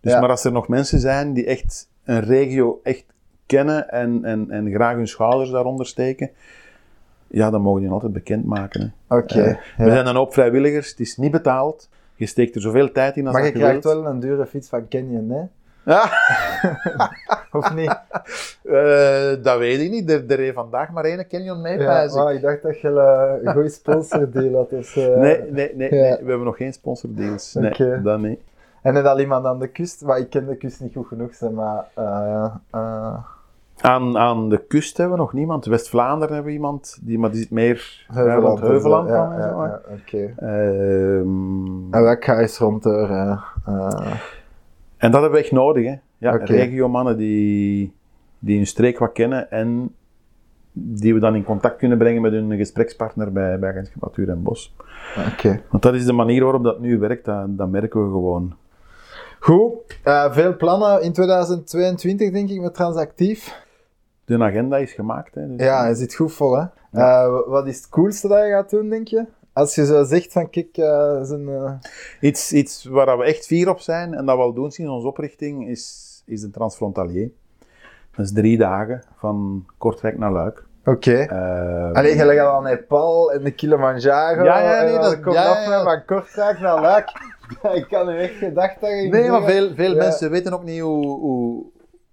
Dus 0.00 0.12
Ja. 0.12 0.20
maar 0.20 0.30
als 0.30 0.44
er 0.44 0.52
nog 0.52 0.68
mensen 0.68 0.98
zijn 1.00 1.32
die 1.32 1.46
echt 1.46 1.88
een 2.04 2.20
regio 2.20 2.80
echt 2.82 3.04
kennen 3.46 3.88
en, 3.90 4.24
en, 4.24 4.50
en 4.50 4.70
graag 4.72 4.94
hun 4.94 5.08
schouders 5.08 5.50
daaronder 5.50 5.86
steken, 5.86 6.30
Ja, 7.26 7.50
dan 7.50 7.60
mogen 7.62 7.80
die 7.80 7.90
altijd 7.90 8.12
bekendmaken. 8.12 8.94
Oké. 9.08 9.40
Eh, 9.42 9.46
ja. 9.76 9.84
We 9.84 9.90
zijn 9.90 10.06
een 10.06 10.16
hoop 10.16 10.32
vrijwilligers, 10.32 10.90
het 10.90 11.00
is 11.00 11.16
niet 11.16 11.30
betaald. 11.30 11.88
Je 12.14 12.26
steekt 12.26 12.54
er 12.54 12.60
zoveel 12.60 12.92
tijd 12.92 13.16
in 13.16 13.26
als 13.26 13.34
Maar 13.36 13.44
je 13.44 13.52
krijgt 13.52 13.84
wilt. 13.84 13.96
wel 14.02 14.06
een 14.06 14.20
dure 14.20 14.46
fiets 14.46 14.68
van 14.68 14.88
Canyon, 14.88 15.30
hè? 15.30 15.42
Ja, 15.92 16.10
Of 17.58 17.74
niet? 17.74 17.88
eh, 18.62 19.42
dat 19.42 19.58
weet 19.58 19.80
ik 19.80 19.90
niet. 19.90 20.10
Er, 20.10 20.24
er 20.28 20.38
heeft 20.38 20.54
vandaag 20.54 20.90
maar 20.90 21.04
één 21.04 21.26
Canyon 21.28 21.60
mee, 21.60 21.78
Ja, 21.78 21.86
pijs 21.86 22.14
ik. 22.34 22.42
dacht 22.42 22.62
dat 22.62 22.80
je 22.80 22.88
eh, 22.88 23.46
een 23.46 23.52
goede 23.52 23.68
sponsor 23.68 24.28
had. 24.52 24.70
Dus, 24.70 24.96
eh, 24.96 25.16
Nee, 25.16 25.42
nee, 25.50 25.72
nee, 25.74 25.94
Ja. 25.94 26.00
nee, 26.00 26.10
we 26.10 26.28
hebben 26.28 26.44
nog 26.44 26.56
geen 26.56 26.72
sponsordeals. 26.72 27.54
Nee, 27.54 27.70
Oké. 27.70 28.00
dat 28.02 28.18
niet. 28.20 28.40
En 28.82 29.06
al 29.06 29.20
iemand 29.20 29.46
aan 29.46 29.58
de 29.58 29.68
kust? 29.68 30.04
Maar 30.04 30.18
ik 30.18 30.30
ken 30.30 30.46
de 30.46 30.56
kust 30.56 30.80
niet 30.80 30.94
goed 30.94 31.06
genoeg, 31.06 31.34
zeg 31.34 31.50
maar... 31.50 31.84
Aan, 33.80 34.18
aan 34.18 34.48
de 34.48 34.58
kust 34.68 34.96
hebben 34.96 35.16
we 35.16 35.22
nog 35.22 35.32
niemand. 35.32 35.64
West-Vlaanderen 35.64 36.34
hebben 36.34 36.52
we 36.52 36.58
iemand, 36.58 36.98
die, 37.02 37.18
maar 37.18 37.30
die 37.30 37.40
zit 37.40 37.50
meer 37.50 38.06
Heuveland. 38.12 38.60
Heuveland 38.60 39.08
dan 39.08 39.16
Ja, 39.16 39.38
ja, 39.38 39.46
ja, 39.46 39.80
oké. 40.00 40.34
Ehm, 40.36 41.94
En 41.94 42.02
rond 42.58 42.86
en 44.96 45.10
dat 45.10 45.20
hebben 45.20 45.30
we 45.30 45.38
echt 45.38 45.52
nodig, 45.52 45.84
hè. 45.86 45.94
Ja, 46.20 46.34
Oké. 46.34 46.44
regiomannen 46.44 47.16
die, 47.16 47.92
die 48.38 48.56
hun 48.56 48.66
streek 48.66 48.98
wat 48.98 49.12
kennen 49.12 49.50
en 49.50 49.94
die 50.72 51.14
we 51.14 51.20
dan 51.20 51.34
in 51.34 51.44
contact 51.44 51.76
kunnen 51.76 51.98
brengen 51.98 52.22
met 52.22 52.32
hun 52.32 52.56
gesprekspartner 52.56 53.32
bij, 53.32 53.58
bij 53.58 53.70
Agentschap 53.70 54.02
Natuur 54.02 54.28
en 54.28 54.42
Bos. 54.42 54.74
Oké. 55.32 55.62
Want 55.70 55.82
dat 55.82 55.94
is 55.94 56.04
de 56.04 56.12
manier 56.12 56.42
waarop 56.42 56.62
dat 56.64 56.80
nu 56.80 56.98
werkt, 56.98 57.24
dat, 57.24 57.58
dat 57.58 57.68
merken 57.70 58.04
we 58.04 58.10
gewoon. 58.10 58.54
Goed. 59.40 59.72
Eh, 60.02 60.32
veel 60.32 60.56
plannen 60.56 61.02
in 61.02 61.12
2022, 61.12 62.30
denk 62.32 62.50
ik, 62.50 62.60
met 62.60 62.74
Transactief. 62.74 63.62
De 64.24 64.38
agenda 64.42 64.76
is 64.76 64.92
gemaakt, 64.92 65.34
hè. 65.34 65.48
Dus 65.56 65.66
Ja, 65.66 65.82
hij 65.82 65.94
zit 65.94 66.14
goed 66.14 66.32
vol, 66.32 66.56
hè. 66.58 66.64
Eh, 66.92 67.38
wat 67.46 67.66
is 67.66 67.76
het 67.76 67.88
coolste 67.88 68.28
dat 68.28 68.38
je 68.44 68.50
gaat 68.50 68.70
doen, 68.70 68.88
denk 68.88 69.08
je? 69.08 69.24
Als 69.52 69.74
je 69.74 69.86
zo 69.86 70.04
zegt 70.04 70.32
van, 70.32 70.50
kijk, 70.50 70.68
zijn... 71.26 71.48
eh, 71.48 71.72
Iets, 72.20 72.52
iets 72.52 72.84
waar 72.84 73.18
we 73.18 73.24
echt 73.24 73.46
fier 73.46 73.68
op 73.70 73.78
zijn 73.80 74.14
en 74.14 74.26
dat 74.26 74.36
we 74.36 74.42
al 74.42 74.52
doen 74.52 74.70
sinds 74.70 74.90
onze 74.92 75.06
oprichting 75.06 75.68
is, 75.68 76.08
is 76.30 76.40
de 76.40 76.50
Transfrontalier. 76.50 77.30
Dat 78.16 78.24
is 78.24 78.32
drie 78.32 78.58
dagen 78.58 79.02
van 79.16 79.66
Kortrijk 79.78 80.18
naar 80.18 80.32
Luik. 80.32 80.64
Oké. 80.84 81.12
Eh, 81.16 81.92
Alleen 81.92 82.16
je 82.16 82.24
legt 82.24 82.40
al 82.40 82.56
aan 82.56 82.62
Nepal 82.62 83.32
en 83.32 83.44
de 83.44 83.50
Kilimanjaro. 83.50 84.44
Ja, 84.44 84.58
ja, 84.60 84.82
nee, 84.82 84.94
en 84.94 85.00
dat- 85.00 85.20
komt 85.20 85.34
ja, 85.34 85.50
af 85.50 85.66
ja. 85.66 85.82
van 85.84 86.04
Kortrijk 86.04 86.60
naar 86.60 86.80
Luik. 86.80 87.08
ik 87.80 87.86
kan 87.88 88.06
nu 88.06 88.18
echt 88.18 88.34
gedacht 88.34 88.80
dat 88.80 88.90
je... 88.90 88.96
ging 88.96 89.12
Nee, 89.12 89.30
maar 89.30 89.42
veel, 89.42 89.74
veel 89.74 89.90
Ja. 89.90 89.96
mensen 89.96 90.30
weten 90.30 90.52
ook 90.52 90.64
niet 90.64 90.80
hoe, 90.80 91.06
hoe, 91.06 91.64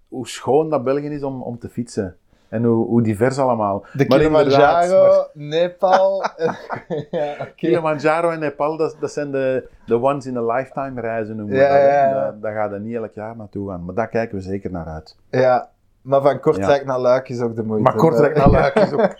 hoe 0.08 0.28
schoon 0.28 0.70
dat 0.70 0.84
België 0.84 1.08
is 1.08 1.22
om, 1.22 1.42
om 1.42 1.58
te 1.58 1.68
fietsen. 1.68 2.16
En 2.48 2.64
hoe, 2.64 2.86
hoe 2.86 3.02
divers 3.02 3.38
allemaal. 3.38 3.84
De 3.92 4.04
Maar 4.08 4.18
Kilimanjaro, 4.18 5.06
maar 5.06 5.26
Nepal... 5.32 6.24
ja, 7.10 7.32
oké. 7.32 7.52
Kilimanjaro 7.56 8.30
en 8.30 8.38
Nepal, 8.38 8.76
dat, 8.76 8.96
dat 9.00 9.12
zijn 9.12 9.30
de, 9.30 9.68
de 9.86 10.00
once 10.00 10.28
in 10.28 10.36
a 10.36 10.42
lifetime 10.42 11.00
reizen 11.00 11.36
noemen 11.36 11.56
Ja, 11.56 11.68
dat, 11.68 11.80
ja, 11.80 12.08
ja. 12.08 12.36
Daar, 12.40 12.54
gaat 12.54 12.72
er 12.72 12.80
niet 12.80 12.94
elk 12.94 13.12
jaar 13.12 13.36
naartoe 13.36 13.68
gaan. 13.70 13.84
Maar 13.84 13.94
daar 13.94 14.08
kijken 14.08 14.36
we 14.36 14.42
zeker 14.42 14.70
naar 14.70 14.86
uit. 14.86 15.16
Ja, 15.30 15.70
maar 16.02 16.22
van 16.22 16.40
Kortrijk 16.40 16.84
naar 16.84 16.98
Luik 16.98 17.28
is 17.28 17.40
ook 17.40 17.54
de 17.54 17.62
moeite. 17.62 17.82
Maar 17.82 17.94
Kortrijk 17.94 18.36
naar 18.36 18.50
Luik 18.50 18.74
is 18.74 18.92
ook, 18.92 19.14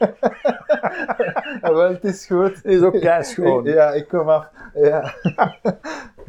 Ja, 1.61 1.72
wel, 1.74 1.91
het 1.91 2.05
is 2.05 2.26
goed. 2.26 2.64
is 2.64 2.83
ook 2.83 3.01
keischoon. 3.01 3.64
Ja, 3.64 3.91
ik 3.91 4.09
kom 4.09 4.29
af. 4.29 4.49
Ja. 4.74 5.14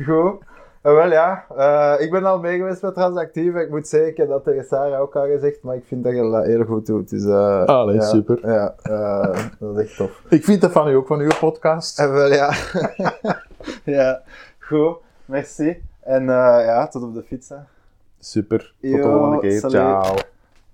Goed. 0.06 0.48
Eh, 0.82 0.94
wel 0.94 1.12
ja, 1.12 1.46
eh, 1.58 2.06
ik 2.06 2.12
ben 2.12 2.26
al 2.26 2.40
mee 2.40 2.58
geweest 2.58 2.82
met 2.82 2.94
Transactief. 2.94 3.56
Ik 3.56 3.70
moet 3.70 3.88
zeggen, 3.88 4.28
dat 4.28 4.44
tegen 4.44 4.64
Sarah 4.64 5.02
ook 5.02 5.16
al 5.16 5.26
gezegd, 5.26 5.62
maar 5.62 5.76
ik 5.76 5.84
vind 5.86 6.04
dat 6.04 6.14
je 6.16 6.30
dat 6.32 6.46
heel 6.46 6.64
goed 6.66 6.86
doet. 6.86 7.10
Dus, 7.10 7.26
eh, 7.26 7.66
Allee, 7.66 7.96
ja, 7.96 8.02
super. 8.02 8.40
Ja, 8.48 8.76
dat 9.60 9.78
is 9.78 9.84
echt 9.86 9.96
tof. 9.98 10.22
Ik 10.30 10.44
vind 10.44 10.62
dat 10.62 10.72
van 10.72 10.88
u 10.88 10.94
ook, 10.94 11.08
van 11.08 11.20
uw 11.20 11.32
podcast. 11.40 12.00
En 12.00 12.12
wel 12.12 12.34
ja. 12.34 12.54
ja, 13.98 14.22
goed. 14.60 14.98
Merci. 15.26 15.84
En 16.00 16.24
ja, 16.26 16.88
tot 16.88 17.04
op 17.04 17.14
de 17.14 17.24
fiets. 17.24 17.50
hè. 17.50 17.56
Super. 18.20 18.74
Tot 18.82 18.92
de 18.92 19.02
volgende 19.02 19.40
keer. 19.40 19.60
salut. 19.60 19.72
Ciao. 19.72 20.16